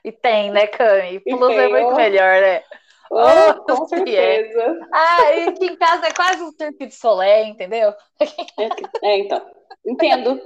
E 0.07 0.11
tem, 0.13 0.51
né, 0.51 0.67
Cami? 0.67 1.19
Plus 1.19 1.53
é 1.57 1.67
muito 1.67 1.93
melhor, 1.95 2.41
né? 2.41 2.63
Oh, 3.11 3.17
oh, 3.49 3.53
com 3.65 3.83
é. 3.83 3.87
certeza. 3.87 4.61
É. 4.61 4.79
Ah, 4.93 5.33
e 5.33 5.49
aqui 5.49 5.65
em 5.65 5.75
casa 5.75 6.07
é 6.07 6.11
quase 6.11 6.41
um 6.41 6.51
circuito 6.51 6.87
de 6.87 6.95
solé, 6.95 7.43
entendeu? 7.43 7.93
É, 8.21 9.05
é, 9.05 9.19
então. 9.19 9.45
Entendo. 9.85 10.41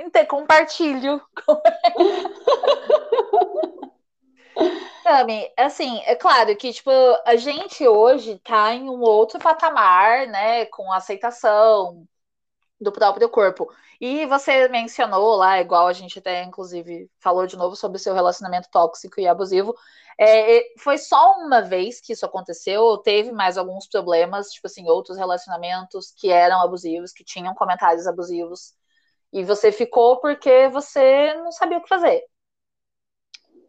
Entendo, 0.00 0.26
compartilho. 0.26 1.20
Tami, 5.12 5.52
assim, 5.58 6.00
é 6.06 6.16
claro 6.16 6.56
que, 6.56 6.72
tipo, 6.72 6.90
a 7.26 7.36
gente 7.36 7.86
hoje 7.86 8.38
tá 8.38 8.72
em 8.72 8.88
um 8.88 9.00
outro 9.02 9.38
patamar, 9.38 10.26
né, 10.26 10.64
com 10.66 10.90
aceitação 10.90 12.08
do 12.80 12.90
próprio 12.90 13.28
corpo. 13.28 13.68
E 14.00 14.24
você 14.26 14.68
mencionou 14.68 15.36
lá, 15.36 15.60
igual 15.60 15.86
a 15.86 15.92
gente 15.92 16.18
até, 16.18 16.42
inclusive, 16.44 17.10
falou 17.20 17.46
de 17.46 17.56
novo 17.58 17.76
sobre 17.76 17.98
o 17.98 18.00
seu 18.00 18.14
relacionamento 18.14 18.70
tóxico 18.70 19.20
e 19.20 19.28
abusivo. 19.28 19.74
É, 20.18 20.62
foi 20.78 20.96
só 20.96 21.34
uma 21.38 21.60
vez 21.60 22.00
que 22.00 22.14
isso 22.14 22.24
aconteceu, 22.24 22.96
teve 22.98 23.32
mais 23.32 23.58
alguns 23.58 23.86
problemas, 23.86 24.50
tipo 24.50 24.66
assim, 24.66 24.88
outros 24.88 25.18
relacionamentos 25.18 26.12
que 26.16 26.30
eram 26.30 26.62
abusivos, 26.62 27.12
que 27.12 27.22
tinham 27.24 27.54
comentários 27.54 28.06
abusivos, 28.06 28.74
e 29.32 29.44
você 29.44 29.70
ficou 29.72 30.20
porque 30.20 30.68
você 30.68 31.34
não 31.34 31.52
sabia 31.52 31.78
o 31.78 31.82
que 31.82 31.88
fazer. 31.88 32.24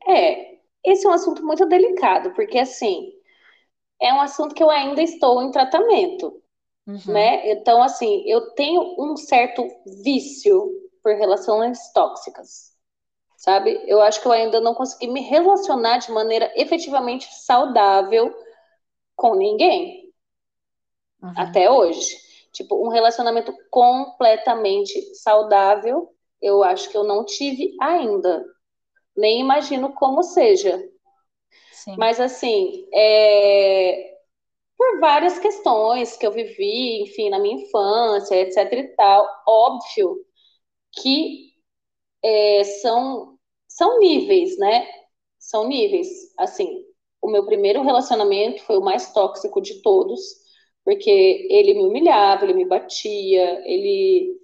É, 0.07 0.62
esse 0.85 1.05
é 1.05 1.09
um 1.09 1.13
assunto 1.13 1.45
muito 1.45 1.65
delicado, 1.65 2.33
porque 2.33 2.59
assim, 2.59 3.11
é 4.01 4.13
um 4.13 4.21
assunto 4.21 4.55
que 4.55 4.63
eu 4.63 4.69
ainda 4.69 5.01
estou 5.01 5.41
em 5.41 5.51
tratamento, 5.51 6.41
uhum. 6.87 6.99
né? 7.07 7.51
Então, 7.51 7.81
assim, 7.81 8.23
eu 8.27 8.51
tenho 8.51 8.95
um 8.99 9.15
certo 9.15 9.67
vício 10.03 10.69
por 11.01 11.15
relações 11.15 11.91
tóxicas 11.93 12.73
sabe? 13.43 13.83
Eu 13.85 14.01
acho 14.01 14.21
que 14.21 14.27
eu 14.27 14.31
ainda 14.31 14.61
não 14.61 14.73
consegui 14.73 15.07
me 15.07 15.19
relacionar 15.19 15.97
de 15.97 16.09
maneira 16.11 16.49
efetivamente 16.55 17.27
saudável 17.33 18.33
com 19.17 19.35
ninguém. 19.35 20.13
Uhum. 21.21 21.33
Até 21.35 21.69
hoje. 21.69 22.17
Tipo, 22.53 22.85
um 22.85 22.87
relacionamento 22.87 23.53
completamente 23.69 25.13
saudável, 25.15 26.15
eu 26.41 26.63
acho 26.63 26.89
que 26.89 26.95
eu 26.95 27.03
não 27.03 27.25
tive 27.25 27.75
ainda. 27.81 28.45
Nem 29.15 29.39
imagino 29.41 29.93
como 29.93 30.23
seja. 30.23 30.81
Sim. 31.71 31.95
Mas, 31.97 32.19
assim, 32.19 32.87
é... 32.93 34.17
por 34.77 34.99
várias 34.99 35.39
questões 35.39 36.17
que 36.17 36.25
eu 36.27 36.31
vivi, 36.31 37.03
enfim, 37.03 37.29
na 37.29 37.39
minha 37.39 37.63
infância, 37.63 38.35
etc 38.37 38.73
e 38.73 38.95
tal, 38.95 39.27
óbvio 39.47 40.17
que 41.01 41.53
é, 42.23 42.63
são 42.63 43.37
são 43.67 43.99
níveis, 43.99 44.57
né? 44.59 44.87
São 45.39 45.67
níveis. 45.67 46.07
Assim, 46.37 46.85
o 47.21 47.29
meu 47.29 47.45
primeiro 47.45 47.81
relacionamento 47.83 48.63
foi 48.63 48.77
o 48.77 48.81
mais 48.83 49.13
tóxico 49.13 49.61
de 49.61 49.81
todos, 49.81 50.21
porque 50.85 51.09
ele 51.49 51.73
me 51.75 51.85
humilhava, 51.85 52.45
ele 52.45 52.53
me 52.53 52.65
batia, 52.65 53.61
ele. 53.67 54.39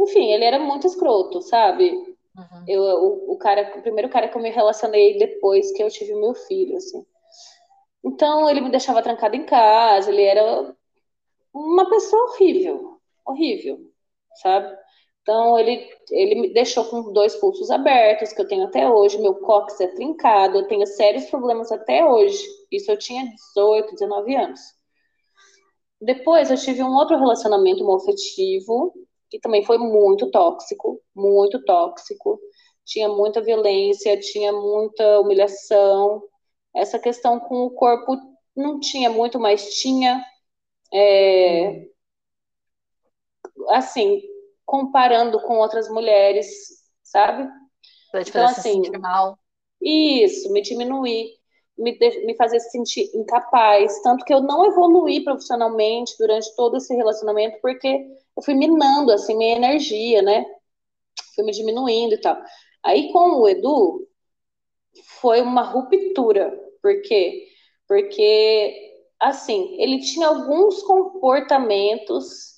Enfim, 0.00 0.32
ele 0.32 0.44
era 0.44 0.58
muito 0.58 0.86
escroto, 0.86 1.42
sabe? 1.42 2.15
Uhum. 2.36 2.64
Eu, 2.68 2.82
o, 2.82 3.32
o, 3.32 3.38
cara, 3.38 3.78
o 3.78 3.82
primeiro 3.82 4.08
cara 4.08 4.28
que 4.28 4.36
eu 4.36 4.42
me 4.42 4.50
relacionei 4.50 5.18
depois 5.18 5.72
que 5.72 5.82
eu 5.82 5.90
tive 5.90 6.14
meu 6.14 6.34
filho, 6.34 6.76
assim. 6.76 7.04
Então, 8.04 8.48
ele 8.48 8.60
me 8.60 8.70
deixava 8.70 9.02
trancado 9.02 9.34
em 9.34 9.44
casa, 9.44 10.10
ele 10.10 10.22
era 10.22 10.74
uma 11.52 11.88
pessoa 11.88 12.30
horrível, 12.30 13.00
horrível, 13.26 13.78
sabe? 14.42 14.76
Então, 15.22 15.58
ele, 15.58 15.88
ele 16.12 16.40
me 16.40 16.52
deixou 16.52 16.84
com 16.84 17.12
dois 17.12 17.34
pulsos 17.34 17.68
abertos, 17.68 18.32
que 18.32 18.40
eu 18.40 18.46
tenho 18.46 18.64
até 18.64 18.88
hoje, 18.88 19.20
meu 19.20 19.34
cóccix 19.34 19.80
é 19.80 19.88
trincado, 19.88 20.58
eu 20.58 20.68
tenho 20.68 20.86
sérios 20.86 21.24
problemas 21.24 21.72
até 21.72 22.04
hoje. 22.04 22.38
Isso 22.70 22.92
eu 22.92 22.96
tinha 22.96 23.24
18, 23.54 23.94
19 23.94 24.36
anos. 24.36 24.60
Depois, 26.00 26.48
eu 26.50 26.56
tive 26.56 26.82
um 26.82 26.94
outro 26.94 27.18
relacionamento 27.18 27.82
homoafetivo, 27.82 28.94
que 29.30 29.38
também 29.40 29.64
foi 29.64 29.78
muito 29.78 30.30
tóxico, 30.30 31.00
muito 31.14 31.62
tóxico. 31.64 32.38
Tinha 32.84 33.08
muita 33.08 33.40
violência, 33.40 34.18
tinha 34.20 34.52
muita 34.52 35.20
humilhação. 35.20 36.22
Essa 36.74 36.98
questão 36.98 37.40
com 37.40 37.64
o 37.64 37.70
corpo 37.70 38.16
não 38.56 38.78
tinha 38.78 39.10
muito, 39.10 39.38
mas 39.40 39.74
tinha. 39.80 40.24
É, 40.92 41.86
assim, 43.70 44.22
comparando 44.64 45.40
com 45.42 45.58
outras 45.58 45.88
mulheres, 45.88 46.46
sabe? 47.02 47.48
então, 48.14 48.44
assim, 48.46 48.84
se 48.84 48.98
mal. 48.98 49.38
Isso, 49.80 50.50
me 50.52 50.62
diminuir, 50.62 51.28
me, 51.76 51.98
me 52.24 52.36
fazer 52.36 52.60
se 52.60 52.70
sentir 52.70 53.10
incapaz. 53.14 54.00
Tanto 54.02 54.24
que 54.24 54.32
eu 54.32 54.40
não 54.40 54.64
evoluí 54.64 55.22
profissionalmente 55.22 56.14
durante 56.18 56.54
todo 56.56 56.76
esse 56.76 56.94
relacionamento, 56.94 57.58
porque 57.60 58.06
eu 58.36 58.42
fui 58.42 58.54
minando, 58.54 59.12
assim, 59.12 59.36
minha 59.36 59.56
energia, 59.56 60.22
né? 60.22 60.44
Fui 61.34 61.44
me 61.44 61.52
diminuindo 61.52 62.14
e 62.14 62.20
tal. 62.20 62.36
Aí, 62.84 63.10
com 63.12 63.40
o 63.40 63.48
Edu, 63.48 64.06
foi 65.20 65.40
uma 65.40 65.62
ruptura. 65.62 66.50
Por 66.82 67.02
quê? 67.02 67.48
Porque, 67.88 68.94
assim, 69.20 69.76
ele 69.80 70.00
tinha 70.00 70.28
alguns 70.28 70.82
comportamentos 70.82 72.56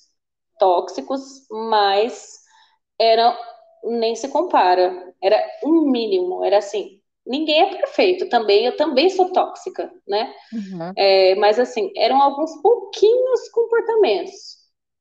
tóxicos, 0.59 1.47
mas 1.49 2.39
era 2.99 3.37
nem 3.83 4.15
se 4.15 4.27
compara. 4.27 5.13
Era 5.21 5.41
um 5.63 5.89
mínimo, 5.89 6.43
era 6.43 6.57
assim. 6.57 6.99
Ninguém 7.25 7.61
é 7.61 7.75
perfeito 7.77 8.27
também, 8.27 8.65
eu 8.65 8.75
também 8.75 9.09
sou 9.09 9.31
tóxica, 9.31 9.91
né? 10.07 10.33
Uhum. 10.51 10.93
É, 10.97 11.35
mas 11.35 11.59
assim, 11.59 11.91
eram 11.95 12.21
alguns 12.21 12.59
pouquinhos 12.61 13.49
comportamentos 13.49 14.58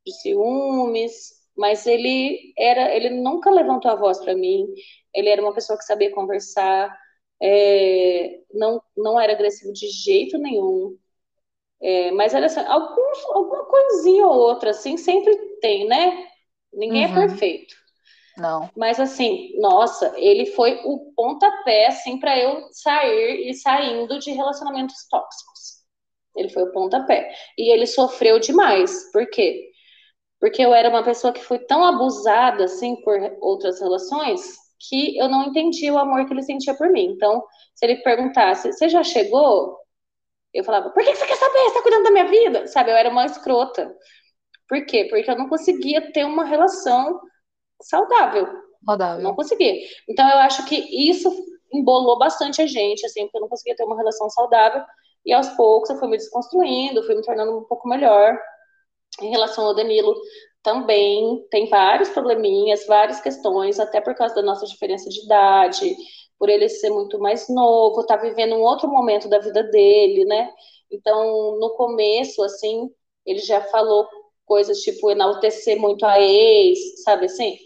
de 0.09 0.21
ciúmes, 0.21 1.39
mas 1.57 1.87
ele 1.87 2.53
era, 2.57 2.95
ele 2.95 3.11
nunca 3.11 3.51
levantou 3.51 3.91
a 3.91 3.97
voz 3.97 4.19
para 4.19 4.35
mim. 4.35 4.67
Ele 5.15 5.29
era 5.29 5.43
uma 5.43 5.55
pessoa 5.55 5.79
que 5.79 5.85
sabia 5.85 6.13
conversar, 6.13 6.97
é, 7.43 8.41
não, 8.53 8.83
não 8.97 9.21
era 9.21 9.33
agressivo 9.33 9.73
de 9.73 9.89
jeito 9.89 10.39
nenhum. 10.39 10.97
É, 11.81 12.11
mas 12.13 12.35
olha 12.35 12.47
assim, 12.47 12.61
alguns, 12.61 13.25
alguma 13.27 13.65
coisinha 13.67 14.27
ou 14.27 14.35
outra, 14.37 14.71
assim, 14.71 14.97
sempre 14.97 15.37
tem, 15.61 15.87
né? 15.87 16.27
Ninguém 16.73 17.05
é 17.05 17.07
uhum. 17.09 17.13
é 17.23 17.29
perfeito. 17.29 17.75
Não. 18.37 18.71
Mas 18.77 19.01
assim, 19.01 19.53
nossa, 19.59 20.13
ele 20.17 20.47
foi 20.47 20.81
o 20.85 21.13
pontapé, 21.17 21.87
assim, 21.87 22.19
para 22.19 22.39
eu 22.39 22.69
sair 22.73 23.49
e 23.49 23.55
saindo 23.55 24.19
de 24.19 24.31
relacionamentos 24.31 25.07
tóxicos. 25.11 25.79
Ele 26.37 26.49
foi 26.49 26.63
o 26.63 26.73
pontapé. 26.73 27.33
E 27.57 27.73
ele 27.73 27.87
sofreu 27.87 28.39
demais. 28.39 29.11
Por 29.13 29.29
quê? 29.29 29.68
Porque 30.41 30.63
eu 30.63 30.73
era 30.73 30.89
uma 30.89 31.03
pessoa 31.03 31.33
que 31.33 31.43
foi 31.43 31.59
tão 31.59 31.85
abusada, 31.85 32.65
assim, 32.65 32.97
por 33.03 33.19
outras 33.41 33.81
relações, 33.81 34.57
que 34.79 35.19
eu 35.19 35.29
não 35.29 35.47
entendia 35.47 35.93
o 35.93 35.99
amor 35.99 36.25
que 36.27 36.33
ele 36.33 36.43
sentia 36.43 36.75
por 36.75 36.89
mim. 36.91 37.07
Então, 37.07 37.45
se 37.75 37.85
ele 37.85 37.97
perguntasse, 38.03 38.73
você 38.73 38.89
já 38.89 39.03
chegou? 39.03 39.77
Eu 40.55 40.65
falava, 40.65 40.91
por 40.91 41.03
que 41.03 41.15
você 41.15 41.27
quer 41.27 41.37
saber? 41.37 41.59
Você 41.65 41.75
tá 41.75 41.83
cuidando 41.83 42.05
da 42.05 42.11
minha 42.11 42.27
vida? 42.29 42.67
Sabe, 42.69 42.91
eu 42.91 42.97
era 42.97 43.11
uma 43.11 43.27
escrota. 43.27 43.95
Por 44.69 44.85
quê? 44.87 45.07
Porque 45.11 45.31
eu 45.31 45.37
não 45.37 45.49
conseguia 45.49 46.13
ter 46.13 46.25
uma 46.25 46.45
relação 46.45 47.21
saudável. 47.83 48.47
Saudável. 48.85 49.23
Não 49.23 49.35
conseguia. 49.35 49.75
Então, 50.09 50.29
eu 50.29 50.39
acho 50.39 50.65
que 50.67 50.77
isso 51.11 51.31
embolou 51.73 52.19
bastante 52.19 52.63
a 52.63 52.67
gente, 52.67 53.05
assim, 53.05 53.23
porque 53.25 53.37
eu 53.39 53.43
não 53.43 53.49
conseguia 53.49 53.77
ter 53.77 53.85
uma 53.85 53.97
relação 53.97 54.31
saudável. 54.31 54.83
E 55.27 55.33
aos 55.33 55.49
poucos 55.51 55.91
eu 55.91 55.99
fui 55.99 56.09
me 56.09 56.17
desconstruindo, 56.17 57.03
fui 57.05 57.15
me 57.15 57.23
tornando 57.23 57.59
um 57.59 57.65
pouco 57.65 57.89
melhor. 57.89 58.39
Em 59.21 59.31
relação 59.31 59.67
ao 59.67 59.75
Danilo, 59.75 60.15
também 60.63 61.45
tem 61.51 61.69
vários 61.69 62.09
probleminhas, 62.11 62.87
várias 62.87 63.21
questões, 63.21 63.79
até 63.81 64.01
por 64.01 64.15
causa 64.15 64.35
da 64.35 64.43
nossa 64.43 64.67
diferença 64.67 65.09
de 65.09 65.25
idade, 65.25 65.97
por 66.39 66.49
ele 66.49 66.69
ser 66.69 66.91
muito 66.91 67.19
mais 67.19 67.49
novo, 67.49 68.05
tá 68.07 68.17
vivendo 68.17 68.55
um 68.55 68.63
outro 68.63 68.89
momento 68.89 69.29
da 69.29 69.39
vida 69.39 69.63
dele, 69.65 70.25
né? 70.25 70.51
Então, 70.91 71.59
no 71.59 71.71
começo, 71.77 72.43
assim, 72.43 72.89
ele 73.27 73.41
já 73.41 73.61
falou 73.63 74.07
coisas 74.47 74.81
tipo 74.81 75.11
enaltecer 75.11 75.79
muito 75.79 76.05
a 76.07 76.21
ex, 76.21 77.03
sabe 77.05 77.27
assim? 77.27 77.57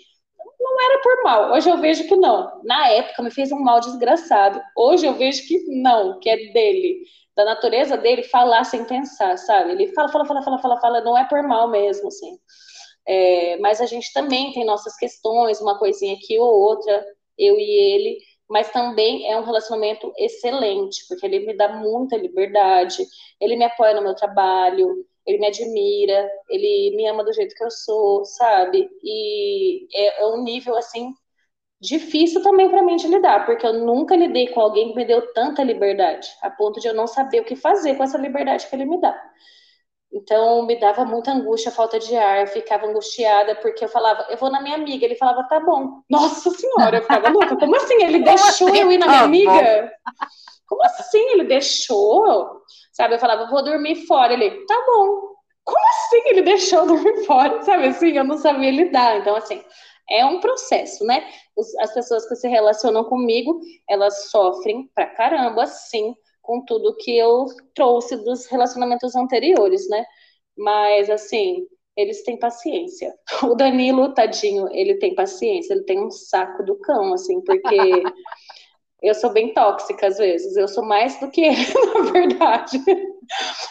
Não 0.63 0.81
era 0.81 1.03
por 1.03 1.23
mal. 1.25 1.53
Hoje 1.53 1.69
eu 1.69 1.79
vejo 1.79 2.07
que 2.07 2.17
não. 2.17 2.61
Na 2.63 2.89
época 2.89 3.23
me 3.23 3.31
fez 3.31 3.51
um 3.51 3.59
mal 3.59 3.81
desgraçado. 3.81 4.63
Hoje 4.77 5.05
eu 5.07 5.15
vejo 5.15 5.47
que 5.47 5.59
não, 5.83 6.21
que 6.21 6.31
é 6.31 6.37
dele, 6.53 7.03
da 7.37 7.45
natureza 7.45 7.97
dele 7.97 8.23
falar 8.23 8.65
sem 8.65 8.85
pensar, 8.85 9.37
sabe? 9.39 9.73
Ele 9.73 9.89
fala, 9.89 10.09
fala, 10.09 10.25
fala, 10.25 10.43
fala, 10.43 10.59
fala, 10.59 10.81
fala, 10.81 11.01
não 11.01 11.19
é 11.19 11.25
por 11.29 11.43
mal 11.43 11.69
mesmo, 11.69 12.09
assim. 12.09 12.39
É, 13.07 13.57
mas 13.59 13.81
a 13.81 13.87
gente 13.87 14.13
também 14.13 14.53
tem 14.53 14.65
nossas 14.65 14.97
questões, 14.97 15.61
uma 15.61 15.79
coisinha 15.79 16.15
aqui 16.15 16.39
ou 16.39 16.49
outra, 16.49 17.05
eu 17.37 17.57
e 17.59 17.95
ele 17.95 18.19
mas 18.53 18.71
também 18.71 19.27
é 19.31 19.39
um 19.39 19.45
relacionamento 19.45 20.13
excelente, 20.19 21.07
porque 21.09 21.25
ele 21.25 21.41
me 21.41 21.57
dá 21.57 21.69
muita 21.69 22.19
liberdade, 22.19 23.03
ele 23.41 23.57
me 23.57 23.65
apoia 23.65 23.95
no 23.95 24.03
meu 24.03 24.15
trabalho, 24.15 25.07
ele 25.27 25.39
me 25.39 25.47
admira, 25.47 26.31
ele 26.49 26.97
me 26.97 27.07
ama 27.07 27.25
do 27.25 27.33
jeito 27.33 27.55
que 27.55 27.65
eu 27.65 27.71
sou, 27.71 28.25
sabe? 28.25 28.89
E 29.03 29.87
é, 29.95 30.23
é 30.23 30.27
um 30.27 30.43
nível 30.43 30.77
assim 30.77 31.13
difícil 31.81 32.43
também 32.43 32.71
para 32.71 32.83
mim 32.83 32.97
de 32.97 33.09
lidar, 33.09 33.45
porque 33.45 33.67
eu 33.67 33.73
nunca 33.73 34.15
lidei 34.15 34.49
com 34.49 34.61
alguém 34.61 34.91
que 34.91 34.97
me 34.97 35.05
deu 35.05 35.33
tanta 35.33 35.65
liberdade, 35.65 36.29
a 36.41 36.49
ponto 36.49 36.81
de 36.81 36.87
eu 36.87 36.95
não 36.95 37.09
saber 37.09 37.41
o 37.41 37.45
que 37.45 37.57
fazer 37.57 37.97
com 37.97 38.05
essa 38.05 38.19
liberdade 38.19 38.69
que 38.69 38.75
ele 38.77 38.85
me 38.85 39.01
dá. 39.01 39.21
Então, 40.13 40.67
me 40.67 40.79
dava 40.79 41.07
muita 41.07 41.33
angústia, 41.33 41.73
falta 41.73 41.99
de 41.99 42.15
ar, 42.15 42.43
eu 42.43 42.47
ficava 42.47 42.87
angustiada, 42.87 43.55
porque 43.57 43.83
eu 43.83 43.89
falava, 43.89 44.27
eu 44.29 44.37
vou 44.37 44.51
na 44.51 44.61
minha 44.61 44.77
amiga. 44.77 45.07
Ele 45.07 45.17
falava, 45.17 45.45
tá 45.45 45.59
bom. 45.59 46.03
Nossa 46.09 46.51
senhora, 46.51 46.99
eu 46.99 47.03
ficava 47.03 47.31
louca. 47.31 47.57
Como 47.57 47.75
assim? 47.75 47.95
Ele 47.95 48.19
deixou 48.19 48.69
assim? 48.69 48.79
eu 48.79 48.93
ir 48.93 48.99
na 48.99 49.07
minha 49.07 49.23
amiga? 49.23 49.91
Como 50.69 50.85
assim? 50.85 51.31
Ele 51.31 51.45
deixou? 51.45 52.61
Sabe, 52.93 53.15
eu 53.15 53.19
falava, 53.19 53.51
vou 53.51 53.65
dormir 53.65 54.07
fora. 54.07 54.33
Ele, 54.35 54.65
tá 54.67 54.85
bom. 54.87 55.33
Como 55.65 55.89
assim 55.89 56.23
ele 56.27 56.43
deixou 56.43 56.81
eu 56.81 56.87
dormir 56.95 57.25
fora? 57.25 57.63
Sabe 57.63 57.87
assim, 57.87 58.17
eu 58.17 58.25
não 58.25 58.37
sabia 58.37 58.71
lidar. 58.71 59.19
Então, 59.19 59.35
assim, 59.35 59.63
é 60.11 60.25
um 60.25 60.41
processo, 60.41 61.05
né? 61.05 61.27
As 61.81 61.95
pessoas 61.95 62.29
que 62.29 62.37
se 62.37 62.49
relacionam 62.49 63.05
comigo, 63.05 63.61
elas 63.89 64.31
sofrem 64.31 64.91
pra 64.95 65.07
caramba, 65.07 65.67
sim, 65.67 66.15
com 66.43 66.65
tudo 66.65 66.97
que 66.97 67.17
eu 67.17 67.47
trouxe 67.75 68.17
dos 68.17 68.47
relacionamentos 68.47 69.17
anteriores, 69.17 69.89
né? 69.89 70.05
Mas, 70.57 71.09
assim, 71.09 71.67
eles 71.97 72.23
têm 72.25 72.39
paciência. 72.39 73.15
O 73.43 73.55
Danilo, 73.55 74.13
tadinho, 74.15 74.69
ele 74.71 74.97
tem 74.99 75.15
paciência, 75.15 75.73
ele 75.75 75.85
tem 75.85 76.01
um 76.01 76.11
saco 76.11 76.63
do 76.65 76.79
cão, 76.81 77.15
assim, 77.15 77.41
porque 77.43 77.65
eu 79.03 79.15
sou 79.15 79.31
bem 79.31 79.53
tóxica 79.53 80.07
às 80.07 80.19
vezes, 80.19 80.57
eu 80.57 80.69
sou 80.69 80.85
mais 80.85 81.19
do 81.21 81.31
que 81.31 81.41
ele, 81.45 81.67
na 81.95 82.13
verdade. 82.13 82.83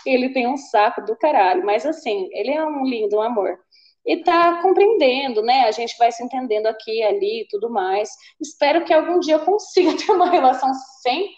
Ele 0.06 0.30
tem 0.30 0.48
um 0.48 0.58
saco 0.58 1.02
do 1.02 1.16
caralho, 1.18 1.66
mas 1.66 1.86
assim, 1.86 2.30
ele 2.32 2.52
é 2.52 2.66
um 2.66 2.84
lindo 2.84 3.18
um 3.18 3.22
amor. 3.22 3.58
E 4.06 4.24
tá 4.24 4.62
compreendendo, 4.62 5.44
né? 5.44 5.66
A 5.66 5.72
gente 5.72 5.96
vai 5.98 6.12
se 6.12 6.24
entendendo 6.24 6.66
aqui, 6.68 7.04
ali 7.04 7.44
e 7.44 7.48
tudo 7.50 7.70
mais. 7.70 8.10
Espero 8.42 8.84
que 8.84 8.94
algum 8.94 9.20
dia 9.20 9.36
eu 9.36 9.46
consiga 9.46 9.96
ter 9.98 10.12
uma 10.12 10.30
relação 10.30 10.72
sem 11.02 11.30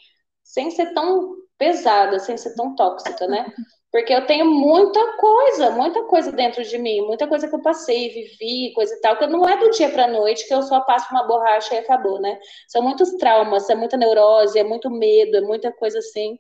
sem 0.44 0.70
ser 0.70 0.94
tão 0.94 1.36
pesada, 1.58 2.20
sem 2.20 2.38
ser 2.38 2.54
tão 2.56 2.76
tóxica, 2.76 3.26
né? 3.28 3.52
Porque 3.94 4.12
eu 4.12 4.26
tenho 4.26 4.48
muita 4.48 5.18
coisa, 5.18 5.70
muita 5.70 6.02
coisa 6.06 6.32
dentro 6.32 6.64
de 6.64 6.80
mim, 6.80 7.02
muita 7.02 7.28
coisa 7.28 7.48
que 7.48 7.54
eu 7.54 7.62
passei, 7.62 8.10
vivi, 8.10 8.74
coisa 8.74 8.92
e 8.96 9.00
tal, 9.00 9.16
que 9.18 9.28
não 9.28 9.48
é 9.48 9.56
do 9.56 9.70
dia 9.70 9.88
para 9.88 10.08
noite 10.08 10.48
que 10.48 10.54
eu 10.54 10.64
só 10.64 10.80
passo 10.80 11.12
uma 11.12 11.28
borracha 11.28 11.76
e 11.76 11.78
acabou, 11.78 12.20
né? 12.20 12.40
São 12.68 12.82
muitos 12.82 13.12
traumas, 13.18 13.70
é 13.70 13.76
muita 13.76 13.96
neurose, 13.96 14.58
é 14.58 14.64
muito 14.64 14.90
medo, 14.90 15.38
é 15.38 15.42
muita 15.42 15.72
coisa 15.72 16.00
assim. 16.00 16.36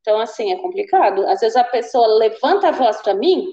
Então, 0.00 0.20
assim, 0.20 0.52
é 0.52 0.56
complicado. 0.62 1.26
Às 1.26 1.40
vezes 1.40 1.56
a 1.56 1.64
pessoa 1.64 2.06
levanta 2.06 2.68
a 2.68 2.70
voz 2.70 3.02
para 3.02 3.12
mim, 3.12 3.44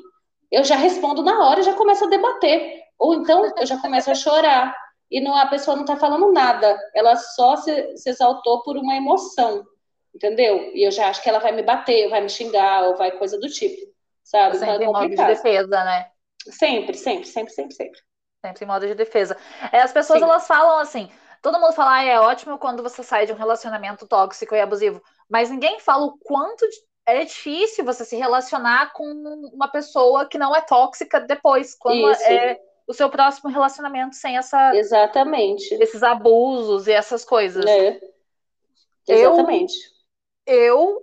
eu 0.52 0.64
já 0.64 0.76
respondo 0.76 1.24
na 1.24 1.48
hora 1.48 1.62
e 1.62 1.64
já 1.64 1.74
começo 1.74 2.06
a 2.06 2.10
debater. 2.10 2.84
Ou 3.00 3.16
então 3.16 3.52
eu 3.58 3.66
já 3.66 3.78
começo 3.82 4.12
a 4.12 4.16
chorar. 4.16 4.76
E 5.10 5.20
não, 5.20 5.36
a 5.36 5.48
pessoa 5.48 5.76
não 5.76 5.84
está 5.84 5.96
falando 5.96 6.32
nada, 6.32 6.80
ela 6.94 7.16
só 7.16 7.56
se, 7.56 7.98
se 7.98 8.08
exaltou 8.08 8.62
por 8.62 8.78
uma 8.78 8.96
emoção 8.96 9.66
entendeu? 10.14 10.72
E 10.74 10.84
eu 10.84 10.92
já 10.92 11.08
acho 11.10 11.22
que 11.22 11.30
ela 11.30 11.40
vai 11.40 11.52
me 11.52 11.64
bater, 11.64 12.10
vai 12.10 12.22
me 12.22 12.30
xingar, 12.30 12.84
ou 12.84 12.96
vai 12.96 13.12
coisa 13.12 13.40
do 13.40 13.48
tipo, 13.48 13.92
sabe? 14.24 14.58
Sempre 14.58 14.76
então, 14.76 14.86
é 14.86 15.06
em 15.06 15.10
modo 15.10 15.10
de 15.10 15.26
defesa, 15.28 15.84
né? 15.84 16.12
Sempre, 16.50 16.98
sempre, 16.98 17.28
sempre, 17.28 17.54
sempre, 17.54 17.76
sempre. 17.76 18.00
Sempre 18.46 18.66
em 18.66 18.68
modo 18.68 18.88
de 18.88 18.96
defesa. 18.96 19.38
É, 19.72 19.82
as 19.82 19.94
pessoas, 19.94 20.20
Sim. 20.20 20.26
elas 20.26 20.48
falam 20.48 20.80
assim, 20.80 21.10
todo 21.42 21.60
mundo 21.60 21.74
fala, 21.74 21.98
ah, 21.98 22.04
é 22.04 22.20
ótimo 22.20 22.58
quando 22.58 22.82
você 22.82 23.04
sai 23.04 23.26
de 23.26 23.34
um 23.34 23.38
relacionamento 23.38 24.08
tóxico 24.08 24.56
e 24.56 24.60
abusivo, 24.60 25.02
mas 25.30 25.50
ninguém 25.50 25.80
fala 25.80 26.06
o 26.06 26.18
quanto 26.18 26.66
é 27.06 27.24
difícil 27.24 27.84
você 27.84 28.06
se 28.06 28.16
relacionar 28.16 28.94
com 28.94 29.06
uma 29.54 29.68
pessoa 29.68 30.28
que 30.28 30.38
não 30.38 30.56
é 30.56 30.62
tóxica 30.62 31.20
depois, 31.20 31.76
quando 31.76 32.12
Isso. 32.12 32.24
é 32.24 32.60
o 32.88 32.94
seu 32.94 33.10
próximo 33.10 33.50
relacionamento 33.50 34.16
sem 34.16 34.38
essa 34.38 34.76
exatamente 34.76 35.74
esses 35.76 36.04
abusos 36.04 36.88
e 36.88 36.92
essas 36.92 37.24
coisas. 37.24 37.66
É. 37.66 38.00
Exatamente. 39.08 39.74
Eu 39.74 40.01
eu 40.46 41.02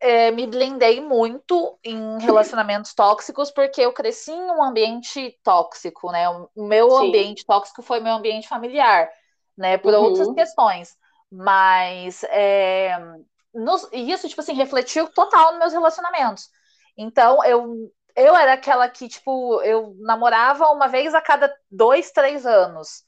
é, 0.00 0.30
me 0.30 0.46
blindei 0.46 1.00
muito 1.00 1.78
em 1.82 2.18
relacionamentos 2.20 2.94
tóxicos 2.94 3.50
porque 3.50 3.80
eu 3.80 3.92
cresci 3.92 4.32
em 4.32 4.50
um 4.50 4.62
ambiente 4.62 5.38
tóxico, 5.42 6.10
né? 6.10 6.28
O 6.28 6.48
meu 6.56 6.90
Sim. 6.90 7.08
ambiente 7.08 7.44
tóxico 7.44 7.82
foi 7.82 8.00
meu 8.00 8.12
ambiente 8.12 8.48
familiar, 8.48 9.08
né? 9.56 9.78
Por 9.78 9.94
uhum. 9.94 10.02
outras 10.02 10.32
questões. 10.34 10.96
Mas 11.30 12.22
é, 12.24 12.96
nos, 13.52 13.88
isso, 13.92 14.28
tipo 14.28 14.40
assim, 14.40 14.52
refletiu 14.52 15.08
total 15.12 15.52
nos 15.52 15.58
meus 15.58 15.72
relacionamentos. 15.72 16.48
Então, 16.96 17.44
eu, 17.44 17.90
eu 18.14 18.36
era 18.36 18.52
aquela 18.52 18.88
que, 18.88 19.08
tipo, 19.08 19.60
eu 19.62 19.94
namorava 19.98 20.70
uma 20.70 20.86
vez 20.86 21.14
a 21.14 21.20
cada 21.20 21.54
dois, 21.70 22.10
três 22.10 22.46
anos. 22.46 23.04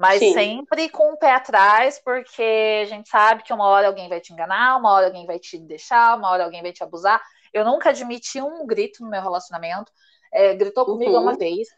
Mas 0.00 0.18
Sim. 0.18 0.32
sempre 0.32 0.88
com 0.88 1.12
o 1.12 1.16
pé 1.18 1.34
atrás, 1.34 2.00
porque 2.02 2.80
a 2.82 2.86
gente 2.86 3.06
sabe 3.06 3.42
que 3.42 3.52
uma 3.52 3.66
hora 3.66 3.86
alguém 3.86 4.08
vai 4.08 4.18
te 4.18 4.32
enganar, 4.32 4.78
uma 4.78 4.90
hora 4.92 5.08
alguém 5.08 5.26
vai 5.26 5.38
te 5.38 5.58
deixar, 5.58 6.16
uma 6.16 6.30
hora 6.30 6.44
alguém 6.44 6.62
vai 6.62 6.72
te 6.72 6.82
abusar. 6.82 7.20
Eu 7.52 7.66
nunca 7.66 7.90
admiti 7.90 8.40
um 8.40 8.66
grito 8.66 9.04
no 9.04 9.10
meu 9.10 9.20
relacionamento. 9.20 9.92
É, 10.32 10.54
gritou 10.54 10.86
comigo 10.86 11.12
uhum. 11.12 11.20
uma 11.20 11.36
vez. 11.36 11.68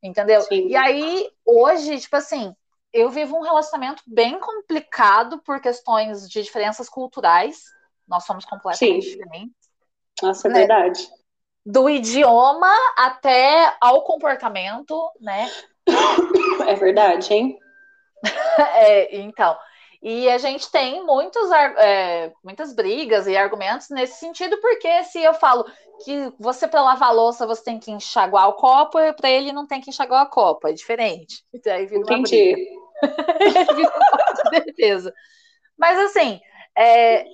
Entendeu? 0.00 0.42
Sim. 0.42 0.68
E 0.68 0.76
aí, 0.76 1.28
hoje, 1.44 1.98
tipo 1.98 2.14
assim, 2.14 2.54
eu 2.92 3.10
vivo 3.10 3.36
um 3.36 3.42
relacionamento 3.42 4.04
bem 4.06 4.38
complicado 4.38 5.42
por 5.42 5.60
questões 5.60 6.30
de 6.30 6.40
diferenças 6.40 6.88
culturais. 6.88 7.64
Nós 8.06 8.24
somos 8.24 8.44
completamente 8.44 9.06
Sim. 9.06 9.10
diferentes. 9.10 9.56
Nossa, 10.22 10.46
é 10.46 10.52
né? 10.52 10.58
verdade. 10.60 11.10
Do 11.66 11.90
idioma 11.90 12.72
até 12.96 13.76
ao 13.80 14.04
comportamento, 14.04 15.10
né? 15.20 15.50
É 16.68 16.74
verdade, 16.74 17.32
hein? 17.32 17.58
é, 18.76 19.16
então. 19.16 19.56
E 20.02 20.28
a 20.28 20.36
gente 20.36 20.68
tem 20.70 21.04
muitos, 21.04 21.48
é, 21.52 22.32
muitas 22.42 22.74
brigas 22.74 23.28
e 23.28 23.36
argumentos 23.36 23.88
nesse 23.88 24.18
sentido, 24.18 24.60
porque 24.60 25.04
se 25.04 25.22
eu 25.22 25.32
falo 25.32 25.64
que 26.04 26.32
você, 26.40 26.66
para 26.66 26.82
lavar 26.82 27.10
a 27.10 27.12
louça, 27.12 27.46
você 27.46 27.62
tem 27.62 27.78
que 27.78 27.92
enxaguar 27.92 28.48
o 28.48 28.54
copo, 28.54 28.98
para 29.14 29.30
ele 29.30 29.52
não 29.52 29.64
tem 29.64 29.80
que 29.80 29.90
enxaguar 29.90 30.22
a 30.22 30.26
copa, 30.28 30.70
é 30.70 30.72
diferente. 30.72 31.44
Então, 31.54 31.72
aí 31.72 31.86
vira 31.86 32.00
Entendi. 32.00 32.56
uma 33.00 34.60
defesa. 34.60 35.14
Mas 35.78 35.96
assim, 35.98 36.40
é, 36.76 37.24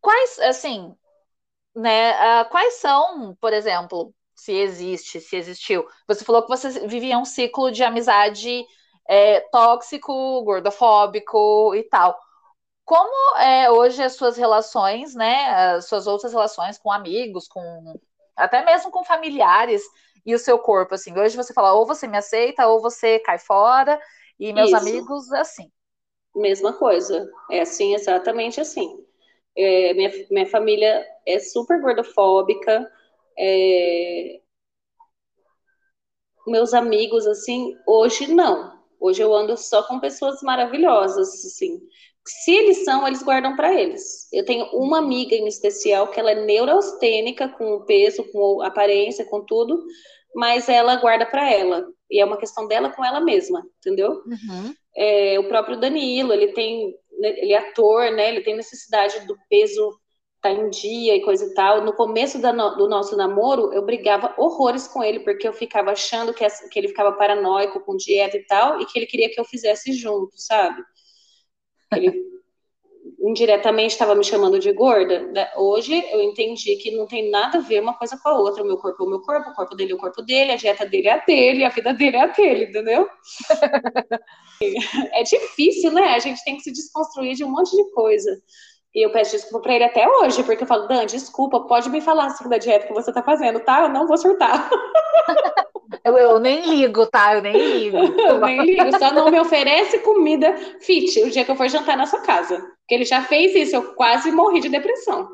quais, 0.00 0.38
assim, 0.38 0.94
né, 1.74 2.12
uh, 2.12 2.48
quais 2.48 2.74
são, 2.74 3.36
por 3.38 3.52
exemplo, 3.52 4.14
se 4.36 4.52
existe, 4.52 5.20
se 5.20 5.34
existiu. 5.34 5.86
Você 6.06 6.24
falou 6.24 6.42
que 6.42 6.48
você 6.48 6.86
vivia 6.86 7.18
um 7.18 7.24
ciclo 7.24 7.72
de 7.72 7.82
amizade 7.82 8.64
é, 9.08 9.40
tóxico, 9.50 10.42
gordofóbico 10.44 11.74
e 11.74 11.82
tal. 11.84 12.16
Como 12.84 13.38
é 13.38 13.70
hoje 13.70 14.02
as 14.02 14.14
suas 14.14 14.36
relações, 14.36 15.14
né? 15.14 15.46
As 15.74 15.86
suas 15.86 16.06
outras 16.06 16.32
relações 16.32 16.78
com 16.78 16.92
amigos, 16.92 17.48
com 17.48 17.98
até 18.36 18.64
mesmo 18.64 18.90
com 18.90 19.02
familiares 19.02 19.82
e 20.24 20.34
o 20.34 20.38
seu 20.38 20.58
corpo, 20.58 20.94
assim. 20.94 21.18
Hoje 21.18 21.36
você 21.36 21.54
fala, 21.54 21.72
ou 21.72 21.86
você 21.86 22.06
me 22.06 22.18
aceita, 22.18 22.66
ou 22.68 22.80
você 22.80 23.18
cai 23.20 23.38
fora, 23.38 23.98
e 24.38 24.52
meus 24.52 24.72
Isso. 24.72 24.76
amigos, 24.76 25.32
assim. 25.32 25.70
Mesma 26.34 26.74
coisa. 26.74 27.28
É 27.50 27.60
assim, 27.62 27.94
exatamente 27.94 28.60
assim. 28.60 29.02
É, 29.56 29.94
minha, 29.94 30.10
minha 30.30 30.46
família 30.46 31.06
é 31.24 31.38
super 31.38 31.80
gordofóbica, 31.80 32.90
é... 33.38 34.40
Meus 36.46 36.72
amigos, 36.72 37.26
assim, 37.26 37.74
hoje 37.86 38.32
não. 38.32 38.76
Hoje 39.00 39.22
eu 39.22 39.34
ando 39.34 39.56
só 39.56 39.82
com 39.82 40.00
pessoas 40.00 40.40
maravilhosas, 40.42 41.28
assim. 41.44 41.80
se 42.26 42.52
eles 42.52 42.84
são, 42.84 43.06
eles 43.06 43.22
guardam 43.22 43.54
para 43.56 43.74
eles. 43.74 44.28
Eu 44.32 44.44
tenho 44.44 44.64
uma 44.72 44.98
amiga 44.98 45.34
em 45.34 45.46
especial 45.46 46.08
que 46.08 46.18
ela 46.18 46.30
é 46.30 46.44
neurastênica, 46.44 47.48
com 47.48 47.84
peso, 47.84 48.24
com 48.32 48.62
aparência, 48.62 49.24
com 49.24 49.44
tudo, 49.44 49.84
mas 50.34 50.68
ela 50.68 50.96
guarda 50.96 51.26
para 51.26 51.50
ela. 51.52 51.86
E 52.10 52.20
é 52.20 52.24
uma 52.24 52.38
questão 52.38 52.66
dela 52.68 52.90
com 52.90 53.04
ela 53.04 53.20
mesma, 53.20 53.64
entendeu? 53.78 54.10
Uhum. 54.10 54.74
É, 54.96 55.38
o 55.38 55.48
próprio 55.48 55.78
Danilo, 55.78 56.32
ele 56.32 56.52
tem, 56.52 56.94
né, 57.18 57.34
ele 57.38 57.52
é 57.52 57.58
ator, 57.58 58.10
né? 58.12 58.28
Ele 58.28 58.42
tem 58.42 58.56
necessidade 58.56 59.26
do 59.26 59.36
peso 59.50 59.90
tá 60.46 60.52
em 60.52 60.70
dia 60.70 61.16
e 61.16 61.22
coisa 61.22 61.44
e 61.44 61.54
tal. 61.54 61.84
No 61.84 61.92
começo 61.92 62.40
do 62.40 62.88
nosso 62.88 63.16
namoro, 63.16 63.72
eu 63.72 63.84
brigava 63.84 64.34
horrores 64.38 64.86
com 64.86 65.02
ele, 65.02 65.20
porque 65.20 65.46
eu 65.46 65.52
ficava 65.52 65.90
achando 65.90 66.32
que, 66.32 66.46
que 66.70 66.78
ele 66.78 66.88
ficava 66.88 67.12
paranoico 67.12 67.80
com 67.80 67.96
dieta 67.96 68.36
e 68.36 68.46
tal, 68.46 68.80
e 68.80 68.86
que 68.86 68.98
ele 68.98 69.06
queria 69.06 69.28
que 69.28 69.40
eu 69.40 69.44
fizesse 69.44 69.92
junto, 69.92 70.32
sabe? 70.36 70.82
Ele 71.94 72.12
indiretamente 73.20 73.92
estava 73.92 74.14
me 74.14 74.22
chamando 74.22 74.58
de 74.58 74.72
gorda. 74.72 75.28
Hoje 75.56 75.92
eu 76.12 76.22
entendi 76.22 76.76
que 76.76 76.92
não 76.92 77.06
tem 77.06 77.28
nada 77.28 77.58
a 77.58 77.60
ver 77.60 77.80
uma 77.80 77.94
coisa 77.94 78.16
com 78.16 78.28
a 78.28 78.38
outra. 78.38 78.62
O 78.62 78.66
meu 78.66 78.76
corpo 78.76 79.02
é 79.02 79.06
o 79.06 79.10
meu 79.10 79.20
corpo, 79.20 79.50
o 79.50 79.54
corpo 79.54 79.74
dele 79.74 79.92
é 79.92 79.94
o 79.94 79.98
corpo 79.98 80.22
dele, 80.22 80.52
a 80.52 80.56
dieta 80.56 80.86
dele 80.86 81.08
é 81.08 81.12
a 81.12 81.24
dele, 81.24 81.64
a 81.64 81.68
vida 81.68 81.92
dele 81.92 82.16
é 82.16 82.20
a 82.20 82.26
dele, 82.26 82.64
entendeu? 82.66 83.08
é 85.12 85.22
difícil, 85.24 85.90
né? 85.92 86.14
A 86.14 86.18
gente 86.20 86.42
tem 86.44 86.56
que 86.56 86.62
se 86.62 86.72
desconstruir 86.72 87.34
de 87.34 87.44
um 87.44 87.50
monte 87.50 87.74
de 87.74 87.90
coisa. 87.90 88.30
E 88.96 89.04
eu 89.04 89.10
peço 89.10 89.32
desculpa 89.32 89.60
pra 89.60 89.74
ele 89.74 89.84
até 89.84 90.08
hoje, 90.08 90.42
porque 90.42 90.62
eu 90.62 90.66
falo, 90.66 90.88
Dan, 90.88 91.04
desculpa, 91.04 91.60
pode 91.60 91.90
me 91.90 92.00
falar 92.00 92.28
assim 92.28 92.48
da 92.48 92.56
dieta 92.56 92.86
que 92.86 92.94
você 92.94 93.12
tá 93.12 93.22
fazendo, 93.22 93.60
tá? 93.60 93.82
Eu 93.82 93.90
não 93.90 94.06
vou 94.06 94.16
surtar. 94.16 94.70
Eu, 96.02 96.16
eu, 96.16 96.38
nem 96.38 96.62
ligo, 96.62 97.04
tá? 97.06 97.34
Eu 97.34 97.42
nem 97.42 97.56
ligo. 97.56 97.98
eu 98.18 98.40
nem 98.40 98.62
ligo, 98.62 98.98
só 98.98 99.12
não 99.12 99.30
me 99.30 99.38
oferece 99.38 99.98
comida 99.98 100.56
fit 100.80 101.20
o 101.22 101.30
dia 101.30 101.44
que 101.44 101.50
eu 101.50 101.56
for 101.56 101.68
jantar 101.68 101.96
na 101.96 102.06
sua 102.06 102.20
casa. 102.22 102.56
Porque 102.56 102.94
ele 102.94 103.04
já 103.04 103.22
fez 103.22 103.54
isso, 103.54 103.76
eu 103.76 103.94
quase 103.94 104.30
morri 104.32 104.60
de 104.60 104.70
depressão. 104.70 105.28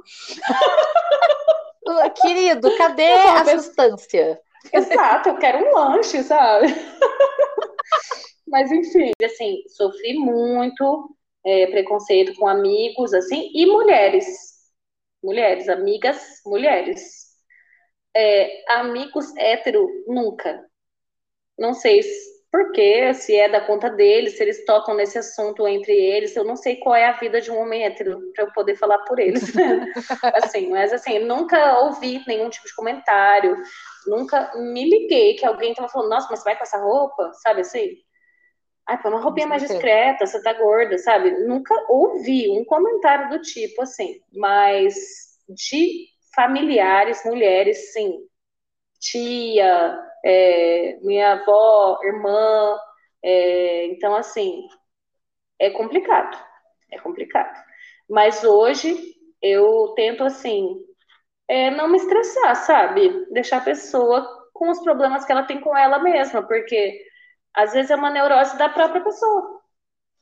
Querido, 2.21 2.75
cadê 2.77 3.13
a 3.13 3.45
substância? 3.45 4.41
Exato, 4.73 5.29
eu 5.29 5.37
quero 5.37 5.59
um 5.59 5.73
lanche, 5.73 6.23
sabe? 6.23 6.67
Mas 8.49 8.73
enfim, 8.73 9.13
assim, 9.25 9.63
sofri 9.69 10.15
muito 10.15 11.15
é, 11.45 11.66
preconceito 11.66 12.34
com 12.34 12.47
amigos, 12.47 13.12
assim, 13.14 13.51
e 13.55 13.66
mulheres. 13.66 14.26
Mulheres, 15.22 15.68
amigas, 15.68 16.40
mulheres. 16.47 17.32
É, 18.14 18.72
amigos 18.74 19.34
hétero, 19.36 19.88
nunca. 20.07 20.64
Não 21.59 21.74
sei 21.74 22.03
por 22.53 22.70
quê, 22.72 23.14
se 23.14 23.34
é 23.34 23.49
da 23.49 23.62
conta 23.62 23.88
deles, 23.88 24.36
se 24.36 24.43
eles 24.43 24.64
tocam 24.66 24.95
nesse 24.95 25.16
assunto 25.16 25.66
entre 25.66 25.93
eles. 25.93 26.36
Eu 26.36 26.45
não 26.45 26.55
sei 26.55 26.76
qual 26.76 26.95
é 26.95 27.07
a 27.07 27.12
vida 27.12 27.40
de 27.40 27.51
um 27.51 27.59
homem 27.59 27.84
hétero 27.84 28.20
para 28.34 28.45
eu 28.45 28.53
poder 28.53 28.76
falar 28.76 28.99
por 29.05 29.18
eles. 29.18 29.43
assim, 30.45 30.68
mas 30.68 30.93
assim, 30.93 31.18
nunca 31.20 31.80
ouvi 31.80 32.22
nenhum 32.26 32.51
tipo 32.51 32.66
de 32.66 32.74
comentário, 32.74 33.57
nunca 34.07 34.53
me 34.57 34.84
liguei 34.84 35.34
que 35.34 35.47
alguém 35.47 35.72
tava 35.72 35.88
falando, 35.88 36.11
nossa, 36.11 36.28
mas 36.30 36.40
você 36.40 36.45
vai 36.45 36.57
com 36.57 36.62
essa 36.64 36.78
roupa? 36.78 37.32
Sabe 37.43 37.62
assim? 37.62 37.97
Ai, 38.87 39.01
põe 39.01 39.12
uma 39.12 39.20
roupinha 39.20 39.47
mais 39.47 39.62
discreta, 39.62 40.26
você 40.26 40.43
tá 40.43 40.53
gorda, 40.55 40.99
sabe? 40.99 41.30
Nunca 41.47 41.74
ouvi 41.89 42.51
um 42.51 42.64
comentário 42.64 43.30
do 43.30 43.41
tipo 43.41 43.83
assim, 43.83 44.20
mas 44.35 44.95
de 45.49 46.09
familiares, 46.35 47.24
mulheres, 47.24 47.93
sim. 47.93 48.26
Tia, 49.01 49.99
é, 50.24 50.99
minha 51.03 51.33
avó, 51.33 51.99
irmã. 52.03 52.78
É, 53.22 53.87
então, 53.87 54.14
assim, 54.16 54.66
é 55.59 55.70
complicado. 55.70 56.37
É 56.91 56.99
complicado. 56.99 57.57
Mas 58.09 58.45
hoje 58.45 58.97
eu 59.41 59.93
tento, 59.97 60.24
assim, 60.24 60.76
é, 61.49 61.70
não 61.70 61.89
me 61.89 61.99
estressar, 61.99 62.57
sabe? 62.57 63.26
Deixar 63.33 63.59
a 63.59 63.64
pessoa 63.64 64.51
com 64.53 64.70
os 64.70 64.80
problemas 64.80 65.24
que 65.24 65.33
ela 65.33 65.45
tem 65.45 65.61
com 65.61 65.76
ela 65.76 65.99
mesma, 65.99 66.43
porque 66.47 67.03
às 67.55 67.73
vezes 67.73 67.91
é 67.91 67.97
uma 67.97 68.11
neurose 68.11 68.57
da 68.57 68.69
própria 68.69 69.03
pessoa. 69.03 69.61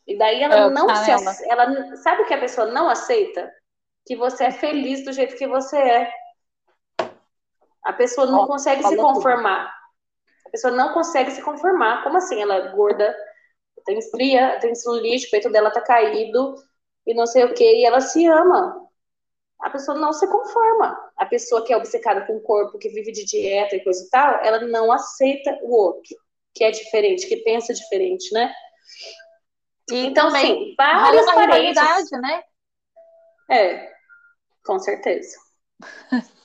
E 0.06 0.18
daí 0.18 0.42
ela 0.42 0.54
é, 0.56 0.70
não 0.70 0.86
tá 0.86 0.96
se 0.96 1.10
ela. 1.10 1.64
ela 1.64 1.96
sabe 1.96 2.24
que 2.24 2.34
a 2.34 2.40
pessoa 2.40 2.66
não 2.68 2.88
aceita? 2.88 3.52
Que 4.04 4.16
você 4.16 4.44
é 4.44 4.50
feliz 4.50 5.04
do 5.04 5.12
jeito 5.12 5.36
que 5.36 5.46
você 5.46 5.76
é. 5.76 6.12
A 7.84 7.92
pessoa 7.92 8.26
não 8.26 8.46
consegue 8.46 8.82
se 8.82 8.96
conformar. 8.96 9.66
Tudo. 9.66 10.46
A 10.46 10.50
pessoa 10.50 10.74
não 10.74 10.92
consegue 10.92 11.30
se 11.30 11.42
conformar. 11.42 12.02
Como 12.02 12.16
assim? 12.16 12.42
Ela 12.42 12.56
é 12.56 12.72
gorda, 12.72 13.16
tem 13.84 13.98
estria, 13.98 14.58
tem 14.58 14.74
celulite, 14.74 15.28
o 15.28 15.30
peito 15.30 15.50
dela 15.50 15.70
tá 15.70 15.80
caído 15.80 16.56
e 17.06 17.14
não 17.14 17.26
sei 17.26 17.44
o 17.44 17.54
que, 17.54 17.64
e 17.64 17.84
ela 17.84 18.00
se 18.00 18.26
ama. 18.26 18.88
A 19.60 19.70
pessoa 19.70 19.96
não 19.96 20.12
se 20.12 20.26
conforma. 20.26 20.98
A 21.16 21.26
pessoa 21.26 21.64
que 21.64 21.72
é 21.72 21.76
obcecada 21.76 22.26
com 22.26 22.36
o 22.36 22.40
corpo, 22.40 22.78
que 22.78 22.88
vive 22.88 23.12
de 23.12 23.24
dieta 23.24 23.76
e 23.76 23.84
coisa 23.84 24.04
e 24.04 24.10
tal, 24.10 24.44
ela 24.44 24.60
não 24.66 24.90
aceita 24.90 25.56
o 25.62 25.72
outro 25.72 26.16
que 26.54 26.64
é 26.64 26.70
diferente, 26.70 27.26
que 27.26 27.36
pensa 27.38 27.72
diferente, 27.72 28.32
né? 28.32 28.52
E 29.90 30.06
então, 30.06 30.28
assim, 30.28 30.74
várias 30.76 31.26
paredes. 31.26 32.10
né? 32.12 32.42
É, 33.50 33.92
com 34.64 34.78
certeza. 34.78 35.36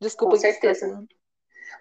Desculpa, 0.00 0.34
com 0.34 0.40
certeza. 0.40 1.06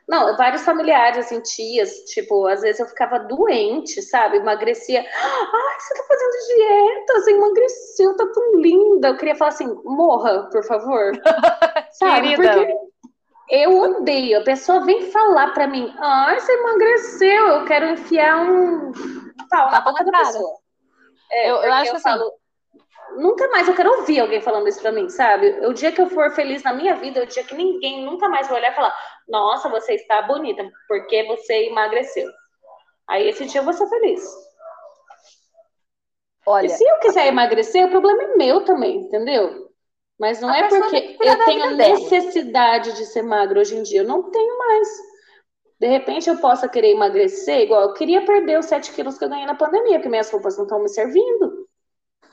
Não, 0.07 0.37
vários 0.37 0.61
familiares, 0.61 1.25
assim, 1.25 1.41
tias, 1.41 1.91
tipo, 2.05 2.45
às 2.45 2.61
vezes 2.61 2.79
eu 2.79 2.85
ficava 2.85 3.17
doente, 3.17 4.01
sabe? 4.03 4.37
Emagrecia. 4.37 5.01
Ai, 5.01 5.79
você 5.79 5.93
tá 5.95 6.03
fazendo 6.07 6.47
dieta, 6.47 7.13
você 7.13 7.31
emagreceu, 7.31 8.15
tá 8.15 8.27
tão 8.31 8.55
linda. 8.61 9.07
Eu 9.09 9.17
queria 9.17 9.35
falar 9.35 9.49
assim, 9.49 9.67
morra, 9.83 10.47
por 10.51 10.63
favor. 10.65 11.11
sabe? 11.93 12.35
Querida. 12.35 12.55
Porque 12.55 12.94
eu 13.49 13.77
odeio. 13.79 14.39
A 14.39 14.43
pessoa 14.43 14.85
vem 14.85 15.11
falar 15.11 15.53
pra 15.53 15.67
mim, 15.67 15.93
ai, 15.97 16.39
você 16.39 16.51
emagreceu, 16.53 17.47
eu 17.47 17.65
quero 17.65 17.85
enfiar 17.87 18.37
um 18.41 18.91
pau 19.49 19.71
na 19.71 19.81
boca 19.81 20.03
da 20.03 20.11
pessoa. 20.11 20.57
É, 21.31 21.51
eu, 21.51 21.55
eu 21.57 21.73
acho 21.73 21.91
eu 21.91 21.95
assim. 21.95 22.03
Falo, 22.03 22.31
nunca 23.17 23.47
mais 23.49 23.67
eu 23.67 23.75
quero 23.75 23.91
ouvir 23.99 24.19
alguém 24.19 24.41
falando 24.41 24.67
isso 24.67 24.81
pra 24.81 24.91
mim, 24.91 25.09
sabe? 25.09 25.49
O 25.65 25.73
dia 25.73 25.91
que 25.91 26.01
eu 26.01 26.09
for 26.09 26.31
feliz 26.31 26.63
na 26.63 26.73
minha 26.73 26.95
vida, 26.95 27.19
é 27.19 27.23
o 27.23 27.27
dia 27.27 27.43
que 27.43 27.55
ninguém 27.55 28.03
nunca 28.05 28.27
mais 28.29 28.47
vai 28.47 28.59
olhar 28.59 28.71
e 28.71 28.75
falar, 28.75 28.95
nossa, 29.27 29.69
você 29.69 29.93
está 29.93 30.21
bonita, 30.23 30.67
porque 30.87 31.23
você 31.23 31.67
emagreceu. 31.67 32.29
Aí 33.07 33.29
esse 33.29 33.45
dia 33.45 33.61
eu 33.61 33.65
vou 33.65 33.73
ser 33.73 33.87
feliz. 33.87 34.23
Olha, 36.47 36.67
e 36.67 36.69
se 36.69 36.83
eu 36.83 36.99
quiser 36.99 37.27
emagrecer, 37.27 37.85
o 37.85 37.89
problema 37.89 38.23
é 38.23 38.35
meu 38.35 38.63
também, 38.63 38.97
entendeu? 38.97 39.64
Mas 40.19 40.39
não 40.39 40.49
a 40.49 40.57
é 40.57 40.67
porque 40.67 41.17
eu 41.19 41.45
tenho 41.45 41.75
necessidade 41.75 42.93
de 42.93 43.05
ser 43.05 43.21
magra 43.21 43.59
hoje 43.59 43.75
em 43.75 43.83
dia. 43.83 44.01
Eu 44.01 44.07
não 44.07 44.31
tenho 44.31 44.57
mais. 44.57 44.87
De 45.79 45.87
repente 45.87 46.29
eu 46.29 46.37
possa 46.37 46.69
querer 46.69 46.91
emagrecer, 46.91 47.61
igual 47.61 47.81
eu 47.81 47.93
queria 47.93 48.23
perder 48.23 48.57
os 48.57 48.65
7 48.65 48.93
quilos 48.93 49.17
que 49.17 49.25
eu 49.25 49.29
ganhei 49.29 49.45
na 49.45 49.55
pandemia, 49.55 49.97
porque 49.97 50.07
minhas 50.07 50.31
roupas 50.31 50.55
não 50.57 50.63
estão 50.63 50.81
me 50.81 50.89
servindo. 50.89 51.67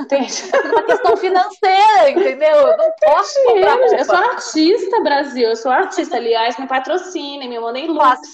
Entende? 0.01 0.33
É 0.53 0.69
uma 0.69 0.83
questão 0.85 1.17
financeira, 1.17 2.11
entendeu? 2.11 2.55
Eu 2.55 2.77
não 2.77 2.91
posso 3.01 3.39
Eu 3.59 4.05
sou 4.05 4.15
artista, 4.15 5.01
Brasil. 5.01 5.49
Eu 5.49 5.57
sou 5.57 5.71
artista. 5.71 6.17
Aliás, 6.17 6.57
me 6.59 6.67
patrocinem, 6.67 7.49
me 7.49 7.59
mandem 7.59 7.89
looks. 7.89 8.31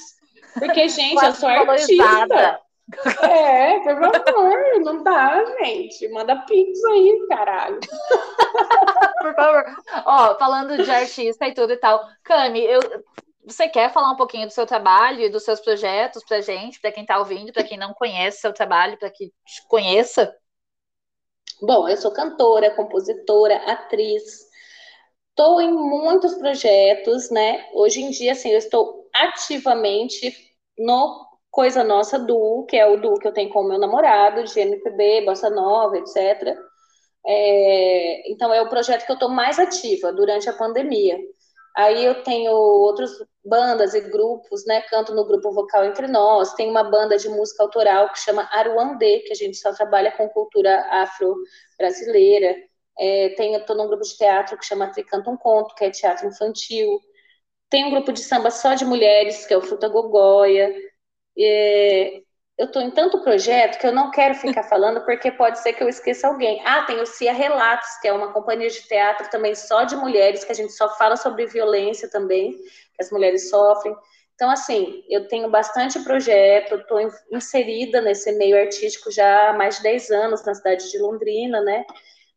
Porque, 0.59 0.89
gente, 0.89 1.25
eu 1.25 1.35
sou 1.35 1.49
artista. 1.49 2.61
É, 3.23 3.79
por 3.81 4.25
favor, 4.25 4.81
não 4.81 5.03
dá, 5.03 5.45
gente. 5.61 6.09
Manda 6.09 6.37
pix 6.47 6.83
aí, 6.85 7.27
caralho. 7.29 7.81
por 9.21 9.35
favor. 9.35 9.65
Ó, 10.07 10.39
falando 10.39 10.83
de 10.83 10.91
artista 10.91 11.47
e 11.47 11.55
tudo 11.55 11.73
e 11.73 11.77
tal. 11.77 12.03
Cami, 12.25 12.65
eu, 12.65 12.81
você 13.45 13.69
quer 13.69 13.93
falar 13.93 14.13
um 14.13 14.17
pouquinho 14.17 14.47
do 14.47 14.53
seu 14.53 14.67
trabalho 14.67 15.21
e 15.21 15.29
dos 15.29 15.45
seus 15.45 15.61
projetos 15.61 16.25
pra 16.25 16.41
gente, 16.41 16.81
pra 16.81 16.93
quem 16.93 17.05
tá 17.05 17.19
ouvindo, 17.19 17.53
pra 17.53 17.65
quem 17.65 17.79
não 17.79 17.93
conhece 17.93 18.41
seu 18.41 18.53
trabalho, 18.53 18.99
pra 18.99 19.11
que 19.11 19.27
te 19.27 19.67
conheça? 19.69 20.35
Bom, 21.61 21.89
eu 21.89 21.97
sou 21.97 22.13
cantora, 22.13 22.75
compositora, 22.75 23.57
atriz. 23.71 24.49
Estou 25.31 25.61
em 25.61 25.73
muitos 25.73 26.35
projetos, 26.35 27.31
né? 27.31 27.67
Hoje 27.75 28.03
em 28.03 28.11
dia, 28.11 28.33
assim, 28.33 28.51
eu 28.51 28.59
estou 28.59 29.09
ativamente 29.15 30.35
no 30.79 31.28
Coisa 31.59 31.83
Nossa 31.83 32.21
Duo, 32.21 32.65
que 32.67 32.77
é 32.77 32.87
o 32.87 33.01
duo 33.01 33.19
que 33.19 33.27
eu 33.27 33.33
tenho 33.33 33.51
com 33.51 33.63
o 33.63 33.69
meu 33.69 33.81
namorado, 33.81 34.45
de 34.45 34.61
MPB, 34.61 35.25
Bossa 35.25 35.51
Nova, 35.51 35.99
etc. 35.99 36.57
É, 37.27 38.31
então, 38.31 38.55
é 38.55 38.63
o 38.63 38.69
projeto 38.69 39.05
que 39.05 39.11
eu 39.11 39.15
estou 39.15 39.29
mais 39.29 39.59
ativa 39.59 40.13
durante 40.13 40.49
a 40.49 40.53
pandemia. 40.53 41.19
Aí 41.77 42.05
eu 42.05 42.23
tenho 42.23 42.53
outras 42.53 43.11
bandas 43.45 43.93
e 43.93 44.01
grupos, 44.03 44.65
né? 44.67 44.83
Canto 44.83 45.13
no 45.13 45.27
grupo 45.27 45.51
Vocal 45.51 45.85
Entre 45.87 46.07
Nós, 46.07 46.55
tem 46.55 46.71
uma 46.71 46.85
banda 46.85 47.17
de 47.19 47.29
música 47.29 47.65
autoral 47.65 48.13
que 48.13 48.21
chama 48.21 48.49
Aruandê, 48.53 49.19
que 49.27 49.33
a 49.33 49.37
gente 49.37 49.57
só 49.57 49.73
trabalha 49.73 50.13
com 50.13 50.29
cultura 50.29 50.87
afro-brasileira. 50.93 52.55
É, 52.97 53.35
estou 53.35 53.75
num 53.75 53.89
grupo 53.89 54.05
de 54.05 54.17
teatro 54.17 54.57
que 54.57 54.65
chama 54.65 54.93
Tricanta 54.93 55.29
um 55.29 55.37
Conto, 55.37 55.75
que 55.75 55.87
é 55.87 55.91
teatro 55.91 56.29
infantil. 56.29 57.01
Tem 57.69 57.85
um 57.85 57.91
grupo 57.91 58.13
de 58.13 58.21
samba 58.21 58.49
só 58.53 58.75
de 58.75 58.85
mulheres, 58.85 59.45
que 59.45 59.53
é 59.53 59.59
o 59.59 59.63
Fruta 59.63 59.89
Gogóia. 59.89 60.73
É, 61.39 62.21
eu 62.59 62.67
estou 62.67 62.83
em 62.83 62.91
tanto 62.91 63.23
projeto 63.23 63.79
que 63.79 63.87
eu 63.87 63.93
não 63.93 64.11
quero 64.11 64.35
ficar 64.35 64.65
falando 64.69 65.05
porque 65.05 65.31
pode 65.31 65.61
ser 65.61 65.73
que 65.73 65.83
eu 65.83 65.89
esqueça 65.89 66.27
alguém. 66.27 66.61
Ah, 66.67 66.83
tem 66.83 67.01
o 67.01 67.07
Cia 67.07 67.33
Relatos, 67.33 67.89
que 68.01 68.09
é 68.09 68.13
uma 68.13 68.33
companhia 68.33 68.69
de 68.69 68.83
teatro 68.83 69.31
também 69.31 69.55
só 69.55 69.85
de 69.85 69.95
mulheres, 69.97 70.45
que 70.45 70.53
a 70.53 70.55
gente 70.55 70.73
só 70.73 70.89
fala 70.97 71.17
sobre 71.17 71.47
violência 71.47 72.11
também, 72.11 72.53
que 72.53 73.03
as 73.03 73.11
mulheres 73.11 73.49
sofrem. 73.49 73.95
Então, 74.35 74.51
assim, 74.51 75.03
eu 75.09 75.27
tenho 75.27 75.51
bastante 75.51 75.99
projeto, 76.01 76.77
estou 76.77 77.01
inserida 77.33 78.01
nesse 78.01 78.31
meio 78.33 78.57
artístico 78.57 79.11
já 79.11 79.51
há 79.51 79.53
mais 79.53 79.77
de 79.79 79.83
10 79.83 80.11
anos 80.11 80.45
na 80.45 80.55
cidade 80.55 80.91
de 80.91 80.99
Londrina, 80.99 81.61
né? 81.61 81.85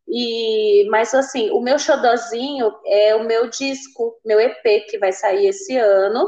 E, 0.08 0.88
mas 0.89 1.14
assim, 1.14 1.52
o 1.52 1.62
meu 1.62 1.78
xodozinho 1.78 2.72
é 2.86 3.16
o 3.16 3.24
meu 3.24 3.49
disco, 3.49 4.20
meu 4.26 4.39
EP 4.39 4.86
que 4.89 4.97
vai 4.97 5.12
sair 5.12 5.47
esse 5.47 5.78
ano 5.78 6.28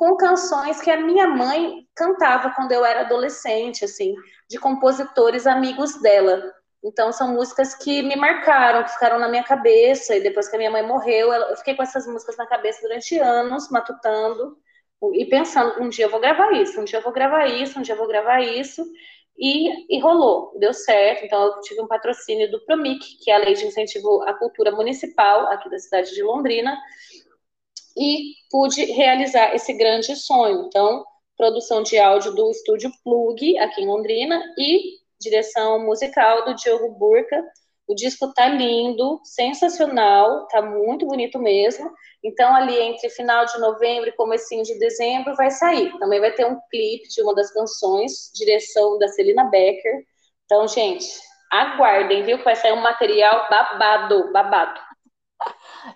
com 0.00 0.16
canções 0.16 0.80
que 0.80 0.90
a 0.90 0.98
minha 0.98 1.28
mãe 1.28 1.86
cantava 1.94 2.54
quando 2.56 2.72
eu 2.72 2.82
era 2.86 3.02
adolescente, 3.02 3.84
assim, 3.84 4.14
de 4.48 4.58
compositores 4.58 5.46
amigos 5.46 6.00
dela. 6.00 6.42
Então 6.82 7.12
são 7.12 7.34
músicas 7.34 7.74
que 7.74 8.00
me 8.00 8.16
marcaram, 8.16 8.82
que 8.82 8.92
ficaram 8.92 9.18
na 9.18 9.28
minha 9.28 9.44
cabeça. 9.44 10.16
E 10.16 10.22
depois 10.22 10.48
que 10.48 10.56
a 10.56 10.58
minha 10.58 10.70
mãe 10.70 10.82
morreu, 10.82 11.30
eu 11.30 11.54
fiquei 11.58 11.74
com 11.74 11.82
essas 11.82 12.06
músicas 12.06 12.38
na 12.38 12.46
cabeça 12.46 12.80
durante 12.80 13.18
anos, 13.18 13.68
matutando 13.70 14.56
e 15.12 15.26
pensando: 15.26 15.82
um 15.82 15.90
dia 15.90 16.06
eu 16.06 16.10
vou 16.10 16.18
gravar 16.18 16.50
isso, 16.52 16.80
um 16.80 16.84
dia 16.84 16.98
eu 16.98 17.02
vou 17.02 17.12
gravar 17.12 17.46
isso, 17.48 17.78
um 17.78 17.82
dia 17.82 17.92
eu 17.92 17.98
vou 17.98 18.08
gravar 18.08 18.40
isso. 18.40 18.82
E, 19.38 19.94
e 19.94 20.00
rolou, 20.00 20.58
deu 20.58 20.72
certo. 20.72 21.26
Então 21.26 21.42
eu 21.42 21.60
tive 21.60 21.82
um 21.82 21.86
patrocínio 21.86 22.50
do 22.50 22.64
Promic, 22.64 23.18
que 23.22 23.30
é 23.30 23.34
a 23.34 23.38
lei 23.38 23.52
de 23.52 23.66
incentivo 23.66 24.22
à 24.22 24.32
cultura 24.32 24.70
municipal 24.70 25.46
aqui 25.48 25.68
da 25.68 25.78
cidade 25.78 26.14
de 26.14 26.22
Londrina 26.22 26.74
e 27.96 28.34
pude 28.50 28.84
realizar 28.84 29.54
esse 29.54 29.72
grande 29.72 30.14
sonho. 30.16 30.66
Então, 30.66 31.04
produção 31.36 31.82
de 31.82 31.98
áudio 31.98 32.34
do 32.34 32.50
estúdio 32.50 32.90
Plug, 33.02 33.58
aqui 33.58 33.82
em 33.82 33.86
Londrina, 33.86 34.42
e 34.58 35.00
direção 35.20 35.84
musical 35.84 36.44
do 36.44 36.54
Diogo 36.54 36.90
Burca. 36.98 37.42
O 37.86 37.94
disco 37.94 38.32
tá 38.32 38.46
lindo, 38.46 39.20
sensacional, 39.24 40.46
tá 40.48 40.62
muito 40.62 41.06
bonito 41.06 41.38
mesmo. 41.38 41.90
Então, 42.22 42.54
ali 42.54 42.78
entre 42.78 43.08
final 43.10 43.44
de 43.46 43.58
novembro 43.58 44.08
e 44.08 44.16
comecinho 44.16 44.62
de 44.62 44.78
dezembro 44.78 45.34
vai 45.34 45.50
sair. 45.50 45.90
Também 45.98 46.20
vai 46.20 46.32
ter 46.32 46.46
um 46.46 46.58
clipe 46.70 47.08
de 47.08 47.22
uma 47.22 47.34
das 47.34 47.52
canções, 47.52 48.30
direção 48.34 48.98
da 48.98 49.08
Celina 49.08 49.44
Becker. 49.44 50.04
Então, 50.44 50.68
gente, 50.68 51.06
aguardem, 51.50 52.22
viu? 52.22 52.42
Vai 52.44 52.54
sair 52.54 52.72
um 52.72 52.80
material 52.80 53.48
babado, 53.50 54.32
babado. 54.32 54.89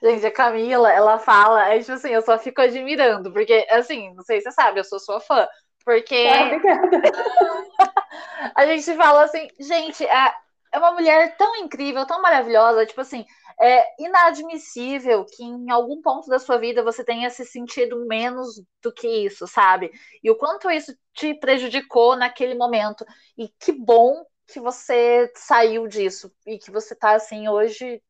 Gente, 0.03 0.27
a 0.27 0.31
Camila, 0.31 0.93
ela 0.93 1.19
fala, 1.19 1.69
é 1.69 1.79
tipo 1.79 1.93
assim, 1.93 2.11
eu 2.11 2.23
só 2.23 2.39
fico 2.39 2.61
admirando, 2.61 3.33
porque, 3.33 3.67
assim, 3.71 4.13
não 4.15 4.23
sei 4.23 4.39
se 4.39 4.45
você 4.45 4.53
sabe, 4.53 4.81
eu 4.81 4.85
sou 4.85 4.99
sua 4.99 5.21
fã, 5.21 5.47
porque 5.85 6.27
a 8.55 8.67
gente 8.67 8.95
fala 8.97 9.25
assim, 9.25 9.49
gente, 9.59 10.05
é, 10.05 10.35
é 10.73 10.79
uma 10.79 10.93
mulher 10.93 11.37
tão 11.37 11.57
incrível, 11.57 12.07
tão 12.07 12.23
maravilhosa, 12.23 12.87
tipo 12.87 13.01
assim, 13.01 13.25
é 13.61 14.03
inadmissível 14.03 15.25
que 15.25 15.45
em 15.45 15.71
algum 15.71 16.01
ponto 16.03 16.29
da 16.29 16.39
sua 16.39 16.59
vida 16.59 16.83
você 16.83 17.05
tenha 17.05 17.31
se 17.31 17.45
sentido 17.45 18.05
menos 18.07 18.61
do 18.83 18.93
que 18.93 19.07
isso, 19.07 19.47
sabe? 19.47 19.93
E 20.23 20.31
o 20.31 20.37
quanto 20.37 20.71
isso 20.71 20.95
te 21.13 21.35
prejudicou 21.35 22.17
naquele 22.17 22.55
momento. 22.55 23.05
E 23.39 23.49
que 23.61 23.73
bom 23.73 24.25
que 24.47 24.61
você 24.61 25.31
saiu 25.37 25.87
disso 25.87 26.33
e 26.47 26.59
que 26.59 26.71
você 26.71 26.95
tá 26.95 27.15
assim 27.15 27.49
hoje 27.49 28.03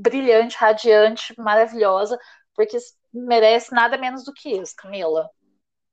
brilhante, 0.00 0.56
radiante, 0.56 1.34
maravilhosa, 1.38 2.18
porque 2.54 2.76
merece 3.12 3.74
nada 3.74 3.96
menos 3.98 4.24
do 4.24 4.32
que 4.32 4.50
isso, 4.50 4.74
Camila. 4.76 5.28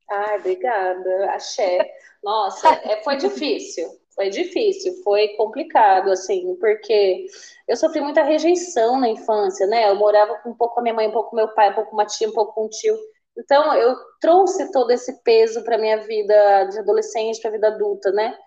Ai, 0.09 0.39
obrigada, 0.39 1.31
axé. 1.31 1.79
Nossa, 2.23 2.67
é, 2.83 3.01
foi 3.03 3.15
difícil, 3.15 3.87
foi 4.13 4.29
difícil, 4.29 5.01
foi 5.03 5.29
complicado, 5.29 6.11
assim, 6.11 6.55
porque 6.59 7.25
eu 7.67 7.77
sofri 7.77 8.01
muita 8.01 8.23
rejeição 8.23 8.99
na 8.99 9.07
infância, 9.07 9.65
né? 9.67 9.89
Eu 9.89 9.95
morava 9.95 10.41
um 10.45 10.53
pouco 10.53 10.75
com 10.75 10.79
a 10.81 10.83
minha 10.83 10.95
mãe, 10.95 11.07
um 11.07 11.11
pouco 11.11 11.29
com 11.29 11.35
meu 11.35 11.47
pai, 11.53 11.69
um 11.69 11.75
pouco 11.75 11.91
com 11.91 11.95
uma 11.95 12.05
tia, 12.05 12.27
um 12.27 12.33
pouco 12.33 12.53
com 12.53 12.65
um 12.65 12.69
tio. 12.69 12.97
Então, 13.37 13.73
eu 13.75 13.95
trouxe 14.19 14.69
todo 14.71 14.91
esse 14.91 15.23
peso 15.23 15.63
para 15.63 15.77
minha 15.77 15.97
vida 16.01 16.65
de 16.65 16.79
adolescente, 16.79 17.39
para 17.39 17.49
a 17.49 17.53
vida 17.53 17.67
adulta, 17.67 18.11
né? 18.11 18.37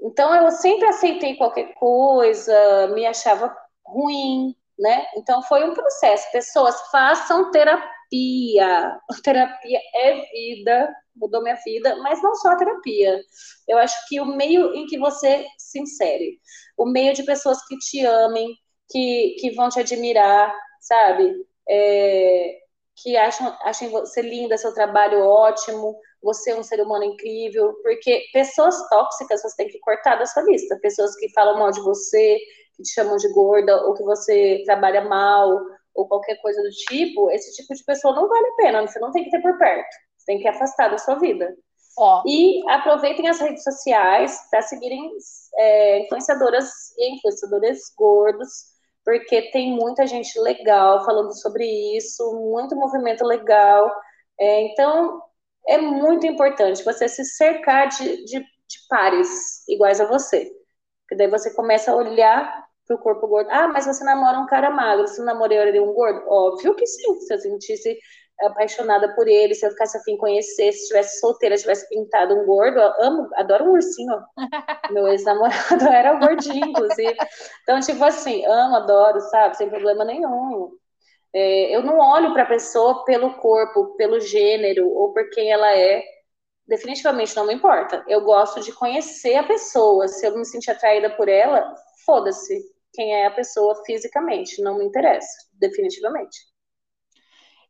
Então, 0.00 0.34
eu 0.34 0.50
sempre 0.50 0.88
aceitei 0.88 1.36
qualquer 1.36 1.74
coisa, 1.74 2.88
me 2.94 3.06
achava 3.06 3.54
ruim, 3.84 4.54
né? 4.78 5.06
Então 5.16 5.42
foi 5.42 5.68
um 5.68 5.74
processo. 5.74 6.30
Pessoas 6.32 6.80
façam 6.90 7.50
terapia. 7.50 7.90
Terapia 9.22 9.80
é 9.94 10.22
vida, 10.32 10.94
mudou 11.14 11.42
minha 11.42 11.56
vida, 11.64 11.96
mas 11.96 12.22
não 12.22 12.34
só 12.34 12.50
a 12.50 12.56
terapia. 12.56 13.20
Eu 13.66 13.78
acho 13.78 13.96
que 14.08 14.20
o 14.20 14.24
meio 14.24 14.74
em 14.74 14.86
que 14.86 14.98
você 14.98 15.46
se 15.58 15.80
insere, 15.80 16.38
o 16.76 16.86
meio 16.86 17.12
de 17.12 17.22
pessoas 17.24 17.64
que 17.66 17.76
te 17.78 18.04
amem, 18.06 18.54
que, 18.90 19.36
que 19.40 19.50
vão 19.50 19.68
te 19.68 19.80
admirar, 19.80 20.54
sabe? 20.80 21.34
É, 21.68 22.58
que 23.02 23.16
acham, 23.16 23.56
achem 23.62 23.90
você 23.90 24.22
linda, 24.22 24.56
seu 24.56 24.72
trabalho 24.72 25.20
ótimo, 25.20 25.96
você 26.22 26.50
é 26.50 26.56
um 26.56 26.62
ser 26.62 26.80
humano 26.80 27.04
incrível, 27.04 27.74
porque 27.82 28.24
pessoas 28.32 28.76
tóxicas 28.88 29.42
você 29.42 29.56
tem 29.56 29.68
que 29.68 29.78
cortar 29.80 30.16
da 30.16 30.26
sua 30.26 30.42
lista, 30.42 30.78
pessoas 30.80 31.14
que 31.16 31.30
falam 31.32 31.58
mal 31.58 31.70
de 31.70 31.80
você, 31.80 32.38
que 32.78 32.84
te 32.84 32.94
chamam 32.94 33.16
de 33.16 33.28
gorda, 33.32 33.76
ou 33.84 33.94
que 33.94 34.04
você 34.04 34.62
trabalha 34.64 35.02
mal, 35.02 35.60
ou 35.94 36.08
qualquer 36.08 36.40
coisa 36.40 36.62
do 36.62 36.70
tipo, 36.70 37.30
esse 37.32 37.52
tipo 37.56 37.74
de 37.74 37.84
pessoa 37.84 38.14
não 38.14 38.28
vale 38.28 38.46
a 38.46 38.56
pena, 38.56 38.86
você 38.86 39.00
não 39.00 39.10
tem 39.10 39.24
que 39.24 39.30
ter 39.30 39.42
por 39.42 39.58
perto, 39.58 39.96
você 40.16 40.26
tem 40.26 40.38
que 40.38 40.48
afastar 40.48 40.88
da 40.88 40.96
sua 40.96 41.16
vida. 41.16 41.54
E 42.24 42.62
aproveitem 42.70 43.28
as 43.28 43.40
redes 43.40 43.64
sociais 43.64 44.38
para 44.50 44.62
seguirem 44.62 45.10
é, 45.56 46.04
influenciadoras 46.04 46.70
e 46.96 47.16
influenciadores 47.16 47.92
gordos, 47.96 48.48
porque 49.04 49.50
tem 49.50 49.72
muita 49.72 50.06
gente 50.06 50.38
legal 50.38 51.04
falando 51.04 51.32
sobre 51.32 51.66
isso, 51.96 52.22
muito 52.34 52.76
movimento 52.76 53.24
legal. 53.24 53.90
É, 54.38 54.60
então, 54.62 55.20
é 55.66 55.78
muito 55.78 56.24
importante 56.24 56.84
você 56.84 57.08
se 57.08 57.24
cercar 57.24 57.88
de, 57.88 58.24
de, 58.24 58.38
de 58.38 58.78
pares 58.88 59.66
iguais 59.68 60.00
a 60.00 60.06
você. 60.06 60.48
Porque 61.02 61.16
daí 61.16 61.28
você 61.28 61.52
começa 61.54 61.90
a 61.90 61.96
olhar 61.96 62.67
pro 62.88 62.98
corpo 62.98 63.28
gordo. 63.28 63.50
Ah, 63.50 63.68
mas 63.68 63.86
você 63.86 64.02
namora 64.02 64.38
um 64.38 64.46
cara 64.46 64.70
magro, 64.70 65.06
você 65.06 65.22
namoraria 65.22 65.82
um 65.82 65.92
gordo? 65.92 66.24
Óbvio 66.26 66.74
que 66.74 66.86
sim, 66.86 67.20
se 67.20 67.34
eu 67.34 67.38
sentisse 67.38 67.98
apaixonada 68.40 69.14
por 69.14 69.28
ele, 69.28 69.54
se 69.54 69.66
eu 69.66 69.70
ficasse 69.70 69.98
afim 69.98 70.12
de 70.12 70.18
conhecer, 70.18 70.72
se 70.72 70.82
estivesse 70.82 71.20
solteira, 71.20 71.56
tivesse 71.56 71.88
pintado 71.88 72.34
um 72.34 72.46
gordo, 72.46 72.78
eu 72.78 72.92
amo, 73.04 73.28
adoro 73.34 73.64
um 73.64 73.72
ursinho. 73.72 74.16
Meu 74.92 75.06
ex-namorado 75.08 75.84
era 75.86 76.14
gordinho, 76.14 76.66
inclusive. 76.66 77.16
Então, 77.62 77.80
tipo 77.80 78.02
assim, 78.04 78.44
amo, 78.46 78.76
adoro, 78.76 79.20
sabe? 79.20 79.56
Sem 79.56 79.68
problema 79.68 80.04
nenhum. 80.04 80.70
É, 81.34 81.76
eu 81.76 81.82
não 81.82 81.98
olho 81.98 82.32
para 82.32 82.44
a 82.44 82.48
pessoa 82.48 83.04
pelo 83.04 83.34
corpo, 83.34 83.96
pelo 83.96 84.20
gênero 84.20 84.88
ou 84.88 85.12
por 85.12 85.28
quem 85.30 85.52
ela 85.52 85.76
é. 85.76 86.02
Definitivamente 86.66 87.34
não 87.36 87.46
me 87.46 87.54
importa. 87.54 88.04
Eu 88.06 88.22
gosto 88.22 88.60
de 88.60 88.72
conhecer 88.72 89.36
a 89.36 89.42
pessoa. 89.42 90.06
Se 90.08 90.26
eu 90.26 90.36
me 90.36 90.44
sentir 90.44 90.70
atraída 90.70 91.10
por 91.10 91.28
ela, 91.28 91.74
foda-se 92.06 92.77
quem 92.98 93.14
é 93.14 93.26
a 93.26 93.30
pessoa 93.30 93.80
fisicamente, 93.86 94.60
não 94.60 94.76
me 94.76 94.84
interessa, 94.84 95.30
definitivamente. 95.52 96.36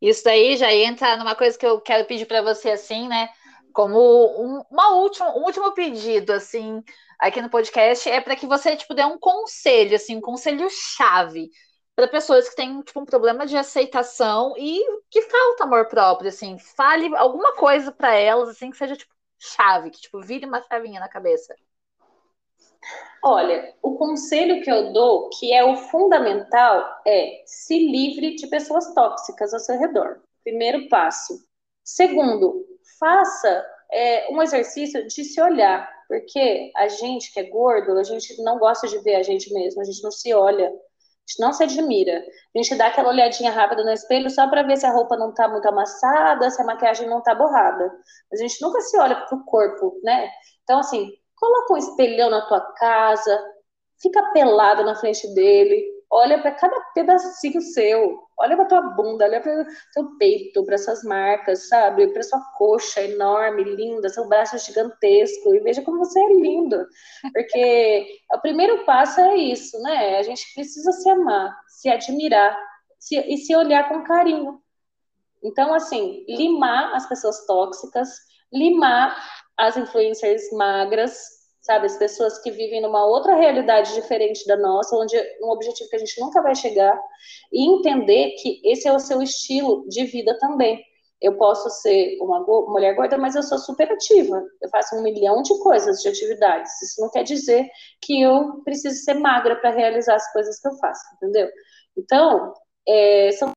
Isso 0.01 0.25
daí 0.25 0.57
já 0.57 0.73
entra 0.73 1.19
numa 1.19 1.35
coisa 1.35 1.59
que 1.59 1.67
eu 1.67 1.83
quero 1.83 2.07
pedir 2.07 2.25
para 2.25 2.41
você, 2.41 2.71
assim, 2.71 3.07
né? 3.09 3.29
Como 3.75 3.99
um, 3.99 4.63
uma 4.71 4.95
última, 4.95 5.37
um 5.37 5.43
último 5.45 5.75
pedido, 5.75 6.33
assim, 6.33 6.83
aqui 7.19 7.43
no 7.43 7.51
podcast, 7.51 8.09
é 8.09 8.23
para 8.23 8.37
que 8.37 8.47
você, 8.47 8.75
tipo, 8.75 8.95
dê 8.95 9.05
um 9.05 9.19
conselho, 9.19 9.97
assim, 9.97 10.17
um 10.17 10.21
conselho-chave 10.23 11.51
para 11.95 12.09
pessoas 12.09 12.49
que 12.49 12.57
têm, 12.57 12.81
tipo, 12.81 12.99
um 12.99 13.05
problema 13.05 13.45
de 13.47 13.55
aceitação 13.55 14.55
e 14.57 14.83
que 15.11 15.21
falta 15.23 15.65
amor 15.65 15.89
próprio, 15.89 16.31
assim. 16.31 16.57
Fale 16.59 17.15
alguma 17.17 17.55
coisa 17.55 17.93
para 17.93 18.15
elas, 18.15 18.49
assim, 18.49 18.71
que 18.71 18.79
seja, 18.79 18.97
tipo, 18.97 19.13
chave, 19.39 19.91
que, 19.91 20.01
tipo, 20.01 20.23
vire 20.23 20.47
uma 20.47 20.63
chavinha 20.63 21.01
na 21.01 21.09
cabeça. 21.09 21.55
Olha, 23.23 23.75
o 23.83 23.97
conselho 23.97 24.63
que 24.63 24.71
eu 24.71 24.93
dou, 24.93 25.29
que 25.31 25.53
é 25.53 25.65
o 25.65 25.77
fundamental, 25.77 26.85
é 27.07 27.43
se 27.45 27.79
livre 27.79 28.37
de 28.37 28.47
pessoas 28.47 28.95
tóxicas 28.95 29.53
ao 29.53 29.61
seu 29.61 29.79
redor. 29.79 30.21
Primeiro 30.45 30.89
passo. 30.89 31.35
Segundo, 31.85 32.65
faça 32.99 33.67
é, 33.93 34.33
um 34.33 34.41
exercício 34.43 35.07
de 35.07 35.25
se 35.25 35.41
olhar, 35.41 35.89
porque 36.07 36.71
a 36.77 36.89
gente 36.89 37.33
que 37.33 37.41
é 37.41 37.45
gordo, 37.45 37.99
a 37.99 38.05
gente 38.05 38.41
não 38.43 38.59
gosta 38.59 38.87
de 38.87 38.99
ver 38.99 39.17
a 39.17 39.23
gente 39.23 39.53
mesmo, 39.53 39.81
a 39.81 39.85
gente 39.85 40.03
não 40.03 40.11
se 40.11 40.33
olha, 40.33 40.69
a 40.69 40.71
gente 40.71 41.41
não 41.41 41.53
se 41.53 41.63
admira. 41.65 42.25
A 42.55 42.59
gente 42.59 42.75
dá 42.77 42.87
aquela 42.87 43.09
olhadinha 43.09 43.51
rápida 43.51 43.85
no 43.85 43.93
espelho 43.93 44.31
só 44.31 44.49
para 44.49 44.63
ver 44.63 44.77
se 44.77 44.87
a 44.87 44.93
roupa 44.93 45.17
não 45.17 45.31
está 45.31 45.49
muito 45.49 45.67
amassada, 45.67 46.51
se 46.51 46.63
a 46.63 46.65
maquiagem 46.65 47.09
não 47.09 47.19
está 47.19 47.35
borrada. 47.35 47.93
A 48.33 48.37
gente 48.37 48.61
nunca 48.63 48.81
se 48.81 48.97
olha 48.99 49.17
para 49.17 49.37
o 49.37 49.45
corpo, 49.45 50.01
né? 50.03 50.31
Então, 50.63 50.79
assim, 50.79 51.11
Coloca 51.39 51.75
um 51.75 51.77
espelhão 51.77 52.31
na 52.31 52.47
tua 52.47 52.61
casa, 52.61 53.39
fica 54.01 54.23
pelado 54.33 54.85
na 54.85 54.95
frente 54.95 55.27
dele, 55.35 55.85
olha 56.11 56.41
para 56.41 56.53
cada 56.53 56.81
pedacinho 56.95 57.61
seu, 57.61 58.19
olha 58.39 58.57
para 58.57 58.67
tua 58.67 58.81
bunda, 58.81 59.25
olha 59.25 59.41
para 59.41 59.67
teu 59.93 60.17
peito, 60.19 60.65
para 60.65 60.79
suas 60.79 61.03
marcas, 61.03 61.69
sabe? 61.69 62.09
Para 62.09 62.23
sua 62.23 62.41
coxa 62.57 63.03
enorme, 63.03 63.65
linda, 63.65 64.09
seu 64.09 64.27
braço 64.27 64.59
gigantesco 64.59 65.55
e 65.55 65.61
veja 65.61 65.83
como 65.83 65.99
você 65.99 66.19
é 66.19 66.35
lindo. 66.35 66.87
Porque 67.33 68.07
o 68.33 68.41
primeiro 68.41 68.85
passo 68.85 69.21
é 69.21 69.37
isso, 69.37 69.79
né? 69.83 70.19
A 70.19 70.23
gente 70.23 70.53
precisa 70.55 70.93
se 70.93 71.09
amar, 71.11 71.57
se 71.69 71.89
admirar 71.89 72.59
se, 72.99 73.17
e 73.17 73.37
se 73.39 73.55
olhar 73.55 73.89
com 73.89 74.05
carinho. 74.05 74.61
Então, 75.43 75.73
assim, 75.73 76.25
limar 76.29 76.95
as 76.95 77.09
pessoas 77.09 77.47
tóxicas, 77.47 78.09
limar 78.53 79.17
as 79.59 79.77
influencers 79.77 80.53
magras, 80.53 81.19
sabe? 81.61 81.87
As 81.87 81.99
pessoas 81.99 82.39
que 82.39 82.51
vivem 82.51 82.81
numa 82.81 83.05
outra 83.05 83.35
realidade 83.35 83.95
diferente 83.95 84.47
da 84.47 84.57
nossa, 84.57 84.97
onde 84.97 85.17
um 85.43 85.51
objetivo 85.51 85.91
que 85.91 85.97
a 85.97 85.99
gente 85.99 86.21
nunca 86.21 86.41
vai 86.41 86.55
chegar, 86.55 86.99
e 87.53 87.69
entender 87.69 88.31
que 88.41 88.61
esse 88.65 88.87
é 88.89 88.93
o 88.93 89.01
seu 89.01 89.21
estilo 89.21 89.87
de 89.89 90.05
vida 90.05 90.39
também. 90.39 90.83
Eu 91.21 91.37
posso 91.37 91.69
ser 91.69 92.17
uma 92.21 92.41
mulher 92.41 92.95
gorda, 92.95 93.19
mas 93.19 93.35
eu 93.35 93.43
sou 93.43 93.59
super 93.59 93.91
ativa. 93.91 94.41
Eu 94.63 94.69
faço 94.71 94.95
um 94.95 95.03
milhão 95.03 95.43
de 95.43 95.59
coisas, 95.59 96.01
de 96.01 96.09
atividades. 96.09 96.81
Isso 96.81 97.01
não 97.01 97.11
quer 97.11 97.25
dizer 97.25 97.69
que 98.01 98.23
eu 98.23 98.63
preciso 98.63 99.03
ser 99.03 99.15
magra 99.15 99.57
para 99.57 99.71
realizar 99.71 100.15
as 100.15 100.33
coisas 100.33 100.61
que 100.61 100.69
eu 100.69 100.77
faço, 100.79 101.03
entendeu? 101.17 101.51
Então, 101.97 102.55
é, 102.87 103.33
são 103.33 103.51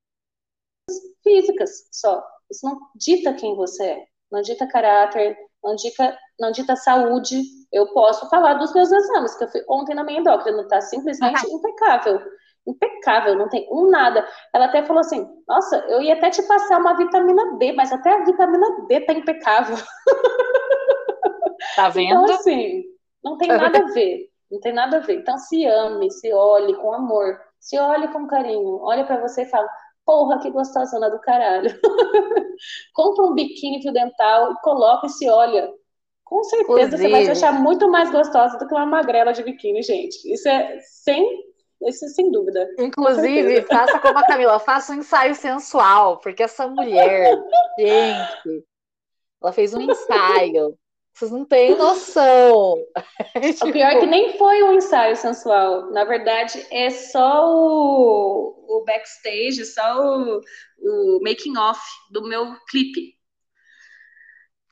físicas 1.24 1.88
só. 1.92 2.24
Isso 2.50 2.66
não 2.66 2.80
dita 2.96 3.34
quem 3.34 3.56
você 3.56 3.86
é, 3.86 4.06
não 4.32 4.42
dita 4.42 4.68
caráter, 4.68 5.38
não 5.64 5.76
dita, 5.76 6.18
não 6.40 6.52
dita 6.52 6.76
saúde. 6.76 7.42
Eu 7.72 7.94
posso 7.94 8.30
falar 8.30 8.56
dos 8.56 8.74
meus 8.74 8.92
exames, 8.92 9.36
que 9.36 9.44
eu 9.44 9.50
fui 9.50 9.64
ontem 9.70 9.96
na 9.96 10.04
minha 10.04 10.20
endócrina, 10.20 10.68
tá 10.68 10.82
simplesmente 10.82 11.46
uhum. 11.48 11.58
impecável. 11.58 12.22
Impecável, 12.68 13.36
não 13.36 13.50
tem 13.50 13.68
um 13.72 13.90
nada. 13.90 14.28
Ela 14.54 14.66
até 14.66 14.84
falou 14.84 15.00
assim: 15.00 15.28
Nossa, 15.48 15.78
eu 15.90 16.02
ia 16.02 16.14
até 16.14 16.30
te 16.30 16.44
passar 16.44 16.80
uma 16.80 16.96
vitamina 16.96 17.58
B, 17.58 17.74
mas 17.74 17.92
até 17.92 18.14
a 18.14 18.24
vitamina 18.24 18.86
B 18.88 19.02
tá 19.02 19.14
impecável. 19.14 19.78
Tá 21.76 21.90
vendo? 21.90 22.24
Então, 22.24 22.36
assim, 22.36 22.84
não 23.24 23.38
tem 23.38 23.48
nada 23.48 23.80
a 23.80 23.94
ver. 23.94 24.30
Não 24.52 24.60
tem 24.60 24.74
nada 24.74 24.98
a 24.98 25.00
ver. 25.00 25.20
Então, 25.20 25.38
se 25.38 25.66
ame, 25.66 26.12
se 26.12 26.34
olhe 26.34 26.76
com 26.76 26.94
amor, 26.94 27.40
se 27.60 27.80
olhe 27.80 28.08
com 28.10 28.28
carinho, 28.28 28.80
olha 28.82 29.06
para 29.06 29.22
você 29.22 29.44
e 29.44 29.50
fala: 29.50 29.70
Porra, 30.06 30.40
que 30.40 30.50
gostosona 30.50 31.10
do 31.10 31.20
caralho. 31.20 31.70
Compra 32.94 33.26
um 33.26 33.34
biquíni 33.34 33.82
fio 33.82 33.94
dental 33.94 34.52
e 34.52 34.62
coloca 34.62 35.08
e 35.08 35.10
se 35.10 35.30
olha. 35.30 35.72
Com 36.24 36.44
certeza 36.44 36.72
Inclusive, 36.72 36.98
você 36.98 37.10
vai 37.10 37.26
se 37.26 37.32
achar 37.32 37.54
muito 37.54 37.90
mais 37.90 38.10
gostosa 38.12 38.58
do 38.58 38.68
que 38.68 38.74
uma 38.74 38.86
magrela 38.86 39.34
de 39.34 39.44
biquíni, 39.44 39.84
gente. 39.84 40.32
Isso 40.32 40.48
é 40.48 40.80
sem, 40.80 41.24
isso 41.82 42.06
é 42.06 42.08
sem 42.08 42.32
dúvida. 42.32 42.68
Inclusive, 42.80 43.64
faça 43.64 44.00
como 44.00 44.18
a 44.18 44.26
Camila, 44.26 44.58
faça 44.60 44.94
um 44.94 44.98
ensaio 44.98 45.36
sensual, 45.36 46.20
porque 46.20 46.44
essa 46.44 46.68
mulher, 46.68 47.38
gente, 47.78 48.66
ela 49.42 49.52
fez 49.52 49.74
um 49.74 49.82
ensaio 49.82 50.78
vocês 51.14 51.32
não 51.32 51.46
têm 51.46 51.78
noção. 51.78 52.78
tipo... 53.42 53.68
O 53.70 53.72
pior 53.72 53.92
é 53.92 54.00
que 54.00 54.06
nem 54.06 54.38
foi 54.38 54.64
um 54.64 54.74
ensaio 54.74 55.16
sensual. 55.16 55.92
Na 55.92 56.04
verdade, 56.04 56.66
é 56.72 56.90
só 56.90 57.46
o, 57.48 58.66
o 58.68 58.84
backstage, 58.86 59.66
só 59.66 60.00
o, 60.00 60.42
o 60.80 61.20
making 61.24 61.58
off 61.58 61.82
do 62.12 62.28
meu 62.28 62.56
clipe. 62.70 63.16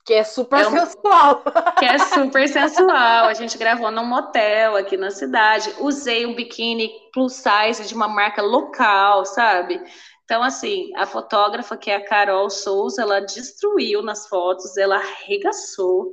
Que 0.05 0.15
é 0.15 0.23
super 0.23 0.61
é 0.61 0.67
um... 0.67 0.71
sensual. 0.71 1.43
Que 1.77 1.85
é 1.85 1.99
super 2.15 2.47
sensual. 2.49 3.27
A 3.27 3.33
gente 3.35 3.57
gravou 3.57 3.91
num 3.91 4.05
motel 4.05 4.75
aqui 4.75 4.97
na 4.97 5.11
cidade. 5.11 5.71
Usei 5.79 6.25
um 6.25 6.33
biquíni 6.33 6.89
plus 7.13 7.33
size 7.33 7.87
de 7.87 7.93
uma 7.93 8.07
marca 8.07 8.41
local, 8.41 9.23
sabe? 9.25 9.79
Então, 10.23 10.41
assim, 10.41 10.89
a 10.95 11.05
fotógrafa, 11.05 11.77
que 11.77 11.91
é 11.91 11.95
a 11.95 12.05
Carol 12.05 12.49
Souza, 12.49 13.01
ela 13.01 13.19
destruiu 13.19 14.01
nas 14.01 14.27
fotos, 14.27 14.77
ela 14.77 14.95
arregaçou. 14.95 16.11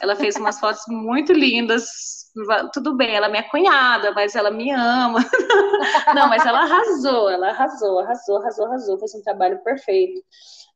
Ela 0.00 0.16
fez 0.16 0.36
umas 0.36 0.58
fotos 0.58 0.82
muito 0.88 1.32
lindas. 1.32 1.84
Tudo 2.72 2.96
bem, 2.96 3.14
ela 3.14 3.26
é 3.26 3.30
minha 3.30 3.48
cunhada, 3.48 4.12
mas 4.12 4.34
ela 4.34 4.50
me 4.50 4.70
ama. 4.72 5.20
Não, 6.14 6.28
mas 6.28 6.44
ela 6.44 6.62
arrasou, 6.62 7.28
ela 7.28 7.50
arrasou, 7.50 8.00
arrasou, 8.00 8.36
arrasou, 8.38 8.66
arrasou. 8.66 8.98
Fez 8.98 9.14
um 9.14 9.22
trabalho 9.22 9.62
perfeito. 9.62 10.20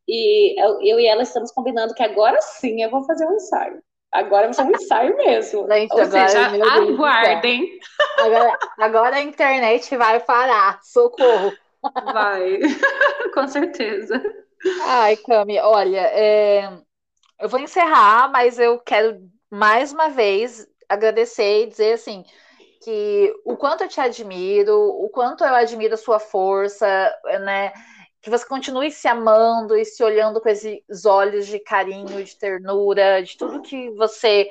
E 0.06 0.60
eu, 0.62 0.80
eu 0.82 1.00
e 1.00 1.06
ela 1.06 1.22
estamos 1.22 1.52
combinando 1.52 1.94
que 1.94 2.02
agora 2.02 2.40
sim 2.40 2.82
eu 2.82 2.90
vou 2.90 3.04
fazer 3.04 3.26
um 3.26 3.34
ensaio. 3.34 3.82
Agora 4.12 4.46
vai 4.46 4.54
ser 4.54 4.62
um 4.62 4.70
ensaio 4.70 5.16
mesmo. 5.16 5.66
Gente, 5.70 5.92
Ou 5.92 6.00
agora, 6.00 6.28
seja, 6.28 6.46
aguardem. 6.46 7.78
Agora, 8.18 8.58
agora 8.78 9.16
a 9.16 9.22
internet 9.22 9.96
vai 9.96 10.20
parar. 10.20 10.80
Socorro. 10.82 11.52
Vai, 12.12 12.58
com 13.34 13.46
certeza. 13.46 14.20
Ai, 14.82 15.16
Cami, 15.16 15.58
olha, 15.60 16.00
é, 16.00 16.80
eu 17.40 17.48
vou 17.48 17.60
encerrar, 17.60 18.30
mas 18.30 18.58
eu 18.58 18.78
quero 18.80 19.20
mais 19.50 19.92
uma 19.92 20.08
vez 20.08 20.66
agradecer 20.88 21.64
e 21.64 21.66
dizer 21.66 21.92
assim 21.94 22.24
que 22.82 23.32
o 23.44 23.56
quanto 23.56 23.82
eu 23.82 23.88
te 23.88 24.00
admiro, 24.00 24.74
o 24.74 25.08
quanto 25.08 25.44
eu 25.44 25.54
admiro 25.54 25.94
a 25.94 25.98
sua 25.98 26.18
força, 26.18 26.86
né? 27.44 27.72
Que 28.20 28.30
você 28.30 28.46
continue 28.46 28.90
se 28.90 29.06
amando 29.06 29.76
e 29.76 29.84
se 29.84 30.02
olhando 30.02 30.40
com 30.40 30.48
esses 30.48 31.04
olhos 31.04 31.46
de 31.46 31.58
carinho, 31.58 32.22
de 32.22 32.36
ternura, 32.36 33.22
de 33.22 33.36
tudo 33.36 33.62
que 33.62 33.90
você 33.90 34.50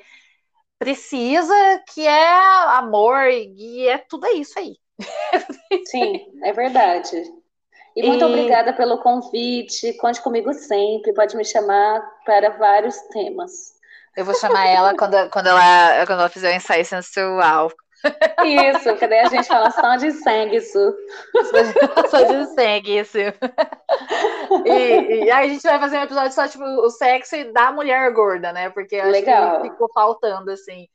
precisa, 0.77 1.53
que 1.93 2.05
é 2.05 2.29
amor 2.75 3.29
e 3.29 3.87
é 3.87 3.97
tudo 3.97 4.27
isso 4.27 4.59
aí. 4.59 4.75
Sim, 5.87 6.19
é 6.43 6.53
verdade. 6.53 7.23
E 7.97 8.03
muito 8.03 8.21
e... 8.21 8.25
obrigada 8.25 8.71
pelo 8.73 8.99
convite. 8.99 9.91
Conte 9.93 10.21
comigo 10.21 10.53
sempre. 10.53 11.15
Pode 11.15 11.35
me 11.35 11.43
chamar 11.43 11.99
para 12.23 12.51
vários 12.51 12.95
temas. 13.11 13.73
Eu 14.15 14.23
vou 14.23 14.35
chamar 14.35 14.67
ela 14.67 14.95
quando, 14.95 15.27
quando, 15.31 15.47
ela, 15.47 16.05
quando 16.05 16.19
ela 16.19 16.29
fizer 16.29 16.53
o 16.53 16.55
ensaio 16.55 16.85
sensual. 16.85 17.71
Isso, 18.45 18.95
que 18.97 19.07
daí 19.07 19.21
a 19.21 19.29
gente 19.29 19.47
fala 19.47 19.71
só 19.71 19.95
de 19.95 20.11
sangue, 20.11 20.57
isso. 20.57 20.95
Só 22.11 22.21
de 22.21 22.45
sangue, 22.53 22.99
isso. 22.99 23.17
E, 23.17 25.25
e, 25.25 25.31
aí 25.31 25.49
a 25.49 25.51
gente 25.51 25.63
vai 25.63 25.79
fazer 25.79 25.97
um 25.97 26.03
episódio 26.03 26.31
só, 26.31 26.47
tipo, 26.47 26.63
o 26.63 26.89
sexo 26.91 27.35
da 27.51 27.71
mulher 27.71 28.13
gorda, 28.13 28.53
né? 28.53 28.69
Porque 28.69 28.97
acho 28.97 29.11
Legal. 29.11 29.61
que 29.61 29.69
ficou 29.69 29.91
faltando, 29.91 30.51
assim, 30.51 30.87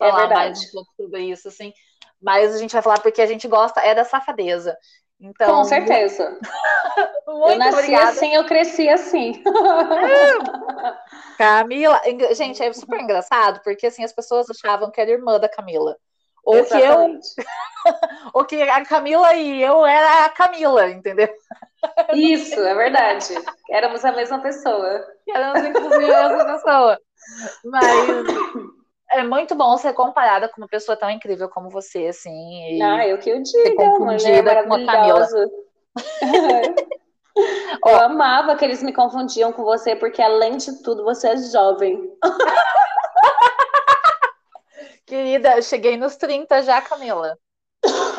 é 0.00 0.10
falar 0.10 0.30
é 0.30 0.34
mais 0.34 0.58
um 0.58 0.72
pouco 0.72 0.90
sobre 0.96 1.24
isso, 1.24 1.48
assim. 1.48 1.72
Mas 2.20 2.54
a 2.54 2.58
gente 2.58 2.72
vai 2.72 2.82
falar 2.82 3.00
porque 3.00 3.20
a 3.20 3.26
gente 3.26 3.46
gosta 3.46 3.80
é 3.80 3.94
da 3.94 4.04
safadeza. 4.04 4.76
Então, 5.20 5.56
Com 5.56 5.64
certeza. 5.64 6.38
eu 7.26 7.58
nasci 7.58 7.78
obrigada. 7.78 8.10
assim, 8.10 8.34
eu 8.34 8.44
cresci 8.44 8.88
assim. 8.88 9.42
Camila, 11.36 12.00
gente, 12.34 12.62
é 12.62 12.72
super 12.72 13.00
engraçado, 13.00 13.60
porque 13.64 13.86
assim, 13.88 14.04
as 14.04 14.12
pessoas 14.12 14.48
achavam 14.48 14.90
que 14.90 15.00
era 15.00 15.10
irmã 15.10 15.38
da 15.38 15.48
Camila. 15.48 15.96
Ou 16.44 16.56
Exatamente. 16.56 17.34
que 17.34 17.40
eu. 17.40 17.44
ou 18.32 18.44
que 18.44 18.62
a 18.62 18.84
Camila 18.84 19.34
e 19.34 19.62
eu 19.62 19.84
era 19.84 20.24
a 20.24 20.28
Camila, 20.30 20.88
entendeu? 20.88 21.28
Isso, 22.14 22.58
é 22.60 22.74
verdade. 22.74 23.34
Éramos 23.70 24.04
a 24.04 24.12
mesma 24.12 24.40
pessoa. 24.40 25.04
Éramos, 25.28 25.62
inclusive, 25.64 26.14
a 26.14 26.28
mesma 26.28 26.44
pessoa. 26.44 26.98
Mas 27.64 27.86
é 29.10 29.22
muito 29.22 29.54
bom 29.54 29.76
ser 29.76 29.92
comparada 29.94 30.48
com 30.48 30.60
uma 30.60 30.68
pessoa 30.68 30.96
tão 30.96 31.10
incrível 31.10 31.48
como 31.48 31.70
você, 31.70 32.06
assim. 32.06 32.82
ah, 32.82 33.06
eu 33.06 33.18
que 33.18 33.32
o 33.32 33.42
digo, 33.42 34.04
mulher 34.04 34.66
maravilhosa. 34.66 35.50
eu 37.86 38.00
amava 38.00 38.56
que 38.56 38.64
eles 38.64 38.82
me 38.82 38.92
confundiam 38.92 39.52
com 39.52 39.64
você, 39.64 39.96
porque 39.96 40.20
além 40.20 40.56
de 40.56 40.82
tudo, 40.82 41.04
você 41.04 41.28
é 41.28 41.36
jovem. 41.36 42.12
Querida, 45.06 45.56
eu 45.56 45.62
cheguei 45.62 45.96
nos 45.96 46.16
30 46.16 46.62
já, 46.62 46.82
Camila. 46.82 47.38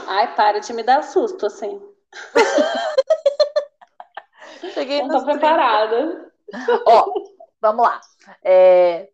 Ai, 0.08 0.34
para 0.36 0.60
de 0.60 0.74
me 0.74 0.82
dar 0.82 1.04
susto, 1.04 1.46
assim. 1.46 1.80
cheguei 4.74 5.04
Não 5.04 5.20
tô 5.20 5.26
preparada. 5.26 6.32
Ó, 6.88 7.14
vamos 7.62 7.86
lá. 7.86 8.02
É, 8.44 9.08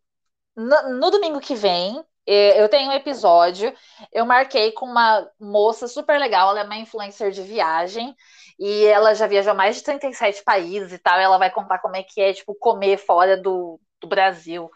no, 0.55 0.99
no 0.99 1.11
domingo 1.11 1.39
que 1.39 1.55
vem, 1.55 2.03
é, 2.27 2.61
eu 2.61 2.67
tenho 2.67 2.89
um 2.89 2.93
episódio. 2.93 3.73
Eu 4.11 4.25
marquei 4.25 4.71
com 4.71 4.85
uma 4.85 5.27
moça 5.39 5.87
super 5.87 6.19
legal, 6.19 6.49
ela 6.49 6.61
é 6.61 6.63
uma 6.63 6.77
influencer 6.77 7.31
de 7.31 7.41
viagem. 7.41 8.15
E 8.57 8.85
ela 8.85 9.13
já 9.13 9.27
viajou 9.27 9.53
mais 9.53 9.75
de 9.75 9.83
37 9.83 10.43
países 10.43 10.93
e 10.93 10.97
tal. 10.97 11.19
E 11.19 11.23
ela 11.23 11.37
vai 11.37 11.51
contar 11.51 11.79
como 11.79 11.95
é 11.95 12.03
que 12.03 12.21
é, 12.21 12.33
tipo, 12.33 12.55
comer 12.55 12.97
fora 12.97 13.37
do, 13.37 13.79
do 13.99 14.07
Brasil. 14.07 14.69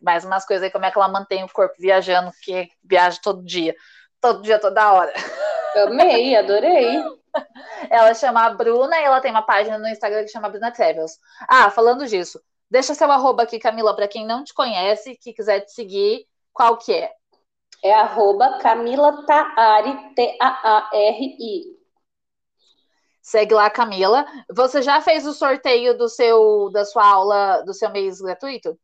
Mais 0.00 0.24
umas 0.24 0.44
coisas 0.44 0.64
aí, 0.64 0.70
como 0.70 0.84
é 0.84 0.90
que 0.90 0.98
ela 0.98 1.08
mantém 1.08 1.44
o 1.44 1.52
corpo 1.52 1.74
viajando, 1.78 2.30
que 2.42 2.68
viaja 2.82 3.18
todo 3.22 3.44
dia. 3.44 3.74
Todo 4.20 4.42
dia, 4.42 4.58
toda 4.58 4.92
hora. 4.92 5.12
Amei, 5.76 6.36
adorei. 6.36 7.02
Ela 7.90 8.14
chama 8.14 8.46
a 8.46 8.50
Bruna 8.50 8.98
e 8.98 9.04
ela 9.04 9.20
tem 9.20 9.30
uma 9.30 9.42
página 9.42 9.76
no 9.76 9.86
Instagram 9.86 10.22
que 10.24 10.30
chama 10.30 10.48
Bruna 10.48 10.72
Travels. 10.72 11.18
Ah, 11.46 11.70
falando 11.70 12.06
disso, 12.06 12.40
Deixa 12.70 12.94
seu 12.94 13.10
arroba 13.10 13.44
aqui, 13.44 13.58
Camila, 13.58 13.94
para 13.94 14.08
quem 14.08 14.26
não 14.26 14.42
te 14.42 14.52
conhece, 14.52 15.16
que 15.16 15.32
quiser 15.32 15.60
te 15.60 15.72
seguir, 15.72 16.26
qual 16.52 16.76
que 16.76 16.92
é? 16.92 17.12
É 17.82 17.92
arroba 17.94 18.58
Camila 18.58 19.24
Taari, 19.26 20.14
T-A-A-R-I. 20.14 21.76
Segue 23.22 23.54
lá, 23.54 23.68
Camila. 23.68 24.24
Você 24.52 24.82
já 24.82 25.00
fez 25.00 25.26
o 25.26 25.32
sorteio 25.32 25.96
do 25.96 26.08
seu 26.08 26.70
da 26.70 26.84
sua 26.84 27.06
aula, 27.06 27.62
do 27.62 27.74
seu 27.74 27.90
mês 27.90 28.20
gratuito? 28.20 28.78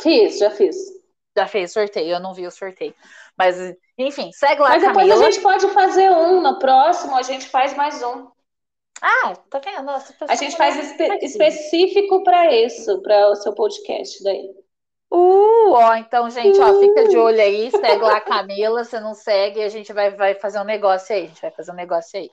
Fiz, 0.00 0.38
já 0.38 0.50
fiz. 0.50 0.76
Já 1.36 1.46
fez 1.46 1.72
sorteio, 1.72 2.14
eu 2.14 2.20
não 2.20 2.34
vi 2.34 2.46
o 2.46 2.50
sorteio. 2.50 2.94
Mas, 3.36 3.56
enfim, 3.98 4.30
segue 4.32 4.60
lá, 4.60 4.70
Mas 4.70 4.82
depois 4.82 5.08
Camila. 5.08 5.26
a 5.26 5.30
gente 5.30 5.42
pode 5.42 5.68
fazer 5.68 6.10
um. 6.10 6.40
No 6.40 6.58
próximo, 6.58 7.16
a 7.16 7.22
gente 7.22 7.48
faz 7.48 7.74
mais 7.74 8.02
um. 8.02 8.28
Ah, 9.04 9.34
tá 9.50 9.58
vendo? 9.58 9.82
Nossa, 9.82 10.14
A 10.28 10.36
gente 10.36 10.56
faz 10.56 10.76
espe 10.76 11.24
específico 11.24 12.22
para 12.22 12.54
isso, 12.54 13.02
para 13.02 13.30
o 13.30 13.34
seu 13.34 13.52
podcast 13.52 14.22
daí. 14.22 14.48
Uh, 15.10 15.72
ó, 15.72 15.96
então, 15.96 16.30
gente, 16.30 16.58
ó, 16.60 16.78
fica 16.78 17.08
de 17.08 17.18
olho 17.18 17.40
aí, 17.40 17.68
segue 17.70 18.00
lá 18.00 18.18
a 18.18 18.20
Camila, 18.20 18.84
se 18.84 18.98
não 19.00 19.12
segue, 19.12 19.60
a 19.60 19.68
gente 19.68 19.92
vai, 19.92 20.10
vai 20.10 20.34
fazer 20.36 20.60
um 20.60 20.64
negócio 20.64 21.14
aí, 21.14 21.24
a 21.24 21.26
gente 21.26 21.42
vai 21.42 21.50
fazer 21.50 21.72
um 21.72 21.74
negócio 21.74 22.18
aí. 22.18 22.30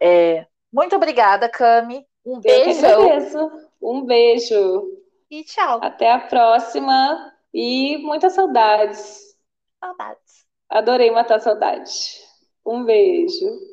É, 0.00 0.46
muito 0.72 0.94
obrigada, 0.94 1.48
Cami. 1.48 2.06
Um 2.24 2.38
beijo. 2.38 3.50
Um 3.82 4.04
beijo. 4.06 4.88
e 5.28 5.42
tchau. 5.42 5.80
Até 5.82 6.12
a 6.12 6.20
próxima. 6.20 7.32
E 7.52 7.98
muitas 7.98 8.32
saudades. 8.34 9.36
Saudades. 9.80 10.46
Adorei 10.70 11.10
matar 11.10 11.40
saudade. 11.40 11.90
Um 12.64 12.84
beijo. 12.84 13.71